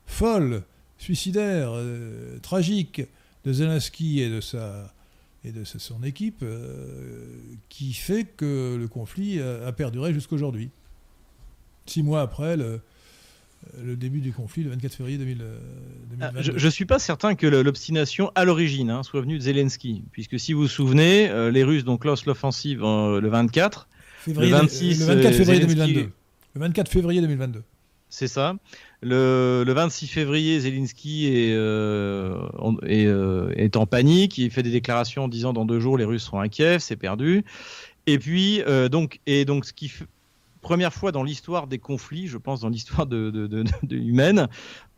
[0.05, 0.63] folle,
[0.97, 3.01] suicidaire, euh, tragique
[3.43, 4.91] de Zelensky et de sa
[5.43, 6.43] et de son équipe
[7.69, 10.71] qui fait que le conflit a, a perduré jusqu'aujourd'hui.
[11.85, 12.81] Six mois après le,
[13.83, 15.45] le début du conflit le 24 février 2022.
[16.21, 20.03] Ah, je ne suis pas certain que l'obstination à l'origine hein, soit venue de Zelensky,
[20.11, 23.87] puisque si vous vous souvenez, euh, les Russes donc lancent l'offensive euh, le 24,
[24.19, 26.01] février, le 26 le 24 février 2022.
[26.55, 27.63] Le 24 février 2022.
[28.09, 28.55] C'est ça.
[29.01, 32.47] Le, le, 26 février, Zelensky est, euh,
[32.87, 33.07] est,
[33.61, 34.37] est, en panique.
[34.37, 36.95] Il fait des déclarations en disant dans deux jours les Russes seront à Kiev, c'est
[36.95, 37.43] perdu.
[38.07, 38.61] Et puis
[38.91, 39.91] donc et donc ce qui
[40.65, 44.47] première fois dans l'histoire des conflits, je pense dans l'histoire de, humaine,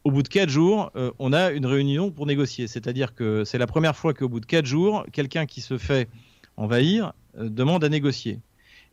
[0.06, 2.68] au bout de quatre jours, euh, on a une réunion pour négocier.
[2.68, 6.07] C'est-à-dire que c'est la première fois qu'au bout de quatre jours, quelqu'un qui se fait
[6.56, 8.39] envahir euh, demande à négocier.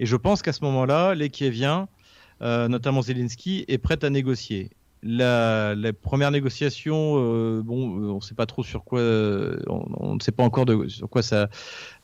[0.01, 1.87] Et je pense qu'à ce moment-là, les Kieviens,
[2.43, 4.71] euh, notamment Zelensky, est prêt à négocier.
[5.05, 7.15] La, première négociation,
[7.61, 9.01] bon, on ne sait pas trop sur quoi,
[9.69, 11.51] on, ne sait pas encore de, sur quoi ça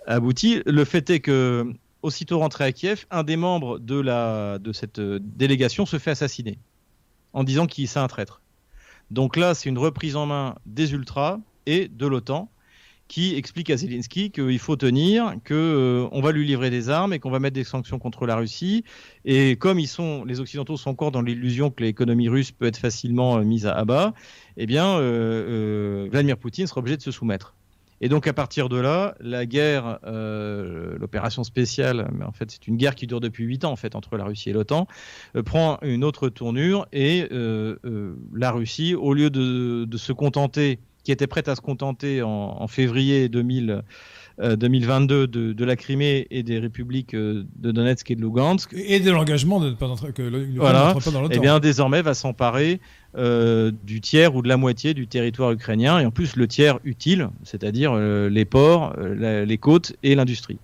[0.07, 0.63] aboutit.
[0.67, 4.99] Le fait est que aussitôt rentré à Kiev, un des membres de, la, de cette
[4.99, 6.59] euh, délégation se fait assassiner
[7.33, 8.41] en disant qu'il c'est un traître.
[9.11, 12.51] Donc là, c'est une reprise en main des ultras et de l'OTAN
[13.09, 17.13] qui explique à Zelensky qu'il faut tenir, qu'on euh, on va lui livrer des armes
[17.13, 18.85] et qu'on va mettre des sanctions contre la Russie.
[19.25, 23.43] Et comme les Occidentaux sont encore dans l'illusion que l'économie russe peut être facilement euh,
[23.43, 24.15] mise à, bas,
[24.57, 25.01] eh bien,
[26.09, 27.57] Vladimir Poutine sera obligé de se soumettre.
[28.01, 32.67] Et donc à partir de là, la guerre, euh, l'opération spéciale, mais en fait c'est
[32.67, 34.87] une guerre qui dure depuis 8 ans en fait entre la Russie et l'OTAN,
[35.37, 37.77] euh, prend une autre tournure et euh,
[38.35, 42.67] la Russie, au lieu de, se contenter, qui était prête à se contenter en, en
[42.69, 43.83] février 2000
[44.41, 48.73] 2022 euh, de, de, la Crimée et des républiques euh, de Donetsk et de Lugansk.
[48.75, 50.23] Et de l'engagement de ne pas entrer, que
[50.57, 50.95] voilà.
[50.95, 51.35] pas dans l'OTAN.
[51.35, 52.81] Et eh bien désormais va s'emparer
[53.17, 56.79] euh, du tiers ou de la moitié du territoire ukrainien et en plus le tiers
[56.85, 60.59] utile, c'est-à-dire les ports, les côtes et l'industrie.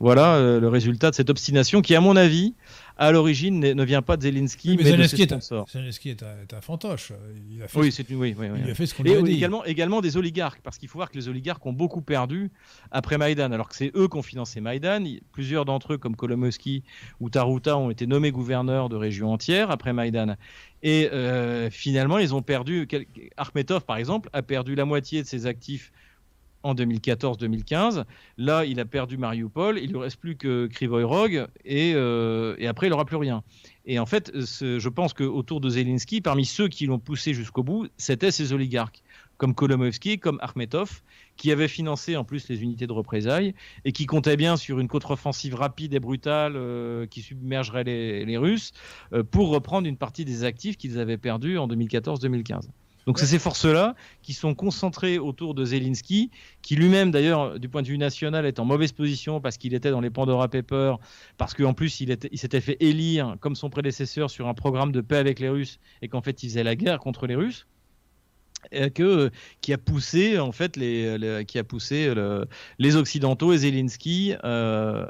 [0.00, 2.54] Voilà le résultat de cette obstination qui, à mon avis,
[2.98, 7.12] à l'origine ne vient pas de Zelensky, mais, Zelensky, de ses Zelensky est un, fantoche.
[7.48, 8.34] Il a fait oui, oui,
[8.64, 9.32] il a fait ce qu'on lui a dit.
[9.32, 12.50] Également, également des oligarques, parce qu'il faut voir que les oligarques ont beaucoup perdu
[12.90, 15.04] après Maïdan, alors que c'est eux qui ont financé Maïdan.
[15.30, 16.82] Plusieurs d'entre eux, comme Kolomoisky
[17.20, 20.34] ou Taruta, ont été nommés gouverneurs de régions entières après Maïdan.
[20.82, 22.88] Et euh, finalement, ils ont perdu.
[23.36, 25.92] Armetov, par exemple, a perdu la moitié de ses actifs
[26.62, 28.04] en 2014-2015.
[28.36, 32.66] Là, il a perdu Mariupol, il lui reste plus que Krivoy Rog, et, euh, et
[32.66, 33.42] après, il n'aura plus rien.
[33.86, 37.88] Et en fait, je pense qu'autour de Zelensky, parmi ceux qui l'ont poussé jusqu'au bout,
[37.96, 39.02] c'était ces oligarques,
[39.38, 41.00] comme Kolomovsky, comme Armetov,
[41.36, 43.54] qui avaient financé en plus les unités de représailles
[43.86, 48.72] et qui comptaient bien sur une contre-offensive rapide et brutale euh, qui submergerait les, Russes
[49.14, 52.68] euh, pour reprendre une partie des actifs qu'ils avaient perdus en 2014-2015.
[53.08, 56.30] Donc c'est ces forces-là qui sont concentrées autour de Zelensky,
[56.60, 59.90] qui lui-même d'ailleurs du point de vue national est en mauvaise position parce qu'il était
[59.90, 60.98] dans les Pandora Papers,
[61.38, 65.00] parce qu'en plus il, il s'était fait élire comme son prédécesseur sur un programme de
[65.00, 67.66] paix avec les Russes et qu'en fait il faisait la guerre contre les Russes.
[68.72, 69.30] Et que,
[69.62, 72.12] qui a poussé en fait les, qui a poussé
[72.78, 75.06] les occidentaux et Zelensky euh,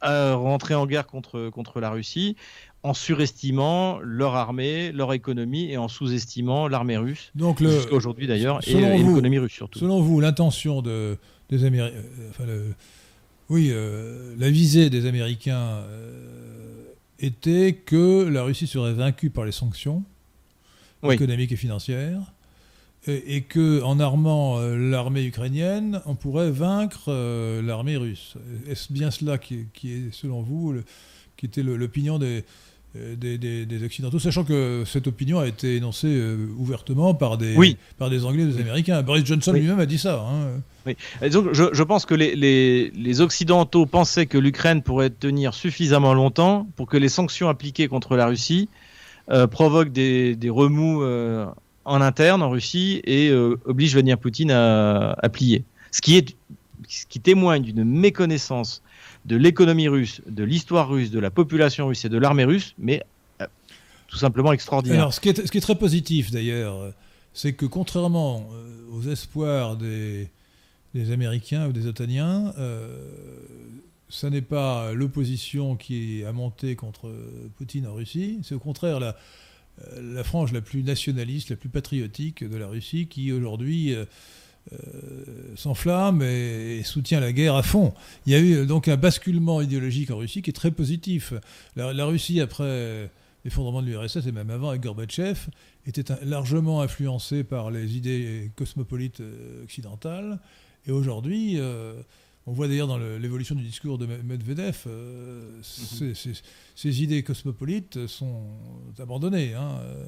[0.00, 2.36] à rentrer en guerre contre, contre la Russie
[2.84, 7.32] en surestimant leur armée, leur économie et en sous-estimant l'armée russe.
[7.34, 9.78] Donc aujourd'hui d'ailleurs et, l'économie russe surtout.
[9.78, 11.16] Selon vous, l'intention de,
[11.48, 11.96] des Américains,
[12.40, 12.70] euh,
[13.48, 16.84] oui, euh, la visée des Américains euh,
[17.18, 20.04] était que la Russie serait vaincue par les sanctions
[21.02, 22.20] économiques et financières.
[23.06, 27.12] Et, que en armant l'armée ukrainienne, on pourrait vaincre
[27.62, 28.36] l'armée russe.
[28.66, 30.74] Est-ce bien cela qui, est, selon vous,
[31.36, 32.46] qui était l'opinion des,
[32.96, 38.08] euh, des, Occidentaux, sachant que cette opinion a été énoncée euh, ouvertement par des, par
[38.08, 39.02] des Anglais et des Américains.
[39.02, 40.24] Boris Johnson lui-même a dit ça.
[40.24, 40.60] Hein.
[40.86, 40.96] Oui.
[41.30, 46.86] donc, je, pense que les, les, Occidentaux pensaient que l'Ukraine pourrait tenir suffisamment longtemps pour
[46.86, 48.68] que les sanctions appliquées contre la Russie
[49.28, 51.02] euh, provoquent des, remous
[51.84, 53.32] en interne en Russie et
[53.64, 55.64] obligent Vladimir Poutine à, à, plier.
[55.90, 56.36] Ce qui, est,
[56.88, 58.82] ce qui témoigne d'une méconnaissance
[59.24, 63.02] de l'économie russe, de l'histoire russe, de la population russe et de l'armée russe, mais
[63.40, 63.46] euh,
[64.08, 65.00] tout simplement extraordinaire.
[65.00, 66.92] Alors, ce qui est, très positif d'ailleurs,
[67.32, 68.48] c'est que contrairement
[68.92, 70.28] aux espoirs des,
[71.10, 72.52] Américains ou des Otaniens,
[74.08, 77.12] ce n'est pas l'opposition qui a monté contre
[77.56, 82.56] Poutine en Russie, c'est au contraire la, frange la plus nationaliste, la plus patriotique de
[82.56, 84.04] la Russie qui aujourd'hui euh, euh,
[85.56, 87.92] s'enflamme et, soutient la guerre à fond.
[88.26, 91.34] Il y a eu donc un basculement idéologique en Russie qui est très positif.
[91.76, 93.10] La, Russie, après
[93.44, 95.48] l'effondrement de l'URSS et même avant avec Gorbatchev,
[95.86, 100.40] était largement influencée par les idées cosmopolites euh, occidentales.
[100.86, 101.58] Et aujourd'hui,
[102.46, 105.60] on voit d'ailleurs dans l'évolution du discours de Medvedev, euh,
[106.00, 106.14] mhm.
[106.74, 108.42] ces, idées cosmopolites sont
[108.98, 109.54] abandonnées.
[109.54, 110.04] Hein, euh.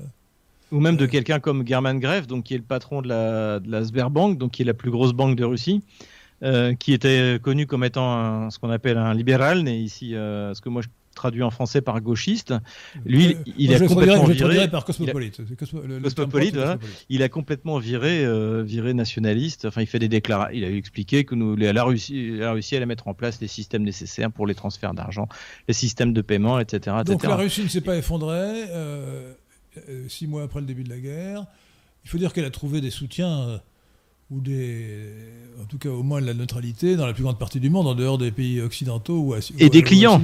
[0.72, 1.08] Ou même de euh.
[1.08, 4.52] quelqu'un comme German Gref, donc qui est le patron de la, de la Sberbank, donc
[4.52, 5.82] qui est la plus grosse banque de Russie,
[6.78, 10.82] qui était connu comme étant ce qu'on appelle un libéral, mais ici, ce que moi
[10.82, 12.54] je traduit en français par gauchiste.
[13.04, 15.40] Lui, euh, il, a complètement viré par cosmopolite.
[15.56, 16.56] cosmopolite,
[17.08, 19.64] Il a complètement viré, euh, viré nationaliste.
[19.64, 20.56] Enfin, il fait des déclarations.
[20.56, 23.82] Il a expliqué que nous, la Russie, la Russie allait mettre en place les systèmes
[23.82, 25.28] nécessaires pour les transferts d'argent,
[25.66, 26.98] les systèmes de paiement, etc.
[27.04, 29.32] Donc la Russie ne s'est pas effondrée euh,
[30.08, 31.46] six mois après le début de la guerre.
[32.04, 33.60] Il faut dire qu'elle a trouvé des soutiens
[34.30, 35.12] ou des,
[35.60, 37.86] en tout cas au moins de la neutralité dans la plus grande partie du monde,
[37.86, 39.18] en dehors des pays occidentaux.
[39.20, 40.20] Ou et, des clients.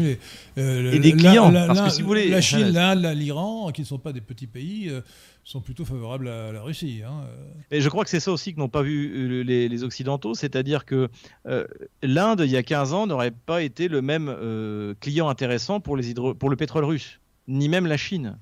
[0.58, 1.52] Euh, et des clients.
[1.52, 4.48] parce que si vous voulez, la Chine, l'Inde, l'Iran, qui ne sont pas des petits
[4.48, 5.02] pays, euh,
[5.44, 7.02] sont plutôt favorables à la Russie.
[7.06, 7.26] Hein.
[7.70, 10.84] Et je crois que c'est ça aussi que n'ont pas vu euh, les, Occidentaux, c'est-à-dire
[10.84, 11.08] que
[12.02, 14.34] l'Inde, il y a 15 ans, n'aurait pas été le même
[15.00, 18.36] client intéressant pour, les pour le pétrole russe, ni même la Chine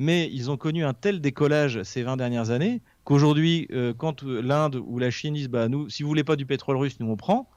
[0.00, 4.76] mais ils ont connu un tel décollage ces 20 dernières années qu'aujourd'hui, euh, quand l'Inde
[4.82, 7.18] ou la Chine disent bah, nous, si vous voulez pas du pétrole russe, nous on
[7.18, 7.50] prend,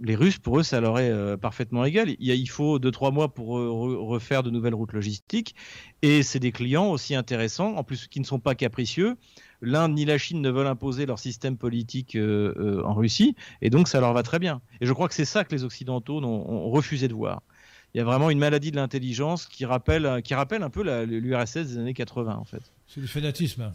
[0.00, 2.08] les Russes, pour eux, ça leur est euh, parfaitement égal.
[2.18, 5.54] Il, il faut 2-3 mois pour refaire de nouvelles routes logistiques.
[6.00, 9.16] Et c'est des clients aussi intéressants, en plus qui ne sont pas capricieux.
[9.60, 13.36] L'Inde ni la Chine ne veulent imposer leur système politique euh, en Russie.
[13.60, 14.62] Et donc, ça leur va très bien.
[14.80, 17.42] Et je crois que c'est ça que les Occidentaux ont refusé de voir
[17.94, 21.68] il y a vraiment une maladie de l'intelligence qui rappelle, qui rappelle un peu l'URSS
[21.68, 22.62] des années 80 en fait.
[22.86, 23.72] C'est du fanatisme.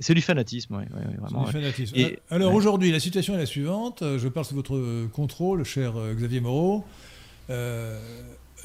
[0.00, 0.84] C'est du fanatisme, oui.
[1.20, 1.94] vraiment, du fanatisme.
[2.30, 4.02] Alors aujourd'hui, la situation est la suivante.
[4.02, 6.84] Je parle sous votre contrôle, cher euh, Xavier Moreau.
[7.50, 7.98] Euh,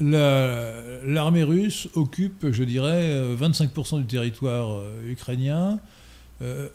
[0.00, 5.78] l'armée russe occupe, je dirais, 25% du territoire euh, ukrainien.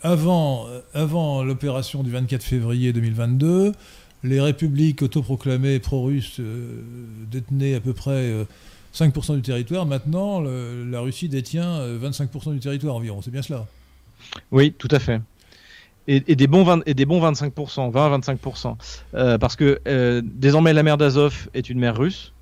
[0.03, 3.73] avant avant l'opération du 24 février 2022,
[4.23, 6.81] les républiques autoproclamées pro-russes euh,
[7.31, 8.45] détenaient à peu près
[8.93, 9.85] 5% euh, du territoire.
[9.85, 13.21] Maintenant, la Russie détient 25% euh, du territoire environ.
[13.21, 13.65] C'est bien cela
[14.51, 15.21] Oui, tout à fait.
[16.07, 19.37] Et, des, bons et des bons 25%, 20 25%.
[19.37, 22.33] parce que désormais, la mer d'Azov est une mer russe.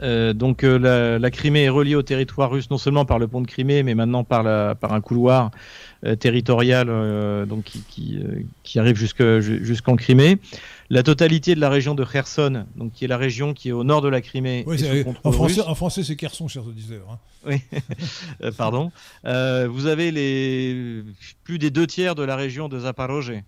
[0.00, 3.82] Donc la, Crimée est reliée au territoire russe non seulement par le pont de Crimée,
[3.82, 5.50] mais maintenant par, la, par un couloir
[6.06, 10.38] euh, territoriale euh, donc qui, qui, euh, qui arrive jusqu'en Crimée.
[10.88, 13.84] La totalité de la région de Kherson, donc qui est la région qui est au
[13.84, 14.64] nord de la Crimée.
[15.24, 17.06] en, français, en, français, c'est Kherson, chers auditeurs.
[17.10, 17.18] Hein.
[17.44, 17.60] Oui,
[18.56, 18.92] pardon.
[19.24, 21.04] vous avez les
[21.44, 23.42] plus des deux tiers de la région de Zaporozhye,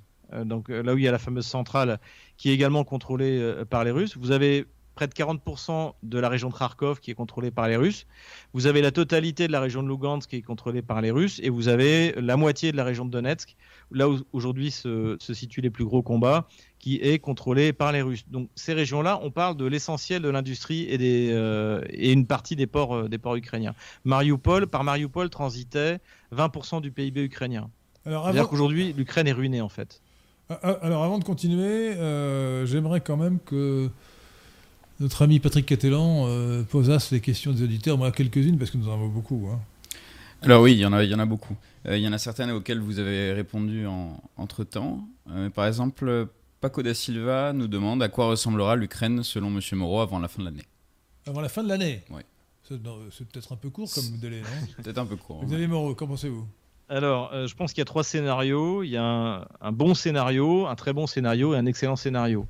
[0.44, 2.00] donc là où il y a la fameuse centrale,
[2.36, 4.18] qui est également contrôlée par les Russes.
[4.18, 7.76] Vous avez près de 40% de la région de Kharkov qui est contrôlée par les
[7.76, 8.06] Russes.
[8.52, 11.40] Vous avez la totalité de la région de Lugansk qui est contrôlée par les Russes.
[11.42, 13.56] Et vous avez la moitié de la région de Donetsk,
[13.90, 16.46] là où aujourd'hui se, situent les plus gros combats,
[16.78, 18.24] qui est contrôlée par les Russes.
[18.28, 22.56] Donc ces régions-là, on parle de l'essentiel de l'industrie et, des, euh, et une partie
[22.56, 23.74] des ports, euh, des ports ukrainiens.
[24.04, 26.00] Mariupol, par Mariupol transitait
[26.34, 27.70] 20% du PIB ukrainien.
[28.04, 30.02] C'est-à-dire qu'aujourd'hui, l'Ukraine est ruinée en fait.
[30.62, 33.90] Ah, alors avant de continuer, euh, j'aimerais quand même que
[35.02, 37.98] notre ami Patrick Catelan euh, posasse les questions des auditeurs.
[37.98, 39.48] Moi, quelques-unes, parce que nous en avons beaucoup.
[39.52, 39.58] Hein.
[40.42, 41.56] Alors oui, il y en a, il y en a beaucoup.
[41.86, 45.06] Euh, il y en a certaines auxquelles vous avez répondu en, entre-temps.
[45.30, 46.28] Euh, par exemple,
[46.60, 49.60] Paco da Silva nous demande à quoi ressemblera l'Ukraine selon M.
[49.72, 50.64] Moreau avant la fin de l'année.
[51.26, 52.02] Avant la fin de l'année?
[52.10, 52.22] Oui.
[52.62, 54.66] C'est, peut-être un peu court comme délai, non?
[54.82, 55.44] Peut-être un peu court.
[55.44, 56.46] Xavier Moreau, qu'en pensez-vous?
[56.88, 58.82] Alors, je pense qu'il y a trois scénarios.
[58.82, 62.46] Il y a un, un, bon scénario, un très bon scénario et un excellent scénario.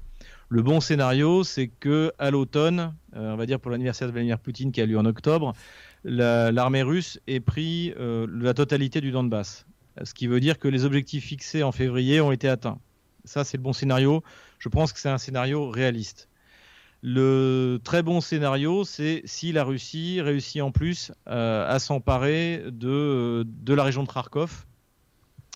[0.53, 4.39] Le bon scénario, c'est que à l'automne, euh, on va dire pour l'anniversaire de Vladimir
[4.39, 5.55] Poutine qui a lieu en octobre,
[6.05, 9.65] l'armée russe ait pris euh, la totalité du Donbass.
[10.05, 12.79] Ce qui veut dire que les objectifs fixés en février ont été atteints.
[13.24, 14.23] Ça, c'est le bon scénario.
[14.59, 16.29] Je pense que c'est un scénario réaliste.
[17.01, 23.47] Le très bon scénario, c'est si la Russie réussit en plus euh, à s'emparer de,
[23.47, 24.66] de la région de Kharkov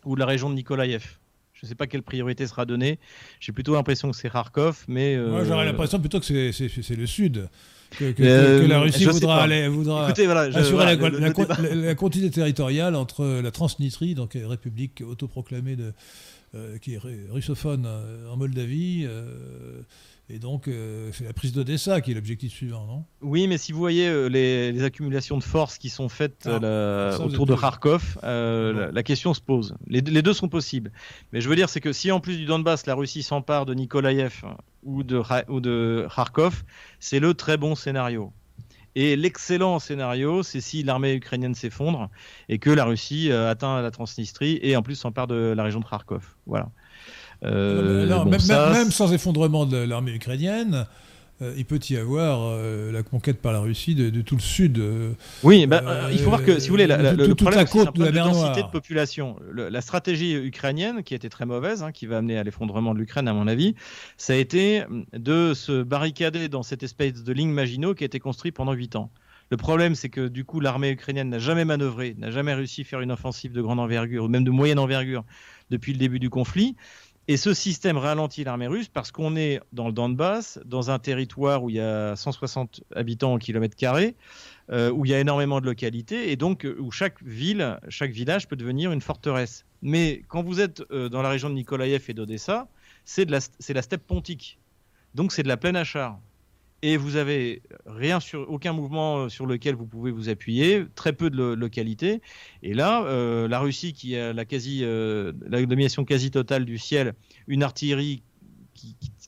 [0.06, 1.18] ou de la région de Nikolaïev.
[1.61, 2.99] Je ne sais pas quelle priorité sera donnée.
[3.41, 5.16] J'ai plutôt l'impression que c'est Kharkov, mais.
[5.16, 7.49] Moi, j'aurais l'impression plutôt que c'est le sud.
[7.99, 15.03] Que, la Russie voudra, aller, voudra assurer la, continuité territoriale entre la Transnistrie, donc république
[15.09, 15.93] autoproclamée de,
[16.83, 17.01] qui est
[17.31, 17.89] russophone
[18.31, 19.07] en Moldavie,
[20.28, 23.05] et donc, euh, c'est la prise d'Odessa qui est l'objectif suivant, non?
[23.20, 27.16] Oui, mais si vous voyez euh, les, accumulations de forces qui sont faites ah, euh,
[27.19, 29.77] autour de Kharkov, la, question se pose.
[29.86, 30.90] Les, deux sont possibles.
[31.32, 33.74] Mais je veux dire, c'est que si en plus du Donbass, la Russie s'empare de
[33.74, 34.43] Nikolaïev
[34.82, 36.65] ou de, ou de Kharkov,
[36.98, 38.32] c'est le très bon scénario.
[38.97, 42.11] Et l'excellent scénario, c'est si l'armée ukrainienne s'effondre
[42.48, 45.85] et que la Russie atteint la Transnistrie et en plus s'empare de la région de
[45.85, 46.35] Kharkov.
[46.47, 46.70] Voilà.
[47.44, 50.86] Euh, même, sans effondrement de l'armée ukrainienne,
[51.42, 54.82] euh, il peut y avoir euh, la conquête par la Russie de, tout le sud.
[55.42, 58.70] oui, bah, il faut voir que, si vous voulez, le, problème, c'est de densité de
[58.70, 59.36] population.
[59.52, 63.28] la stratégie ukrainienne, qui était très mauvaise, hein, qui va amener à l'effondrement de l'Ukraine,
[63.28, 63.74] à mon avis,
[64.16, 68.18] ça a été de se barricader dans cette espèce de ligne Maginot qui a été
[68.18, 69.10] construite pendant 8 ans.
[69.50, 72.84] Le problème, c'est que du coup, l'armée ukrainienne n'a jamais manœuvré, n'a jamais réussi à
[72.84, 75.24] faire une offensive de grande envergure, ou même de moyenne envergure,
[75.70, 76.74] depuis le début du conflit.
[77.28, 81.65] Et ce système ralentit l'armée russe parce qu'on est dans le Donbass, dans un territoire
[81.65, 84.15] où il y a 160 habitants au kilomètre carré,
[84.70, 88.12] euh, où il y a énormément de localités, et donc euh, où chaque ville, chaque
[88.12, 89.65] village peut devenir une forteresse.
[89.82, 92.69] Mais quand vous êtes euh, dans la région de Nikolaïev et d'Odessa,
[93.05, 94.61] c'est la, steppe pontique.
[95.15, 96.20] Donc c'est de la plaine à char
[96.82, 101.12] et vous avez rien sur aucun mouvement euh, sur lequel vous pouvez vous appuyer, très
[101.12, 102.20] peu de localités.
[102.62, 106.78] Et là, euh, la Russie qui a la quasi euh, la domination quasi totale du
[106.78, 107.15] ciel,
[107.47, 108.23] une artillerie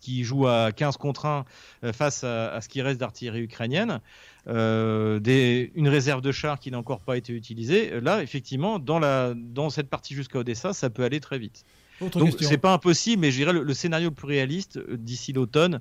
[0.00, 1.44] qui, joue à 15 contre 1
[1.92, 4.00] face à, ce qui reste d'artillerie ukrainienne,
[4.46, 8.00] une réserve de chars qui n'a encore pas été utilisée.
[8.00, 11.64] Là, effectivement, dans, la, dans cette partie jusqu'à Odessa, ça peut aller très vite.
[12.00, 15.80] Donc c'est pas impossible, mais je dirais le, scénario le plus réaliste euh, d'ici l'automne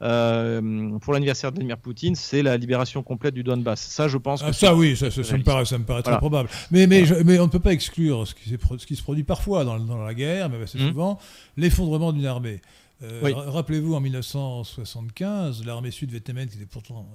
[0.00, 3.80] euh, pour l'anniversaire de Vladimir Poutine, c'est la libération complète du Donbass.
[3.80, 4.42] Ça, je pense.
[4.42, 6.48] Ah, ça, oui, ça, me paraît, ça me paraît très probable.
[6.70, 9.64] Mais, mais, mais on ne peut pas exclure ce qui, ce qui, se produit parfois
[9.64, 10.88] dans, dans la guerre, mais c'est mmh.
[10.88, 11.18] souvent
[11.56, 12.60] l'effondrement d'une armée.
[13.02, 17.08] Euh, rappelez-vous, en 1975, l'armée sud-vietnamienne, qui était pourtant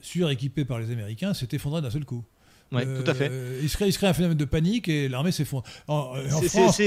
[0.00, 2.24] suréquipée par les Américains, s'est effondrée d'un seul coup.
[2.72, 3.28] Oui, tout à fait.
[3.32, 5.64] Euh, il, se crée, un phénomène de panique et l'armée s'effondre.
[5.88, 6.80] En, euh, France,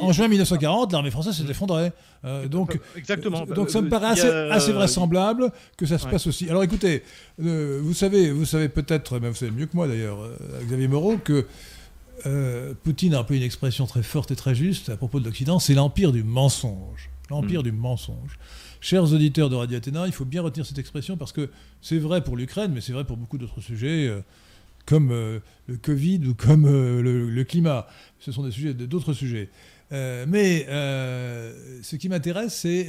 [0.00, 1.92] en, juin 1940, l'armée française s'est effondrée.
[2.24, 3.46] Euh, donc, Exactement.
[3.46, 6.48] donc ça me paraît assez, vraisemblable que ça se passe aussi.
[6.50, 7.04] Alors écoutez,
[7.38, 10.18] vous savez, vous savez peut-être, mais vous savez mieux que moi d'ailleurs,
[10.66, 11.46] Xavier Moreau, que
[12.82, 15.60] Poutine a un peu une expression très forte et très juste à propos de l'Occident,
[15.60, 17.10] c'est l'empire du mensonge.
[17.30, 17.64] L'empire hmm.
[17.64, 18.38] du mensonge.
[18.80, 21.50] Chers auditeurs de Radio Athéna, il faut bien retenir cette expression parce que
[21.80, 24.10] c'est vrai pour l'Ukraine, mais c'est vrai pour beaucoup d'autres sujets
[24.86, 27.86] comme euh, le Covid ou comme euh, le, climat.
[28.18, 29.48] Ce sont des sujets, d'autres sujets.
[29.92, 30.64] Euh, mais
[31.82, 32.88] ce qui m'intéresse, c'est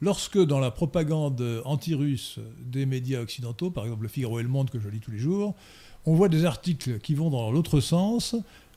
[0.00, 4.70] lorsque dans la propagande anti-russe des médias occidentaux, par exemple le Figaro et le Monde
[4.70, 5.54] que je lis tous les jours,
[6.04, 8.36] on voit des articles qui vont dans l'autre sens,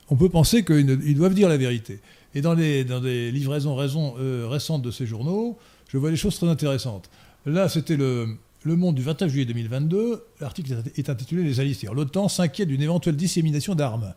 [0.09, 1.99] on peut penser qu'ils doivent dire la vérité.
[2.33, 4.15] Et dans, les, dans des livraisons raisons,
[4.49, 5.57] récentes de ces journaux,
[5.89, 7.09] je vois des choses très intéressantes.
[7.45, 12.27] Là, c'était le, le Monde du 29 juillet 2022, l'article est intitulé Les alliés, l'OTAN
[12.27, 14.13] s'inquiète d'une éventuelle dissémination d'armes.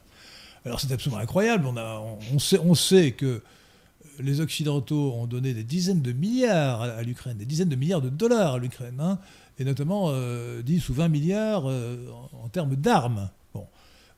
[0.65, 3.43] Alors c'est absolument incroyable, on, sait, que
[4.21, 8.09] les Occidentaux ont donné des dizaines de milliards à, l'Ukraine, des dizaines de milliards de
[8.09, 9.19] dollars à l'Ukraine, hein,
[9.59, 12.09] et notamment 10 euh, ou 20 milliards euh,
[12.45, 13.31] en, termes d'armes.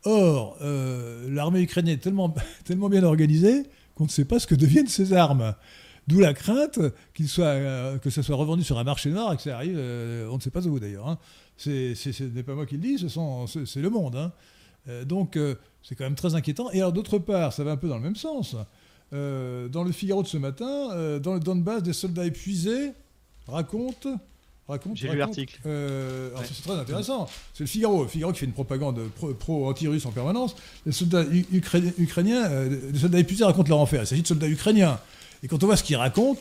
[0.07, 2.35] Or, euh, l'armée ukrainienne est
[2.65, 3.63] tellement bien organisée
[3.95, 5.55] qu'on ne sait pas ce que deviennent ces armes.
[6.07, 6.79] D'où la crainte
[7.15, 9.77] qu'il soit, euh, que ça soit revendu sur un marché noir et que ça arrive,
[9.79, 11.09] euh, on ne sait pas où d'ailleurs.
[11.09, 11.19] Hein.
[11.57, 14.17] ce n'est pas moi qui le dis, c'est le monde.
[14.17, 14.33] Hein.
[14.89, 15.39] Euh, donc
[15.83, 16.71] c'est quand même très inquiétant.
[16.73, 18.55] Et alors d'autre part, ça va un peu dans le même sens.
[19.13, 22.93] dans le Figaro de ce matin, dans le Donbass, des soldats épuisés
[23.47, 24.19] racontent
[24.67, 25.61] Raconte, J'ai lu l'article.
[25.63, 27.29] C'est très intéressant.
[27.53, 28.99] C'est le Figaro, Figaro qui fait une propagande
[29.39, 30.57] pro-anti-russe en permanence.
[30.87, 32.49] Les soldats ukrainiens,
[32.91, 34.03] les soldats épuisés racontent leur enfer.
[34.03, 34.99] Il s'agit de soldats ukrainiens.
[35.45, 36.41] Et quand on voit ce qu'ils racontent,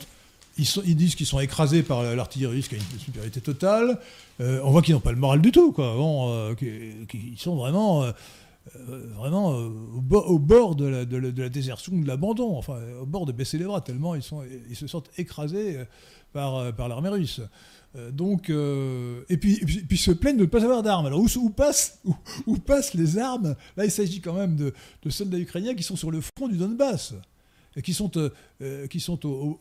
[0.57, 3.99] ils, disent qu'ils sont écrasés par l'artillerie, qui a une supériorité totale.
[4.39, 5.93] Euh, on voit qu'ils n'ont pas le moral du tout, quoi.
[6.29, 6.55] Euh,
[7.35, 8.11] sont vraiment, euh,
[9.17, 13.81] vraiment au, bord de la, désertion, de l'abandon, enfin, au bord de baisser les bras,
[13.81, 15.79] tellement ils, se sentent écrasés
[16.31, 17.41] par, l'armée russe.
[18.11, 21.07] donc, et puis, puis, se plaignent de ne pas avoir d'armes.
[21.07, 21.99] Alors, où, passent,
[22.93, 23.55] les armes?
[23.75, 27.15] Là, il s'agit quand même de soldats ukrainiens qui sont sur le front du Donbass
[27.81, 28.29] qui sont, euh,
[28.61, 29.59] euh, qui sont au,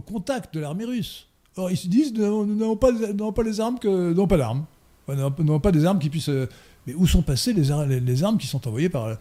[0.00, 1.26] contact de l'armée russe.
[1.56, 2.92] Or, ils se disent nous n'avons pas,
[3.34, 4.64] pas les armes que n'ont pas d'armes.
[5.08, 6.28] n'avons pas des armes qui puissent.
[6.28, 6.48] Euh,
[6.86, 9.18] mais où sont passées les, les, armes qui sont envoyées par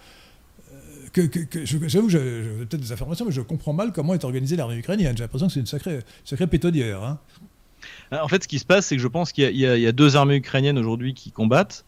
[1.12, 4.78] que, que, j'avoue, j'ai peut-être des informations, mais je comprends mal comment est organisée l'armée
[4.78, 5.18] ukrainienne.
[5.18, 7.04] J'ai l'impression que c'est une sacrée, sacrée pétodière.
[7.04, 7.20] Hein.
[8.12, 10.36] En fait, ce qui se passe, c'est que je pense qu'il y, a deux armées
[10.36, 11.86] ukrainiennes aujourd'hui qui combattent.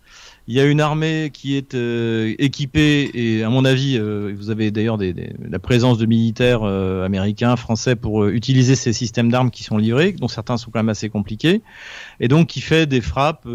[0.49, 4.49] Il y a une armée qui est euh, équipée, et à mon avis, euh, vous
[4.49, 9.61] avez d'ailleurs la présence de militaires euh, américains, français pour utiliser ces systèmes d'armes qui
[9.63, 11.61] sont livrés, dont certains sont quand même assez compliqués,
[12.19, 13.47] et donc qui fait des frappes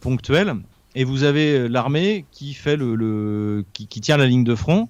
[0.00, 0.54] ponctuelles.
[0.96, 4.88] Et vous avez l'armée qui fait le, qui, tient la ligne de front.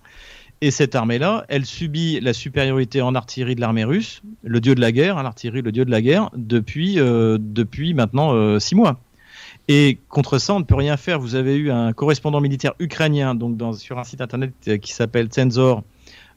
[0.62, 4.81] Et cette armée-là, elle subit la supériorité en artillerie de l'armée russe, le dieu de
[4.81, 8.99] la guerre, hein, l'artillerie, le dieu de la guerre, depuis, depuis maintenant six mois.
[9.73, 11.21] Et contre ça, on ne peut rien faire.
[11.21, 15.29] Vous avez eu un correspondant militaire ukrainien donc sur un site internet euh, qui s'appelle
[15.29, 15.85] Tensor.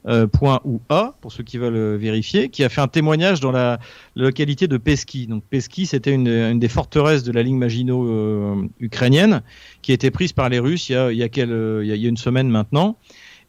[0.06, 3.80] Euh, pour ceux qui veulent euh, vérifier, qui a fait un témoignage dans la,
[4.16, 5.26] localité de Peski.
[5.26, 9.42] Donc Peski, c'était une, des forteresses de la ligne Maginot ukrainienne
[9.82, 12.98] qui a été prise par les Russes il y a une semaine maintenant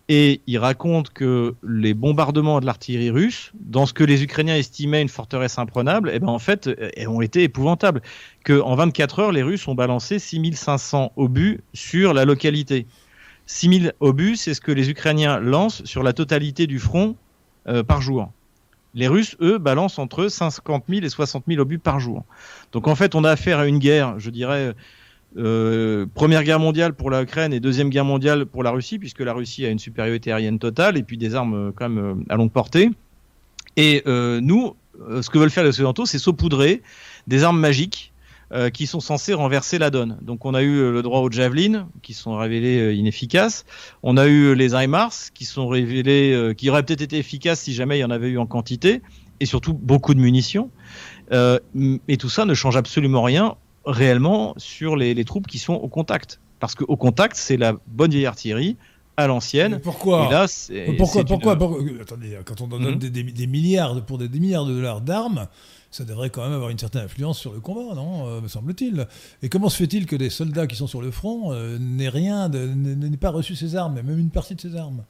[0.08, 5.00] et il raconte que les bombardements de l'artillerie russe, dans ce que les Ukrainiens estimaient
[5.00, 8.02] une forteresse imprenable, eh ben en fait, eh, ont été épouvantables.
[8.44, 12.86] Que en 24 heures, les Russes ont balancé 6500 obus sur la localité.
[13.46, 17.16] 6000 obus, c'est ce que les Ukrainiens lancent sur la totalité du front
[17.66, 18.30] euh, par jour.
[18.94, 22.24] Les Russes, eux, balancent entre 50 000 et 60 000 obus par jour.
[22.72, 24.74] Donc en fait, on a affaire à une guerre, je dirais,
[25.36, 29.32] euh, première guerre mondiale pour l'Ukraine et deuxième guerre mondiale pour la Russie, puisque la
[29.32, 32.36] Russie a une supériorité aérienne totale et puis des armes euh, quand même euh, à
[32.36, 32.90] longue portée.
[33.76, 34.76] Et nous,
[35.20, 36.80] ce que veulent faire les Occidentaux, c'est saupoudrer
[37.26, 38.12] des armes magiques
[38.72, 40.16] qui sont censées renverser la donne.
[40.22, 43.64] Donc on a eu le droit aux javelins qui sont révélés inefficaces.
[44.04, 47.98] On a eu les HIMARS qui sont révélés, qui auraient peut-être été efficaces si jamais
[47.98, 49.02] il y en avait eu en quantité,
[49.40, 50.70] et surtout beaucoup de munitions.
[51.32, 53.56] et tout ça ne change absolument rien
[53.86, 56.40] réellement sur les, troupes qui sont au contact.
[56.60, 58.76] Parce qu'au contact, c'est la bonne vieille artillerie
[59.16, 59.80] à l'ancienne.
[59.80, 60.28] Pourquoi
[60.96, 61.52] Pourquoi, pourquoi,
[62.00, 62.98] Attendez, quand on donne mhm.
[62.98, 65.46] des, milliards pour des, milliards de dollars d'armes,
[65.90, 69.06] ça devrait quand même avoir une certaine influence sur le combat, non euh, Me semble-t-il.
[69.42, 72.48] Et comment se fait-il que des soldats qui sont sur le front euh, n'aient rien,
[72.48, 75.04] n'aient pas reçu ces armes, même une partie de ces armes?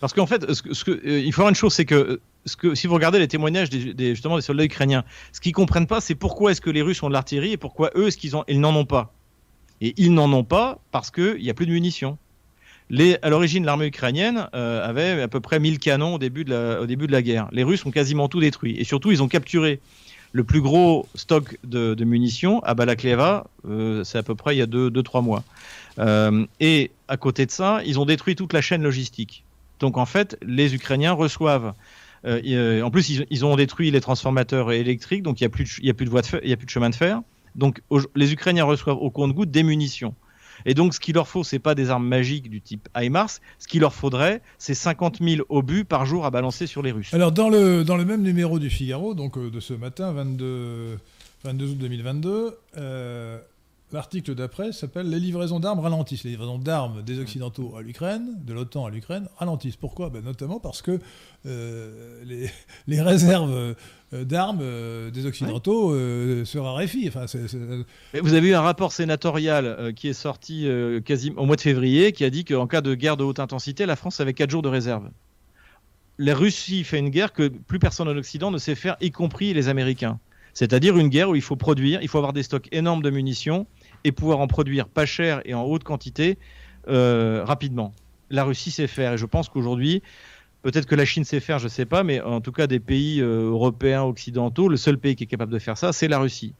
[0.00, 2.20] Parce qu'en fait, euh, il faut voir une chose, c'est que,
[2.58, 6.00] que si vous regardez les témoignages des, justement des soldats ukrainiens, ce qu'ils comprennent pas,
[6.00, 8.44] c'est pourquoi est-ce que les Russes ont de l'artillerie et pourquoi eux, ce qu'ils ont,
[8.48, 9.12] ils n'en ont pas.
[9.80, 12.18] Et ils n'en ont pas parce qu'il n'y a plus de munitions.
[12.90, 17.12] Les, à l'origine, l'armée ukrainienne euh, avait à peu près 1000 canons au début, de
[17.12, 17.48] la, guerre.
[17.52, 18.76] Les Russes ont quasiment tout détruit.
[18.78, 19.80] Et surtout, ils ont capturé
[20.32, 24.62] le plus gros stock de, munitions à Balaklava, euh, c'est à peu près il y
[24.62, 25.42] a 2-3 mois.
[25.98, 29.44] Euh, et à côté de ça, ils ont détruit toute la chaîne logistique.
[29.78, 31.74] Donc en fait, les Ukrainiens reçoivent.
[32.24, 35.80] Euh, euh, en plus, ils, ont détruit les transformateurs électriques, donc il n'y a plus
[35.80, 37.22] de, a plus de de chemin de fer.
[37.54, 37.80] Donc
[38.14, 40.14] les Ukrainiens reçoivent au compte-goutte des munitions.
[40.66, 43.30] Et donc, ce qu'il leur faut, c'est pas des armes magiques du type HIMARS.
[43.58, 47.14] Ce qu'il leur faudrait, c'est 50 000 obus par jour à balancer sur les Russes.
[47.14, 50.98] Alors, dans le, même numéro du Figaro, donc euh, de ce matin, 22,
[51.44, 52.58] 22 août 2022,
[53.90, 56.24] L'article d'après s'appelle Les livraisons d'armes ralentissent.
[56.24, 59.76] Les livraisons d'armes des Occidentaux à l'Ukraine, de l'OTAN à l'Ukraine, ralentissent.
[59.76, 60.10] Pourquoi?
[60.10, 60.98] Ben Notamment parce que
[61.46, 62.22] euh,
[62.86, 63.74] les, réserves
[64.12, 67.08] euh, d'armes euh, des Occidentaux se raréfient.
[67.08, 67.24] Enfin,
[68.20, 70.68] Vous avez eu un rapport sénatorial qui est sorti
[71.06, 73.86] quasiment au mois de février qui a dit qu'en cas de guerre de haute intensité,
[73.86, 75.08] la France avait 4 jours de réserve.
[76.18, 79.54] La Russie fait une guerre que plus personne en Occident ne sait faire, y compris
[79.54, 80.18] les Américains.
[80.58, 83.68] C'est-à-dire une guerre où il faut produire, il faut avoir des stocks énormes de munitions
[84.02, 86.36] et pouvoir en produire pas cher et en haute quantité
[86.88, 87.94] euh, rapidement.
[88.28, 90.02] La Russie sait faire et je pense qu'aujourd'hui,
[90.62, 92.80] peut-être que la Chine sait faire, je ne sais pas, mais en tout cas des
[92.80, 96.18] pays euh, européens, occidentaux, le seul pays qui est capable de faire ça, c'est la
[96.18, 96.54] Russie.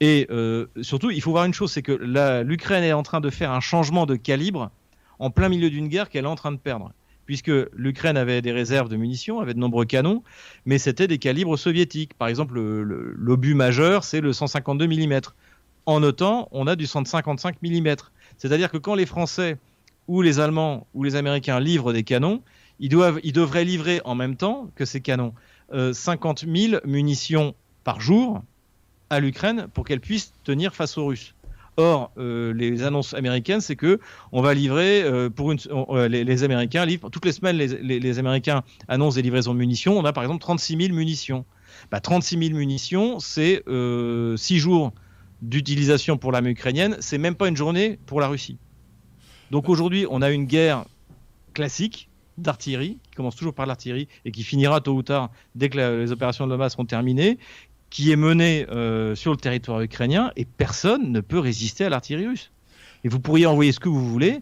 [0.00, 3.28] Et euh, surtout, il faut voir une chose, c'est que l'Ukraine est en train de
[3.28, 4.70] faire un changement de calibre
[5.18, 6.92] en plein milieu d'une guerre qu'elle est en train de perdre.
[7.26, 10.22] Puisque l'Ukraine avait des réserves de munitions, avait de nombreux canons,
[10.66, 12.14] mais c'était des calibres soviétiques.
[12.14, 15.20] Par exemple, l'obus majeur, c'est le 152 mm
[15.86, 17.96] en OTAN, on a du 155 mm.
[18.38, 19.58] C'est-à-dire que quand les Français
[20.08, 22.42] ou les Allemands ou les Américains livrent des canons,
[22.80, 25.34] ils, doivent, ils devraient livrer en même temps que ces canons
[25.72, 28.42] 50 euh, 000 munitions par jour
[29.10, 31.34] à l'Ukraine pour qu'elle puisse tenir face aux Russes.
[31.76, 33.98] Or, euh, les annonces américaines, c'est que
[34.30, 35.58] on va livrer euh, pour une,
[36.08, 39.98] les, Américains livrent toutes les semaines, les, Américains annoncent des livraisons de munitions.
[39.98, 41.44] On a par exemple 36 000 munitions.
[41.90, 44.92] Bah, 36 000 munitions, c'est 6 jours
[45.42, 48.56] d'utilisation pour l'armée ukrainienne, c'est même pas une journée pour la Russie.
[49.50, 50.84] Donc aujourd'hui, on a une guerre
[51.52, 55.78] classique d'artillerie, qui commence toujours par l'artillerie et qui finira tôt ou tard, dès que
[55.78, 57.38] les opérations de l'OMA seront terminées,
[57.94, 62.26] qui est menée euh, sur le territoire ukrainien et personne ne peut résister à l'artillerie
[62.26, 62.50] russe.
[63.04, 64.40] Et vous pourriez envoyer ce que vous voulez,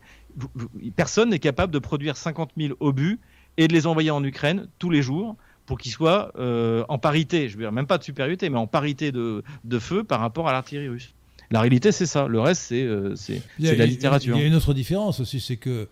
[0.97, 3.20] personne n'est capable de produire 50 000 obus
[3.59, 7.51] et de les envoyer en Ukraine tous les jours pour qu'ils soient euh, en parité,
[7.51, 9.43] je veux dire même pas de supériorité, mais en parité de,
[9.81, 11.12] feu par rapport à l'artillerie russe.
[11.51, 12.29] La réalité, c'est ça.
[12.29, 13.15] Le reste, c'est euh,
[13.59, 14.35] la littérature.
[14.35, 15.89] Il y a une autre différence aussi, c'est que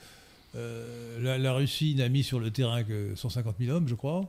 [0.56, 4.24] euh, la, Russie n'a mis sur le terrain que 150 000 hommes, je crois.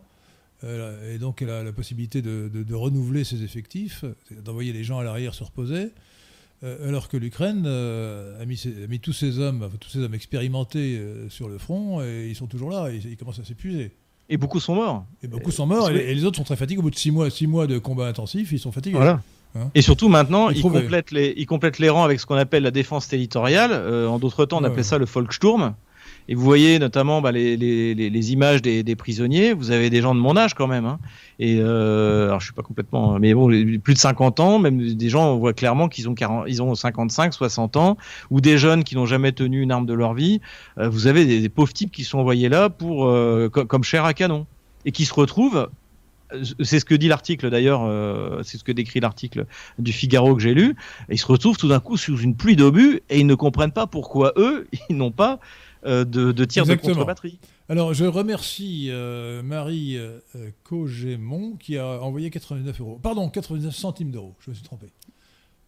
[0.64, 5.34] Et donc, elle a la possibilité de, renouveler ses effectifs, d'envoyer les gens à l'arrière
[5.34, 5.90] se reposer.
[6.64, 12.02] alors que l'Ukraine a, mis tous ses hommes, tous ces hommes expérimentés sur le front,
[12.02, 13.92] et ils sont toujours là, et ils commencent à s'épuiser.
[14.30, 15.06] Et beaucoup sont morts.
[15.22, 16.80] Et beaucoup sont morts, et, les autres sont très fatigués.
[16.80, 18.96] Au bout de six mois, six mois de combat intensif, ils sont fatigués.
[18.96, 19.22] Voilà.
[19.56, 22.64] Hein et surtout maintenant, ils complètent, les, ils complètent les rangs avec ce qu'on appelle
[22.64, 23.72] la défense territoriale.
[23.74, 25.76] Euh, en d'autres temps, on appelait ça le Volkssturm.
[26.28, 29.54] Et vous voyez notamment bah, les, images des, prisonniers.
[29.54, 30.86] Vous avez des gens de mon âge quand même.
[30.86, 31.00] Hein.
[31.40, 35.10] Et euh, alors je suis pas complètement, mais bon, plus de 50 ans, même des
[35.10, 37.98] gens, on voit clairement qu'ils ont 40, ils ont 55, 60 ans,
[38.30, 40.40] ou des jeunes qui n'ont jamais tenu une arme de leur vie.
[40.78, 44.14] Euh, vous avez des, pauvres types qui sont envoyés là pour euh, comme chair à
[44.14, 44.46] canon
[44.86, 45.70] et qui se retrouvent
[46.62, 47.82] c'est ce que dit l'article d'ailleurs,
[48.46, 49.48] c'est ce que décrit l'article
[49.80, 50.78] du Figaro que j'ai lu.
[51.10, 53.86] Ils se retrouvent tout d'un coup sous une pluie d'obus et ils ne comprennent pas
[53.86, 55.42] pourquoi eux, ils n'ont pas
[55.84, 57.40] de, de tir de contre-batterie.
[57.72, 60.20] Alors, je remercie euh, Marie euh,
[60.66, 63.00] Cogémon qui a envoyé 89 euros.
[63.02, 64.36] Pardon, 89 centimes d'euros.
[64.42, 64.88] Je me suis trompé.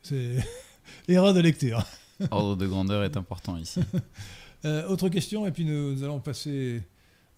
[0.01, 0.35] C'est
[1.07, 1.81] erreur de lecture.
[2.31, 3.79] Ordre de grandeur est important ici.
[4.89, 6.81] autre question, et puis nous, allons passer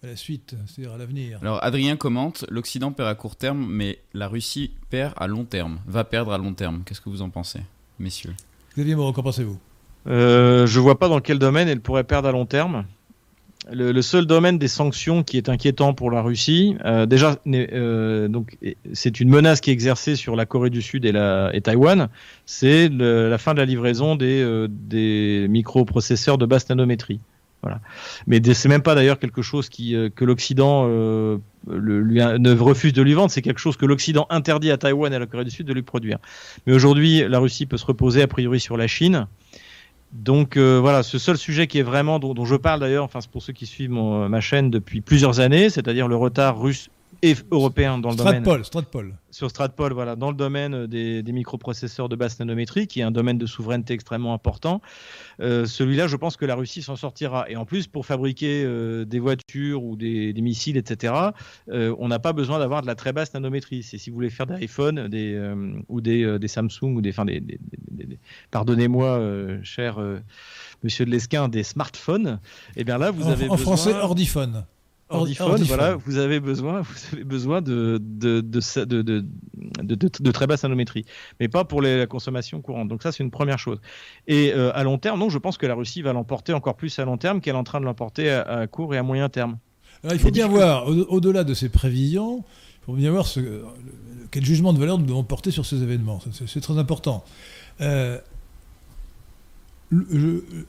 [0.02, 1.38] à la suite, c'est-à-dire à l'avenir.
[1.42, 5.78] Alors, Adrien commente l'Occident perd à court terme, mais la Russie perd à long terme,
[5.86, 6.82] va perdre à long terme.
[6.84, 7.60] Qu'est-ce que vous en pensez,
[8.00, 8.34] messieurs?
[8.74, 9.60] Xavier Moreau, qu'en pensez-vous?
[10.08, 12.84] Euh, je vois pas dans quel domaine elle pourrait perdre à long terme.
[13.72, 18.56] Le, seul domaine des sanctions qui est inquiétant pour la Russie, euh, déjà, euh, donc
[18.92, 22.08] c'est une menace qui est exercée sur la Corée du Sud et, la, Taïwan,
[22.44, 27.18] c'est la fin de la livraison des, microprocesseurs de basse nanométrie.
[27.62, 27.80] Voilà.
[28.28, 33.42] Mais c'est même pas d'ailleurs quelque chose que l'Occident ne refuse de lui vendre, c'est
[33.42, 35.82] quelque chose que l'Occident interdit à Taïwan et à la Corée du Sud de lui
[35.82, 36.18] produire.
[36.68, 39.26] Mais aujourd'hui, la Russie peut se reposer a priori sur la Chine.
[40.16, 43.42] Donc euh, voilà, ce seul sujet qui est vraiment dont, je parle d'ailleurs, enfin pour
[43.42, 46.88] ceux qui suivent ma chaîne depuis plusieurs années, c'est-à-dire le retard russe
[47.22, 48.44] et européen dans le domaine.
[48.64, 49.14] Stratpol.
[49.30, 53.38] Sur Stratpol, voilà, dans le domaine des, microprocesseurs de basse nanométrie, qui est un domaine
[53.38, 54.80] de souveraineté extrêmement important.
[55.40, 57.48] Euh, celui-là, je pense que la Russie s'en sortira.
[57.50, 61.12] Et en plus, pour fabriquer euh, des voitures ou des, missiles, etc.,
[61.70, 63.82] euh, on n'a pas besoin d'avoir de la très basse nanométrie.
[63.82, 65.38] C'est si vous voulez faire des iPhones des,
[65.88, 67.42] ou des, Samsung ou des, enfin des,
[68.50, 69.20] pardonnez-moi,
[69.62, 69.98] cher
[70.82, 72.40] Monsieur de Lesquin, des smartphones.
[72.76, 74.64] Et eh bien là, vous avez en français, ordiphone.
[75.08, 78.60] Ordiphone, voilà, vous avez besoin, vous avez besoin de, de, de,
[79.84, 81.04] de, très basse nanométrie,
[81.38, 82.88] mais pas pour les, la consommation courante.
[82.88, 83.78] Donc ça, c'est une première chose.
[84.26, 86.98] Et euh, à long terme, non, je pense que la Russie va l'emporter encore plus
[86.98, 89.58] à long terme qu'elle est en train de l'emporter à, court et à moyen terme.
[90.02, 92.44] Alors, il faut bien voir, au-delà de ces prévisions,
[92.82, 93.62] il faut bien voir ce,
[94.32, 96.20] quel jugement de valeur nous devons porter sur ces événements.
[96.46, 97.24] C'est très important.
[97.80, 98.18] Euh,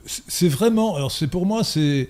[0.06, 2.08] c'est vraiment, alors c'est pour moi, c'est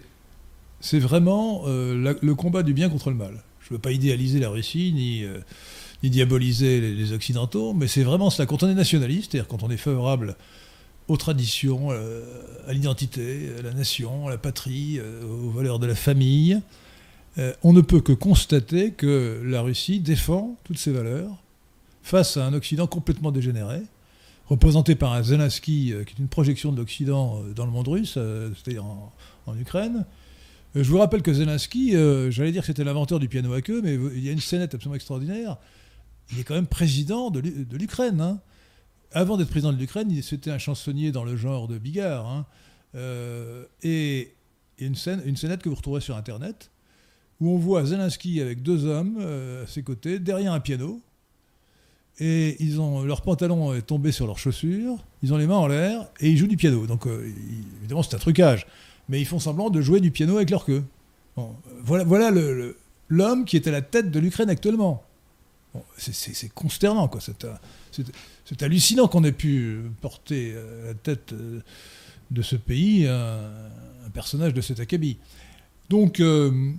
[0.81, 3.43] c'est vraiment euh, le combat du bien contre le mal.
[3.61, 5.41] Je ne veux pas idéaliser la Russie, ni, euh,
[6.03, 8.47] diaboliser les, Occidentaux, mais c'est vraiment cela.
[8.47, 10.37] Quand on est nationaliste, c'est-à-dire quand on est favorable
[11.09, 12.23] aux traditions, euh,
[12.67, 16.61] à l'identité, à la nation, à la patrie, aux valeurs de la famille,
[17.63, 21.31] on ne peut que constater que la Russie défend toutes ces valeurs
[22.03, 23.81] face à un Occident complètement dégénéré,
[24.49, 28.85] représenté par un Zelensky qui est une projection de l'Occident dans le monde russe, c'est-à-dire
[29.47, 30.05] en Ukraine,
[30.75, 33.81] je vous rappelle que Zelensky, euh, j'allais dire que c'était l'inventeur du piano à queue,
[33.83, 35.57] mais il y a une scénette absolument extraordinaire.
[36.33, 37.41] Il est quand même président de
[37.77, 38.21] l'Ukraine.
[38.21, 38.41] Hein.
[39.13, 42.27] Avant d'être président de l'Ukraine, c'était un chansonnier dans le genre de Bigard.
[42.27, 42.47] Hein.
[42.95, 44.35] Euh, et
[44.79, 46.71] il y a une, scène, une scénette que vous retrouverez sur Internet,
[47.41, 51.01] où on voit Zelensky avec deux hommes à ses côtés, derrière un piano.
[52.21, 55.69] Et ils ont, leur pantalon est tombé sur leurs chaussures, ils ont les mains en
[55.69, 56.87] l'air, et ils jouent du piano.
[56.87, 57.07] Donc
[57.81, 58.67] évidemment, c'est un trucage
[59.09, 60.85] mais ils font semblant de jouer du piano avec leur queue.
[61.83, 62.31] voilà voilà
[63.09, 65.03] l'homme qui est à la tête de l'Ukraine actuellement.
[65.97, 67.21] c'est consternant, quoi.
[67.91, 71.61] C'est hallucinant qu'on ait pu porter à la tête euh,
[72.31, 73.41] de ce pays un,
[74.15, 75.19] personnage de cet acabit.
[75.91, 76.73] Donc, euh,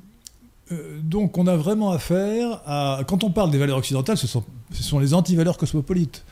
[0.71, 3.03] euh, donc on a vraiment affaire à...
[3.07, 6.23] Quand on parle des valeurs occidentales, ce sont, ce sont les anti-valeurs cosmopolites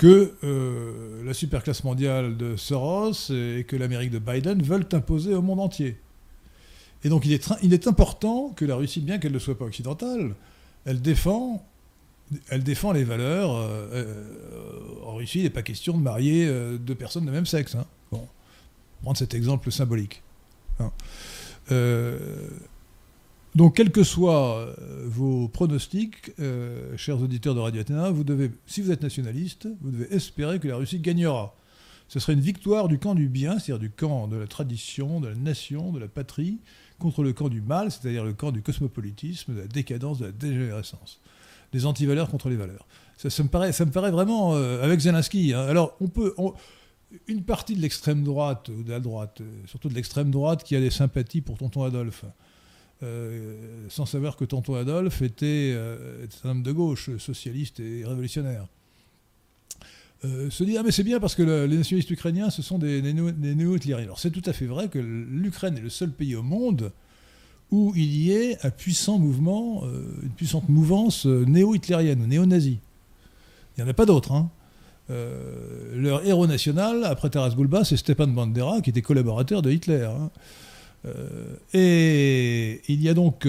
[0.00, 5.42] que euh, la superclasse mondiale de Soros et que l'Amérique de Biden veulent imposer au
[5.42, 5.98] monde entier.
[7.04, 9.66] Et donc il est, il est important que la Russie, bien qu'elle ne soit pas
[9.66, 10.34] occidentale,
[10.86, 11.62] elle défend,
[12.48, 13.54] elle défend les valeurs.
[13.54, 17.74] Euh, euh, en Russie, il n'est pas question de marier deux personnes de même sexe.
[17.74, 17.84] Hein.
[18.10, 18.26] Bon,
[19.02, 20.22] prendre cet exemple symbolique.
[20.78, 20.92] Hein.
[23.54, 24.74] Donc, quels que soient
[25.04, 26.32] vos pronostics,
[26.96, 28.12] chers auditeurs de Radio Athéna,
[28.66, 31.54] si vous êtes nationaliste, vous devez espérer que la Russie gagnera.
[32.10, 35.28] Ce serait une victoire du camp du bien, c'est-à-dire du camp de la tradition, de
[35.28, 36.58] la nation, de la patrie,
[36.98, 40.32] contre le camp du mal, c'est-à-dire le camp du cosmopolitisme, de la décadence, de la
[40.32, 41.20] dégénérescence.
[41.72, 42.84] Des antivaleurs contre les valeurs.
[43.16, 45.60] Ça, me, paraît, vraiment, euh, avec Zelensky, hein.
[45.60, 46.34] alors on peut...
[47.28, 50.74] une partie de l'extrême droite, ou de la droite, euh, surtout de l'extrême droite, qui
[50.74, 52.24] a des sympathies pour Tonton Adolphe,
[53.02, 55.76] euh, sans savoir que Tonton Adolphe était
[56.44, 58.66] un homme de gauche, socialiste et révolutionnaire.
[60.26, 63.00] Euh, se dit ah mais c'est bien parce que les nationalistes ukrainiens ce sont des,
[63.00, 64.04] néo-hitlériens.
[64.04, 66.92] Alors c'est tout à fait vrai que l'Ukraine est le seul pays au monde
[67.70, 72.80] où il y ait un puissant mouvement, euh, une puissante mouvance euh, néo-hitlérienne ou néo-nazie.
[73.76, 74.32] Il n'y en a pas d'autres.
[74.32, 74.50] Hein.
[75.08, 80.04] leur héros national, après Taras Bulba, c'est Stepan Bandera, qui était collaborateur de Hitler.
[80.04, 80.30] Hein.
[81.72, 83.46] Et il y a donc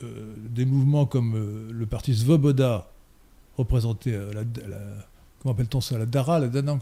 [0.00, 2.88] des mouvements comme le parti Svoboda,
[3.56, 4.44] représenté à la
[5.42, 6.78] comment appelle-t-on ça La Dara, la, non,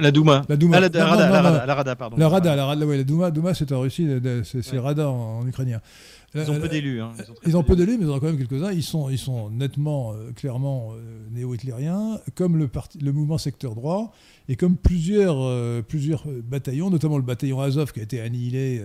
[0.00, 0.42] la Douma.
[0.48, 0.78] La Douma.
[0.78, 2.16] Ah, la, Rada, la, Rada, pardon.
[2.16, 4.08] La Rada, la Rada, ouais, la Douma, Douma c'est en Russie,
[4.44, 5.80] c'est Rada en, ukrainien.
[6.34, 7.00] Ils ont peu d'élus.
[7.00, 7.12] Hein.
[7.46, 8.72] Ils, ont peu d'élus, mais ils en ont quand même quelques-uns.
[8.72, 13.74] Ils sont, ils sont nettement, euh, clairement euh, néo-hitlériens, comme le, parti, le mouvement secteur
[13.74, 14.12] droit,
[14.48, 18.82] et comme plusieurs, euh, plusieurs bataillons, notamment le bataillon Azov qui a été annihilé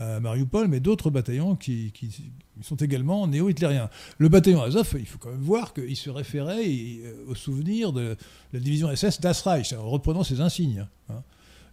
[0.00, 1.92] à Mariupol, mais d'autres bataillons qui,
[2.62, 3.90] sont également néo-hitlériens.
[4.18, 8.16] Le bataillon Azov, il faut quand même voir qu'il se référait euh, au souvenir de
[8.52, 10.86] la division SS d'Asreich, en reprenant ses insignes.
[11.08, 11.22] Hein.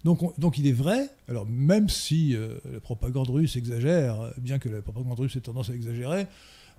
[0.03, 4.69] Donc, donc, il est vrai, alors même si euh, la propagande russe exagère, bien que
[4.69, 6.27] la propagande russe ait tendance à exagérer,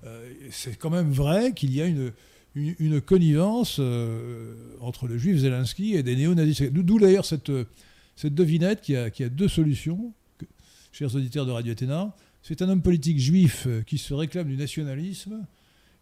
[0.05, 2.13] euh, c'est quand même vrai qu'il y a une,
[2.55, 3.81] une, connivence
[4.81, 6.63] entre le juif Zelensky et des néo-nazis.
[6.71, 7.53] D'où d'ailleurs cette,
[8.17, 10.13] cette devinette qui a, qui a deux solutions
[10.99, 12.13] chers auditeurs de Radio Athéna,
[12.43, 15.47] c'est un homme politique juif euh, qui se réclame du nationalisme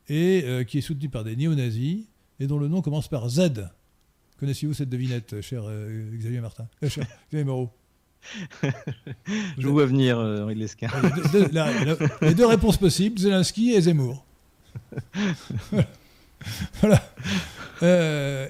[0.09, 2.07] et euh, qui est soutenu par des néo-nazis
[2.41, 3.69] et dont le nom commence par Z.
[4.41, 7.71] Connaissez-vous cette devinette, cher euh, Xavier Martin cher Xavier Moreau
[9.59, 10.89] Je vous vois venir, Henri Lesquin.
[12.23, 14.25] les deux réponses possibles, Zelensky et Zemmour.
[16.81, 17.03] voilà.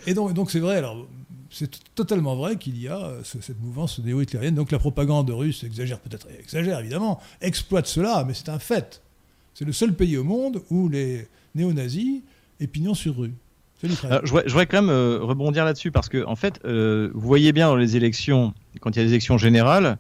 [0.07, 1.09] et donc, donc c'est vrai, alors
[1.51, 4.55] c'est totalement vrai qu'il y a euh, cette mouvance néo-hitlérienne.
[4.55, 9.03] Donc la propagande russe exagère peut-être, exagère évidemment, exploite cela, mais c'est un fait.
[9.55, 12.23] C'est le seul pays au monde où les néo-nazis
[12.61, 13.35] est pignon sur rue.
[13.83, 17.69] je, voudrais, quand même euh, rebondir là-dessus parce que, en fait, euh, vous voyez bien
[17.69, 19.99] dans les élections, quand il y a des élections générales,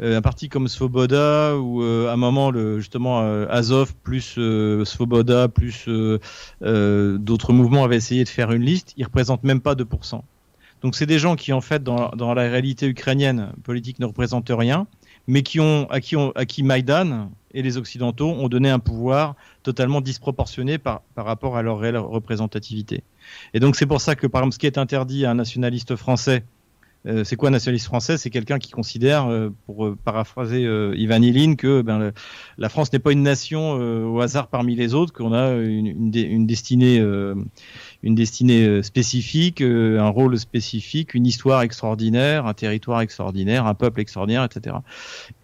[0.00, 3.18] un parti comme Svoboda ou à un moment le, justement
[3.48, 4.38] Azov plus
[4.84, 5.88] Svoboda plus
[6.60, 10.22] d'autres mouvements avaient essayé de faire une liste, ils représentent même pas 2%.
[10.82, 14.50] Donc c'est des gens qui en fait dans, dans, la réalité ukrainienne politique ne représentent
[14.50, 14.86] rien,
[15.26, 18.78] mais qui ont à qui, ont, à qui Maïdan et les Occidentaux ont donné un
[18.78, 23.02] pouvoir totalement disproportionné par, par rapport à leur réelle représentativité.
[23.54, 25.96] Et donc c'est pour ça que par exemple ce qui est interdit à un nationaliste
[25.96, 26.44] français
[27.06, 28.18] euh, c'est quoi un nationaliste français?
[28.18, 30.62] C'est quelqu'un qui considère, euh, pour euh, paraphraser
[30.96, 32.12] Ivan Ilin, que ben,
[32.58, 36.14] la France n'est pas une nation au hasard parmi les autres, qu'on a une, une,
[36.14, 37.02] une destinée
[38.02, 43.74] une destinée euh, spécifique, euh, un rôle spécifique, une histoire extraordinaire, un territoire extraordinaire, un
[43.74, 44.76] peuple extraordinaire, etc.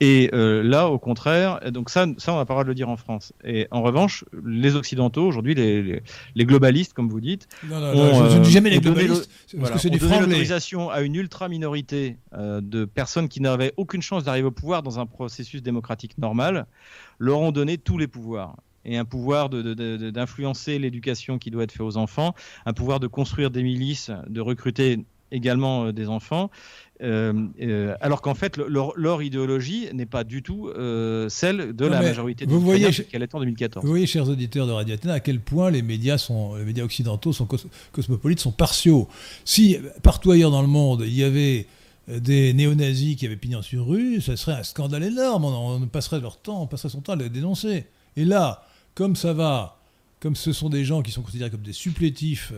[0.00, 2.74] Et euh, là, au contraire, donc ça, ça on n'a pas le droit de le
[2.74, 3.32] dire en France.
[3.44, 6.02] Et en revanche, les Occidentaux, aujourd'hui, les,
[6.34, 9.28] les, globalistes, comme vous dites, non, non, non, je ne dis jamais les globalistes,
[9.58, 14.46] parce que c'est l'autorisation à une ultra minorité de personnes qui n'avaient aucune chance d'arriver
[14.46, 16.66] au pouvoir dans un processus démocratique normal,
[17.18, 21.80] leur ont donné tous les pouvoirs et un pouvoir d'influencer l'éducation qui doit être faite
[21.80, 22.34] aux enfants,
[22.66, 25.04] un pouvoir de construire des milices, de recruter
[25.34, 26.50] également euh, des enfants,
[27.02, 30.70] euh, euh, alors qu'en fait leur, idéologie n'est pas du tout
[31.28, 33.84] celle de la majorité vous voyez qu'elle est en 2014.
[33.84, 36.84] Vous voyez, chers auditeurs de Radio Athéna, à quel point les médias sont, les médias
[36.84, 37.48] occidentaux sont
[37.92, 39.08] cosmopolites, sont partiaux.
[39.44, 41.66] Si partout ailleurs dans le monde il y avait
[42.06, 45.46] des néo-nazis qui avaient pignon sur rue, ça serait un scandale énorme.
[45.46, 47.86] On, on passerait leur temps, on passerait son temps à les dénoncer.
[48.16, 48.62] Et là,
[48.94, 49.80] comme ça va,
[50.20, 52.52] comme ce sont des gens qui sont considérés comme des supplétifs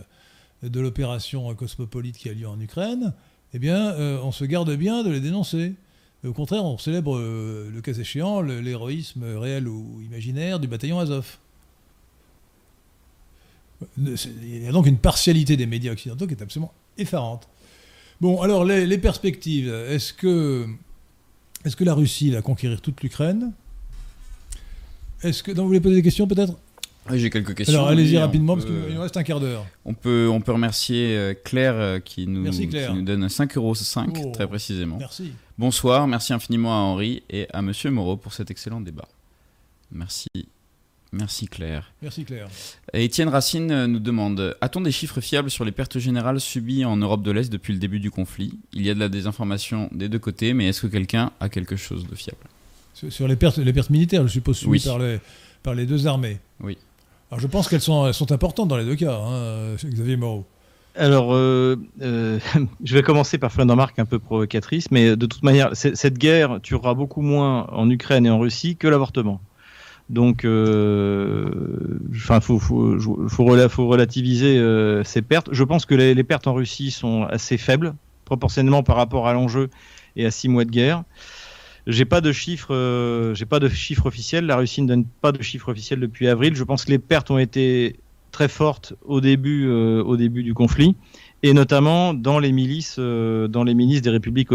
[0.63, 3.15] de l'opération cosmopolite qui a lieu en Ukraine,
[3.55, 5.75] eh bien, euh, on se garde bien de les dénoncer.
[6.25, 11.39] au contraire, on célèbre, euh, le cas échéant, l'héroïsme réel ou imaginaire du bataillon Azov.
[13.99, 17.49] Il y a donc une partialité des médias occidentaux qui est absolument effarante.
[18.21, 19.69] Bon, alors les, perspectives.
[19.69, 20.67] Est-ce que,
[21.65, 23.53] est que la Russie va conquérir toute l'Ukraine?
[25.27, 25.53] Est-ce que.
[25.53, 26.55] vous voulez poser des questions peut-être?
[27.15, 27.79] J'ai quelques questions.
[27.79, 29.65] Alors allez-y rapidement parce qu'il nous reste un quart d'heure.
[29.85, 34.33] On peut, on peut remercier euh, Claire euh, qui nous, nous donne 5,5 euros oh,
[34.33, 34.97] très précisément.
[34.99, 35.33] Merci.
[35.57, 39.07] Bonsoir, merci infiniment à Henri et à Monsieur Moreau pour cet excellent débat.
[39.93, 40.29] Merci.
[41.13, 41.93] Merci Claire.
[42.03, 42.49] Merci Claire.
[42.93, 46.97] Étienne Racine euh, nous demande A-t-on des chiffres fiables sur les pertes générales subies en
[46.97, 48.59] Europe de l'Est depuis le début du conflit?
[48.73, 51.77] Il y a de la désinformation des deux côtés, mais est-ce que quelqu'un a quelque
[51.77, 52.41] chose de fiable?
[53.11, 55.19] Sur, les, pertes, les pertes militaires, je suppose, subies par, les,
[55.63, 56.79] par les deux armées Oui.
[57.31, 60.47] Alors je pense qu'elles sont, sont importantes dans les deux cas, hein, Xavier Moreau.
[60.97, 62.39] Alors, euh, euh,
[62.85, 66.19] je vais commencer par faire une remarque un peu provocatrice, mais de toute manière, cette
[66.19, 69.41] guerre tuera beaucoup moins en Ukraine et en Russie que l'avortement.
[70.09, 72.97] Donc, euh, enfin, faut, faut,
[73.29, 74.63] faut, relativiser
[75.05, 75.49] ces pertes.
[75.53, 77.95] Je pense que les, les, pertes en Russie sont assez faibles,
[78.25, 79.69] proportionnellement par rapport à l'enjeu
[80.15, 81.03] et à six mois de guerre.
[81.87, 84.47] J'ai pas de chiffres, euh, j'ai pas de chiffres officiels.
[84.47, 86.57] La Russie ne donne pas de chiffres officiels depuis avril.
[86.57, 88.01] Je pense que les pertes ont été
[88.33, 90.97] très fortes au début, euh, au début du conflit,
[91.43, 94.51] et notamment dans les milices, euh, dans les milices des républiques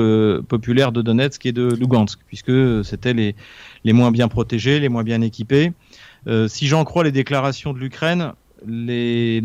[0.48, 3.36] populaires de Donetsk et de Lugansk, puisque c'était les,
[3.86, 5.72] les moins bien protégés, les moins bien équipés.
[6.48, 8.34] si j'en crois les déclarations de l'Ukraine,
[8.66, 9.42] les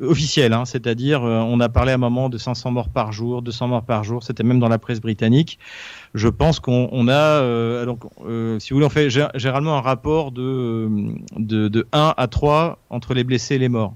[0.00, 3.68] officielles, hein, c'est-à-dire on a parlé à un moment de 500 morts par jour, 200
[3.68, 5.58] morts par jour, c'était même dans la presse britannique
[6.16, 10.32] je pense qu'on a, euh, donc, euh, si vous voulez, on fait généralement un rapport
[10.32, 10.88] de,
[11.36, 13.94] de, de, 1 à 3 entre les blessés et les morts.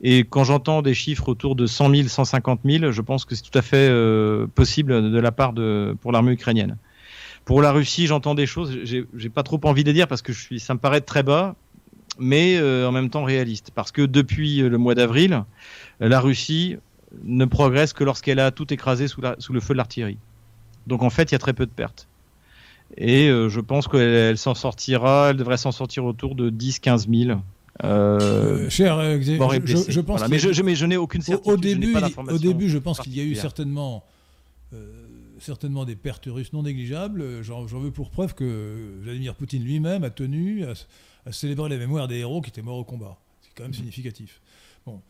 [0.00, 3.42] Et quand j'entends des chiffres autour de 100 000, 150 000, je pense que c'est
[3.42, 6.76] tout à fait euh, possible de la part de, pour l'armée ukrainienne.
[7.44, 10.74] Pour la Russie, j'entends des choses, j'ai pas trop envie de dire parce que ça
[10.74, 11.54] me paraît très bas,
[12.18, 13.70] mais en même temps réaliste.
[13.74, 15.44] Parce que depuis le mois d'avril,
[16.00, 16.76] la Russie
[17.24, 20.18] ne progresse que lorsqu'elle a tout écrasé sous, la, sous le feu de l'artillerie.
[20.86, 22.08] Donc en fait, il y a très peu de pertes.
[22.96, 27.40] Et euh, je pense qu'elle s'en sortira, elle devrait s'en sortir autour de 10-15 000.
[27.84, 29.36] Euh, cher euh, je,
[30.00, 31.52] pense mais, je, n'ai aucune certitude.
[31.52, 31.94] Au, début,
[32.30, 34.04] au début, je pense qu'il y a eu certainement,
[35.40, 37.42] certainement des pertes russes non négligeables.
[37.42, 40.72] J'en veux pour preuve que Vladimir Poutine lui-même a tenu à,
[41.32, 43.18] célébrer la mémoire des héros qui étaient morts au combat.
[43.42, 44.40] C'est quand même significatif.
[44.84, 45.00] Bon.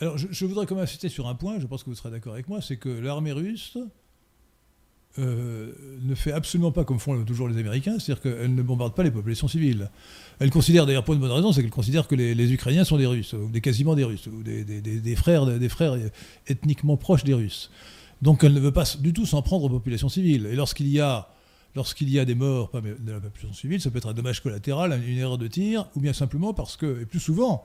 [0.00, 2.34] alors, je, voudrais quand même insister sur un point, je pense que vous serez d'accord
[2.34, 3.76] avec moi, c'est que l'armée russe
[5.18, 5.72] euh,
[6.02, 9.10] ne fait absolument pas comme font toujours les Américains, c'est-à-dire qu'elle ne bombarde pas les
[9.10, 9.90] populations civiles.
[10.38, 13.06] Elle considère d'ailleurs pour une bonne raison, c'est qu'elle considère que les, Ukrainiens sont des
[13.06, 15.96] Russes, ou des quasiment des Russes, ou des, frères, des frères
[16.46, 17.70] ethniquement proches des Russes.
[18.22, 20.46] Donc elle ne veut pas du tout s'en prendre aux populations civiles.
[20.46, 21.28] Et lorsqu'il y a
[21.78, 25.00] lorsqu'il y a des morts de la population civile, ça peut être un dommage collatéral,
[25.06, 27.64] une erreur de tir, ou bien simplement parce que, et plus souvent,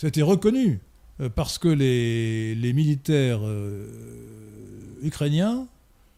[0.00, 0.78] été reconnu,
[1.20, 3.88] euh, parce que les, militaires euh,
[5.02, 5.66] ukrainiens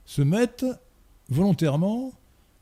[0.05, 0.67] se mettent
[1.31, 2.13] volontairement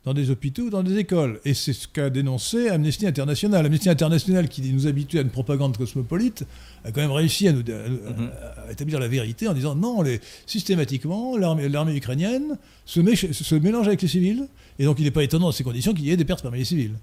[0.06, 1.40] dans des hôpitaux ou dans des écoles.
[1.44, 3.66] Et c'est ce qu'a dénoncé Amnesty International.
[3.66, 6.44] Amnesty International, qui nous habitue à une propagande cosmopolite,
[6.84, 8.30] a quand même réussi à, nous, mhm.
[8.70, 13.00] établir la vérité en disant non, les, systématiquement, l'armée ukrainienne se,
[13.32, 14.46] se, mélange avec les civils,
[14.78, 16.58] et donc il n'est pas étonnant dans ces conditions qu'il y ait des pertes parmi
[16.58, 16.94] les civils.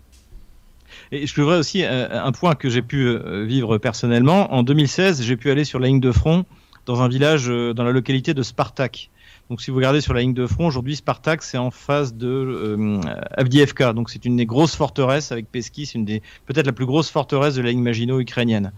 [1.12, 4.54] Et je voudrais aussi euh, un point que j'ai pu euh, vivre personnellement.
[4.54, 6.46] En 2016, j'ai pu aller sur la ligne de front
[6.86, 9.10] dans un village euh, dans la localité de Spartak.
[9.50, 12.28] Donc si vous regardez sur la ligne de front, aujourd'hui Spartak c'est en face de
[12.28, 13.94] euh.
[13.94, 17.56] Donc c'est une des grosses forteresses avec Peski, c'est une peut-être la plus grosse forteresse
[17.56, 18.72] de la ligne Maginot ukrainienne.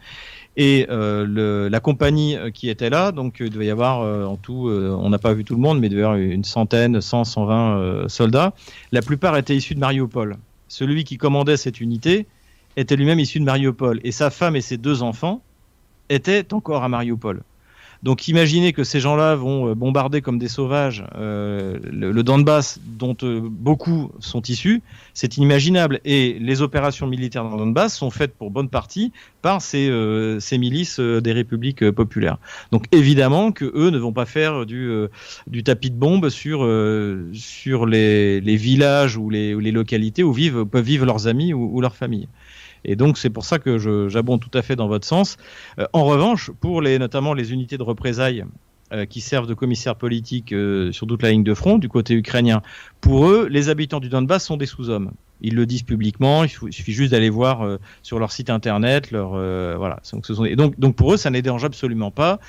[0.58, 4.70] Et euh, la compagnie euh, qui était là, donc il devait y avoir en tout,
[4.70, 7.26] on n'a pas vu tout le monde, mais il devait y avoir une centaine, 100,
[7.26, 8.54] 120 soldats.
[8.92, 10.38] La plupart étaient issus de Mariupol.
[10.68, 12.26] Celui qui commandait cette unité
[12.76, 14.00] était lui-même issu de Mariupol.
[14.04, 15.42] Et sa femme et ses deux enfants
[16.10, 17.44] étaient encore à Mariupol.
[18.06, 23.18] Donc imaginez que ces gens-là vont euh, bombarder comme des sauvages euh, le, Donbass, dont
[23.24, 24.84] euh, beaucoup sont issus,
[25.16, 26.02] c'est inimaginable.
[26.06, 29.12] Et les opérations militaires dans le Donbass sont faites pour bonne partie
[29.42, 29.92] par ces,
[30.40, 32.38] ces milices des républiques populaires.
[32.72, 35.08] Donc évidemment que eux ne vont pas faire du,
[35.64, 36.66] tapis de bombe sur,
[37.86, 42.28] les, villages ou les, localités où vivent, peuvent vivre leurs amis ou leurs familles.
[42.86, 43.78] Et donc c'est pour ça que
[44.10, 45.38] j'abonde tout à fait dans votre sens.
[45.80, 48.46] Euh, en revanche, pour les, notamment les unités de représailles
[48.94, 52.14] euh, qui servent de commissaires politiques euh, sur toute la ligne de front du côté
[52.14, 52.62] ukrainien,
[53.02, 55.12] pour eux, les habitants du Donbass sont des sous-hommes.
[55.42, 59.32] Ils le disent publiquement, il, suffit juste d'aller voir sur leur site internet, leur
[59.78, 60.00] voilà.
[60.12, 62.40] Donc, et donc, pour eux, ça ne les dérange absolument pas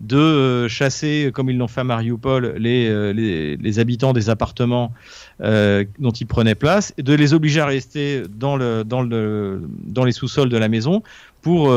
[0.00, 4.92] de chasser, comme ils l'ont fait à Mariupol, les, habitants des appartements
[5.40, 10.04] dont ils prenaient place, et de les obliger à rester dans, le, dans, le, dans
[10.04, 11.02] les sous-sols de la maison
[11.42, 11.72] pour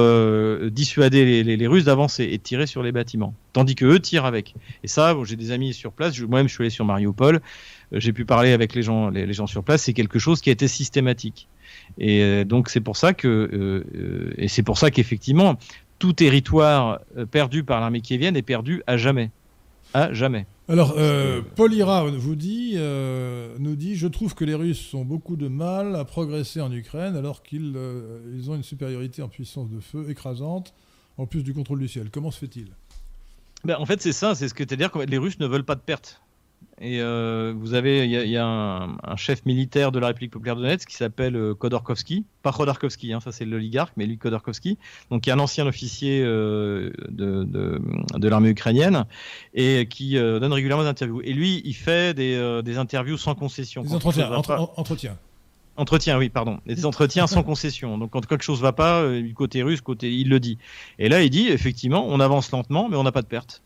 [0.71, 4.25] dissuader les, les, Russes d'avancer et de tirer sur les bâtiments, tandis que eux tirent
[4.25, 4.55] avec.
[4.83, 7.39] Et ça, j'ai des amis sur place, moi-même je suis allé sur Mariupol,
[7.91, 10.53] j'ai pu parler avec les gens, les, gens sur place, c'est quelque chose qui a
[10.53, 11.47] été systématique.
[11.97, 15.57] Et euh, donc c'est pour ça que euh, euh, et c'est pour ça qu'effectivement
[15.97, 19.31] tout territoire perdu par l'armée kievienne est perdu à jamais,
[19.93, 20.45] à jamais.
[20.69, 20.95] Alors,
[21.55, 22.77] Paul Ira vous dit,
[23.59, 27.17] nous dit, je trouve que les Russes ont beaucoup de mal à progresser en Ukraine
[27.17, 27.77] alors qu'ils
[28.33, 30.73] ils ont une supériorité en puissance de feu écrasante,
[31.17, 32.09] en plus du contrôle du ciel.
[32.11, 32.67] Comment se fait-il?
[33.65, 35.75] Ben, En fait, c'est ça, c'est ce que c'est-à-dire que les Russes ne veulent pas
[35.75, 36.21] de pertes.
[36.81, 40.61] Et euh, vous avez, il y a, un, chef militaire de la République populaire de
[40.61, 44.77] Donetsk qui s'appelle euh, Khodorkovsky, pas Khodorkovsky, hein, ça c'est l'oligarque, mais lui Khodorkovsky,
[45.11, 49.05] donc qui est un ancien officier euh, de, de, l'armée ukrainienne
[49.53, 51.21] et qui donne régulièrement des interviews.
[51.23, 53.81] Et lui, il fait des, des interviews sans concession.
[53.81, 55.17] Des entretiens, entretiens.
[55.75, 56.59] Entretien, oui, pardon.
[56.65, 57.97] Des entretiens sans concession.
[57.97, 60.57] Donc quand quelque chose va pas, du côté russe, côté, il le dit.
[60.97, 63.63] Et là, il dit effectivement, on avance lentement, mais on n'a pas de perte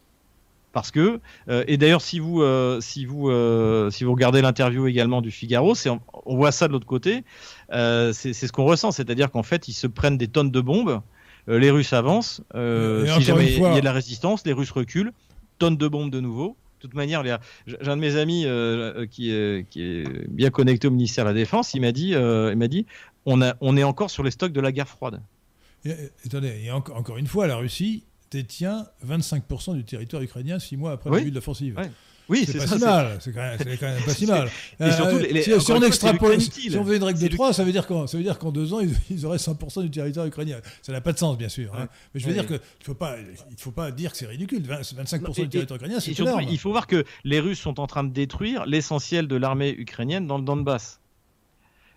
[0.74, 4.88] parce que euh, et d'ailleurs si vous euh, si vous euh, si vous regardez l'interview
[4.88, 7.24] également du Figaro, c'est on, voit ça de l'autre côté,
[7.72, 11.02] c'est ce qu'on ressent, c'est-à-dire qu'en fait ils se prennent des tonnes de bombes,
[11.48, 15.14] les Russes avancent, si jamais il y a de la résistance, les Russes reculent,
[15.60, 16.58] tonnes de bombes de nouveau.
[16.82, 17.24] De toute manière,
[17.66, 18.46] j'ai un de mes amis
[19.10, 19.32] qui,
[19.70, 22.86] qui, est bien connecté au ministère de la Défense, il m'a dit, il m'a dit,
[23.26, 25.22] on, a, on est encore sur les stocks de la guerre froide.
[25.86, 25.94] Et,
[26.26, 28.04] attendez, et encore une fois, la Russie
[28.38, 31.78] détient 25% du territoire ukrainien six mois après le début de l'offensive.
[32.30, 33.18] Oui, c'est pas, si mal.
[33.20, 34.50] C'est quand, même pas si mal.
[34.80, 37.72] Et surtout, euh, si, on extrapole, si on veut une règle de 3, ça veut
[37.72, 38.80] dire qu'en, ça veut dire qu'en deux ans,
[39.10, 40.60] ils, auraient 100% du territoire ukrainien.
[40.82, 41.74] Ça n'a pas de sens, bien sûr.
[41.76, 41.90] Hein.
[42.14, 44.64] Mais je veux dire qu'il ne faut, pas, il faut pas dire que c'est ridicule.
[44.64, 46.46] 25% du territoire ukrainien, c'est énorme.
[46.50, 50.26] Il faut voir que les Russes sont en train de détruire l'essentiel de l'armée ukrainienne
[50.26, 51.02] dans le Donbass.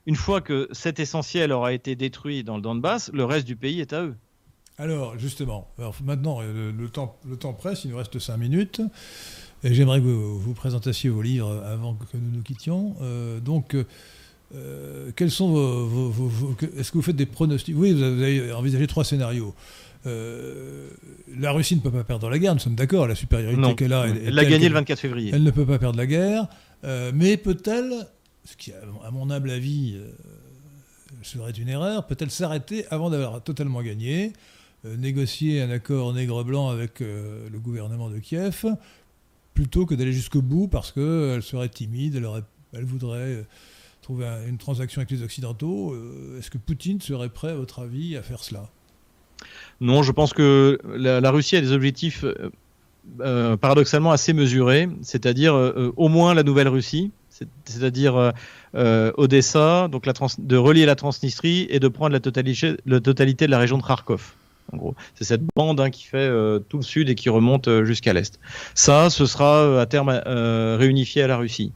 [0.07, 3.81] Une fois que cet essentiel aura été détruit dans le Donbass, le reste du pays
[3.81, 4.17] est à eux.
[4.79, 5.69] Alors, justement,
[6.05, 8.83] maintenant, euh, le, temps, le temps presse, il nous reste 5 minutes.
[9.65, 12.95] Et j'aimerais que vous, vous, présentassiez vos livres avant que nous nous quittions.
[13.01, 13.75] Euh, donc,
[14.55, 16.57] euh, quels sont vos.
[16.77, 17.75] Est-ce que vous faites des pronostics?
[17.77, 19.55] Oui, vous avez envisagé trois scénarios.
[20.05, 24.07] la Russie ne peut pas perdre la guerre, nous sommes d'accord, la supériorité qu'elle a.
[24.07, 25.31] Elle l'a gagnée le 24 février.
[25.35, 26.49] Elle ne peut pas perdre la guerre,
[27.15, 28.07] mais peut-elle,
[28.45, 29.99] ce qui, à mon humble avis,
[31.23, 34.33] serait une erreur, peut-elle s'arrêter avant d'avoir totalement gagné?
[34.33, 34.33] euh,
[34.97, 38.67] négocier un accord nègre-blanc avec euh, le gouvernement de Kiev,
[39.55, 42.23] plutôt que d'aller jusqu'au bout parce qu'elle serait timide,
[42.73, 43.43] elle, voudrait euh,
[44.03, 45.95] trouver une transaction avec les Occidentaux.
[46.39, 48.69] Est-ce que Poutine serait prêt, à votre avis, à faire cela?
[49.81, 52.25] Non, je pense que la, Russie a des objectifs
[53.61, 55.55] paradoxalement assez mesurés, c'est-à-dire
[55.97, 57.11] au moins la nouvelle Russie,
[57.65, 58.33] c'est-à-dire
[58.75, 60.05] Odessa, donc
[60.39, 64.35] de relier la Transnistrie et de prendre la totalité de la région de Kharkov
[64.75, 64.95] gros.
[65.15, 68.13] C'est cette bande hein, qui fait euh, tout le sud et qui remonte euh, jusqu'à
[68.13, 68.39] l'est.
[68.75, 70.21] Ça, ce sera euh, à terme
[70.79, 71.73] réunifié à la Russie.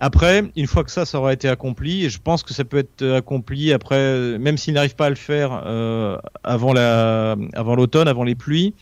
[0.00, 3.06] Après, une fois que ça, aura été accompli, et je pense que ça peut être
[3.06, 5.52] accompli après, même s'il n'arrive pas à le faire
[6.42, 8.74] avant la, avant l'automne, avant les pluies,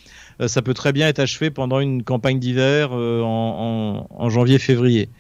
[0.47, 5.11] ça peut très bien être achevé pendant une campagne d'hiver en, en janvier-février.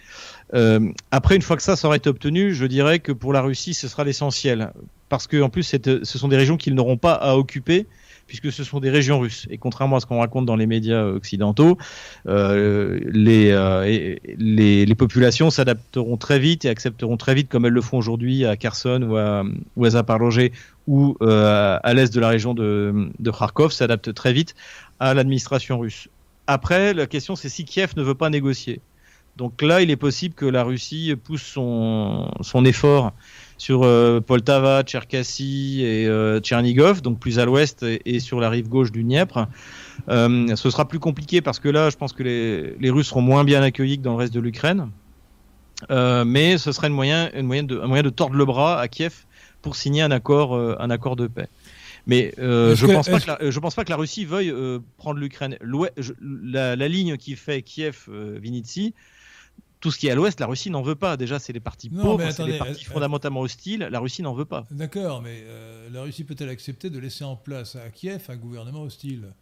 [1.10, 3.74] Après, une fois que ça, ça aura été obtenu, je dirais que pour la Russie,
[3.74, 4.72] ce sera l'essentiel.
[5.08, 7.86] Parce que, en plus, ce sont des régions qu'ils n'auront pas à occuper
[8.30, 9.48] puisque ce sont des régions russes.
[9.50, 11.78] Et contrairement à ce qu'on raconte dans les médias occidentaux,
[12.28, 17.98] euh, les, euh, populations s'adapteront très vite et accepteront très vite, comme elles le font
[17.98, 19.42] aujourd'hui à Kherson ou à,
[19.74, 19.84] ou
[20.86, 24.54] ou euh, à l'est de la région de, de Kharkov, s'adaptent très vite
[25.00, 26.06] à l'administration russe.
[26.46, 28.80] Après, la question c'est si Kiev ne veut pas négocier.
[29.40, 33.14] Donc là, il est possible que la Russie pousse son, son effort
[33.56, 38.68] sur euh, Poltava, Tcherkassy et euh, Tchernigov, donc plus à l'ouest et, sur la rive
[38.68, 39.46] gauche du Dniepr.
[40.10, 43.42] Euh, ce sera plus compliqué parce que là, je pense que les, Russes seront moins
[43.42, 44.90] bien accueillis que dans le reste de l'Ukraine.
[45.88, 48.88] mais ce serait une moyen, une moyen de, un moyen de tordre le bras à
[48.88, 49.24] Kiev
[49.62, 51.48] pour signer un accord, un accord de paix.
[52.06, 52.42] Mais je
[52.86, 54.54] ne pense, pas que je pense pas que la Russie veuille
[54.98, 55.56] prendre l'Ukraine.
[56.42, 58.92] La, la, ligne qui fait Kiev-Vinitsi,
[59.80, 61.16] tout ce qui est à l'ouest, la Russie n'en veut pas.
[61.16, 63.88] Déjà, c'est les partis pauvres, c'est les partis fondamentalement hostiles.
[63.90, 64.66] La Russie n'en veut pas.
[64.70, 68.82] D'accord, mais euh, la Russie peut-elle accepter de laisser en place à Kiev un gouvernement
[68.82, 69.32] hostile?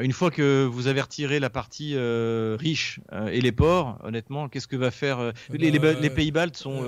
[0.00, 4.48] Une fois que vous avez retiré la partie euh, riche euh, et les ports, honnêtement,
[4.48, 6.82] qu'est-ce que va faire les, les, pays baltes sont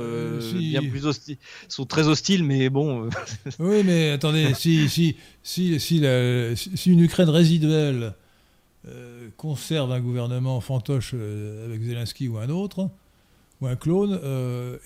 [0.54, 1.36] bien plus hostiles,
[1.68, 3.08] sont très hostiles, mais bon.
[3.60, 8.14] oui, mais attendez, si si si si, la, si une Ukraine résiduelle
[9.36, 12.88] conserve un gouvernement fantoche avec Zelensky ou un autre,
[13.60, 14.20] ou un clone,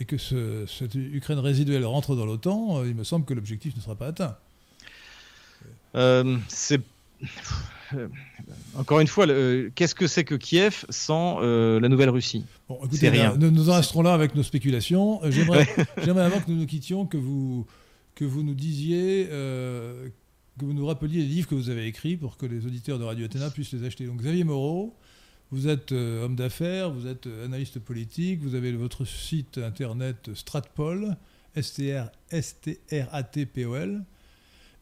[0.01, 3.97] et que cette Ukraine résiduelle rentre dans l'OTAN, il me semble que l'objectif ne sera
[3.97, 4.37] pas atteint.
[6.49, 6.81] c'est
[8.77, 9.27] encore une fois,
[9.75, 13.35] qu'est-ce que c'est que Kiev sans la Nouvelle-Russie bon, rien.
[13.37, 15.21] Nous, nous, en resterons là avec nos spéculations.
[15.31, 15.67] J'aimerais,
[16.07, 17.67] avant que nous nous quittions que vous,
[18.15, 20.09] que vous nous disiez, euh,
[20.59, 23.05] que vous nous rappeliez les livres que vous avez écrits pour que les auditeurs de
[23.05, 24.07] Radio Athéna puissent les acheter.
[24.07, 24.95] Donc Xavier Moreau,
[25.51, 30.31] vous êtes euh, homme d'affaires, vous êtes euh, analyste politique, vous avez votre site internet
[30.35, 31.17] Stratpol,
[31.55, 32.75] S-T-R-A-T-P-O-L.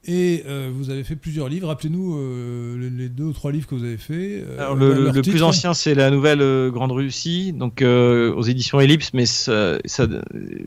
[0.04, 1.68] Et euh, vous avez fait plusieurs livres.
[1.68, 4.42] Rappelez-nous euh, les deux ou trois livres que vous avez fait.
[4.42, 9.26] Euh, Alors, le, plus ancien, c'est la Nouvelle Grande Russie, donc aux éditions Ellipse, mais
[9.26, 10.06] ça, ça,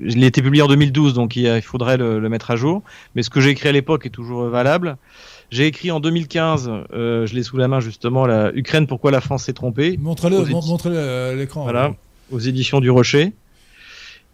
[0.06, 2.84] il a été publié en 2012, donc il, faudrait le, mettre à jour.
[3.16, 4.98] Mais ce que j'ai écrit à l'époque est toujours valable.
[5.50, 9.46] J'ai écrit en 2015, je l'ai sous la main justement, la Ukraine, pourquoi la France
[9.46, 9.98] s'est trompée.
[9.98, 11.64] Montrez-le, montrez à l'écran.
[11.64, 11.96] Voilà,
[12.32, 13.34] aux éditions du Rocher.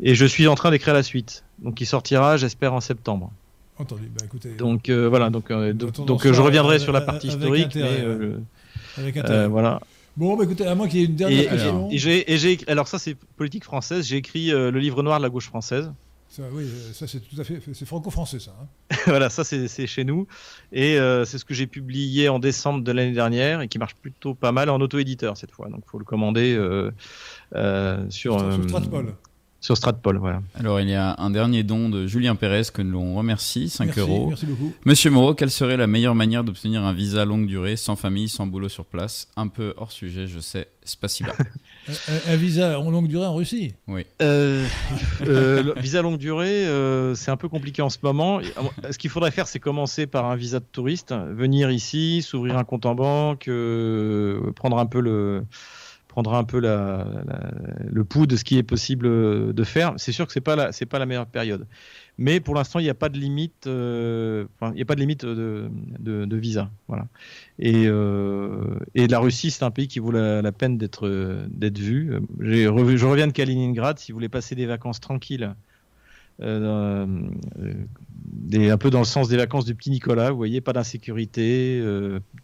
[0.02, 3.32] Et je suis en train d'écrire la suite, donc il sortira, j'espère, en septembre.
[3.80, 4.10] Entendu.
[4.10, 7.76] Bah, écoutez, donc euh, voilà, donc, euh, donc, je reviendrai sur la partie historique.
[7.76, 8.38] Euh,
[8.98, 9.18] avec
[9.50, 9.80] voilà.
[10.16, 11.90] Bon, bah, écoutez, à moi qu'il y ait une dernière question.
[11.92, 14.08] Et, j'ai, alors ça c'est politique française.
[14.08, 15.92] J'ai écrit le livre noir de la gauche française.
[16.30, 18.54] Ça, oui, ça c'est tout à fait, c'est franco-français ça.
[18.62, 18.96] Hein.
[19.08, 20.28] voilà, ça c'est chez nous
[20.72, 24.34] et c'est ce que j'ai publié en décembre de l'année dernière et qui marche plutôt
[24.34, 25.70] pas mal en auto-éditeur cette fois.
[25.70, 26.56] Donc faut le commander
[28.10, 28.40] sur.
[28.40, 29.14] Sur, sur Stratpol
[29.60, 30.18] sur Stratpol.
[30.18, 30.42] Voilà.
[30.56, 34.28] Alors, il y a un dernier don de Julien Pérez que nous remercie, 5 euros.
[34.30, 34.74] Merci beaucoup.
[34.86, 38.48] Monsieur Moreau, quelle serait la meilleure manière d'obtenir un visa longue durée, sans famille, sans
[38.48, 39.28] boulot sur place?
[39.36, 40.68] Un peu hors sujet, je sais.
[40.84, 41.34] Spasiba.
[41.90, 43.74] un, un, visa en longue durée en Russie?
[43.88, 44.06] Oui.
[44.22, 44.66] Euh,
[45.28, 48.40] euh, visa longue durée, euh, c'est un peu compliqué en ce moment.
[48.90, 52.64] Ce qu'il faudrait faire, c'est commencer par un visa de touriste, venir ici, s'ouvrir un
[52.64, 53.50] compte en banque,
[54.56, 55.44] prendre un peu le
[56.18, 59.94] prendra un peu le pouls de ce qui est possible de faire.
[59.98, 61.68] C'est sûr que c'est pas la, pas la meilleure période,
[62.18, 65.00] mais pour l'instant il n'y a pas de limite, euh, il n'y a pas de
[65.00, 67.06] limite de, visa, voilà.
[67.60, 72.12] Et, euh, et la Russie c'est un pays qui vaut la, peine d'être vu.
[72.40, 74.00] Je reviens de Kaliningrad.
[74.00, 75.54] Si vous voulez passer des vacances tranquilles.
[76.42, 77.06] Euh,
[78.54, 81.80] un peu dans le sens des vacances du petit Nicolas, vous voyez, pas d'insécurité,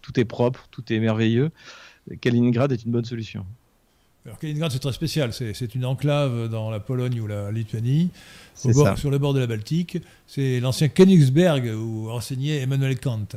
[0.03, 1.49] tout est propre, tout est merveilleux.
[2.21, 3.47] Kaliningrad est une bonne solution.
[4.25, 5.33] Alors Kaliningrad, c'est très spécial.
[5.33, 8.09] C'est une enclave dans la Pologne ou la Lituanie,
[8.55, 9.97] sur le bord de la Baltique.
[10.27, 13.27] C'est l'ancien Königsberg où enseignait Emmanuel Kant.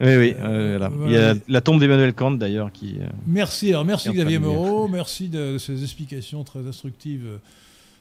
[0.00, 0.34] Oui, oui.
[0.38, 2.96] Euh, Il y a la tombe d'Emmanuel Kant d'ailleurs qui.
[3.00, 3.68] Euh, merci.
[3.68, 4.88] Alors merci Xavier Moreau.
[4.88, 7.38] Merci de, ces explications très instructives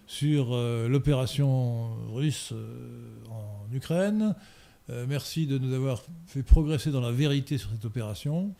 [0.07, 2.53] sur euh, l'opération russe
[3.29, 4.33] en Ukraine.
[5.07, 8.55] merci de nous avoir fait progresser dans la vérité sur cette opération.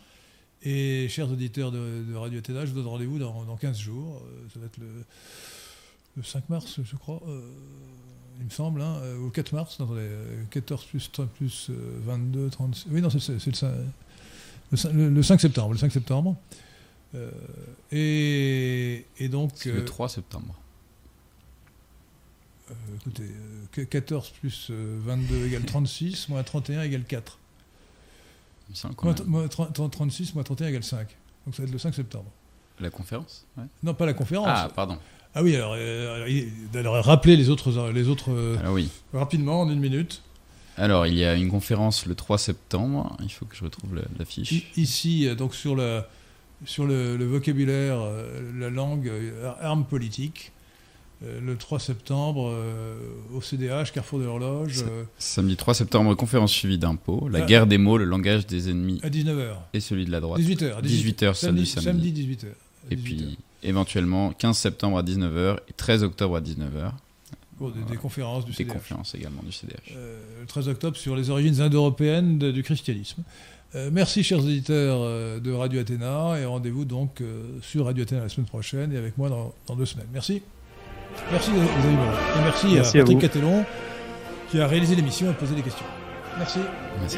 [0.63, 4.21] Et chers auditeurs de, Radio Athéna, je vous donne rendez-vous dans, dans, 15 jours.
[4.25, 7.41] Euh, ça va être le, 5 mars, je crois, euh,
[8.39, 9.79] il me semble, hein, euh, ou le 4 mars.
[9.79, 10.09] Non, attendez,
[10.49, 12.87] 14 plus, 3 plus 22, 36.
[12.91, 13.29] Oui, non, c'est
[14.91, 15.71] le, le, 5 septembre.
[15.73, 16.35] Le 5 septembre.
[17.91, 19.63] Et, et, donc.
[19.63, 20.59] le 3 septembre.
[22.97, 27.38] écoutez, 14 plus 22 égale 36, moins 31 égale 4.
[29.27, 31.07] Moi, 36, moi 31 égale 5.
[31.45, 32.31] Donc ça va être le 5 septembre.
[32.79, 33.45] La conférence
[33.83, 34.47] Non, pas la conférence.
[34.49, 34.97] Ah, pardon.
[35.35, 38.89] Ah oui, alors, euh, rappeler les autres, les autres euh, oui.
[39.13, 40.23] rapidement, en une minute.
[40.77, 43.15] Alors, il y a une conférence le 3 septembre.
[43.21, 44.71] Il faut que je retrouve l'affiche.
[44.75, 46.01] Ici, euh, donc sur le,
[46.65, 47.99] sur le, le vocabulaire,
[48.57, 49.11] la langue,
[49.61, 50.51] armes politiques.
[51.25, 52.95] Euh, le 3 septembre euh,
[53.33, 54.85] au CDH, Carrefour de l'Horloge.
[54.87, 57.45] Euh, samedi 3 septembre, conférence suivie d'impôts, la ah.
[57.45, 59.01] guerre des mots, le langage des ennemis.
[59.03, 59.55] À 19h.
[59.73, 60.39] Et celui de la droite.
[60.39, 60.81] 18h.
[60.81, 62.13] 18h, samedi, samedi.
[62.13, 62.45] 18h.
[62.91, 66.93] Et puis éventuellement 15 septembre à 19h et 13 octobre à 19h.
[67.89, 68.67] des, conférences du CDH.
[68.67, 69.93] Des conférences également du CDH.
[70.39, 73.23] le 13 octobre sur les origines indo-européennes du christianisme.
[73.91, 77.21] merci chers auditeurs de Radio Athéna et rendez-vous donc
[77.61, 80.07] sur Radio Athéna la semaine prochaine et avec moi dans, dans deux semaines.
[80.13, 80.41] Merci.
[81.31, 83.65] Merci, vous avez Et merci, à Patrick Catellon
[84.49, 85.85] qui a réalisé l'émission et posé des questions.
[86.37, 86.59] Merci.
[86.99, 87.17] Merci.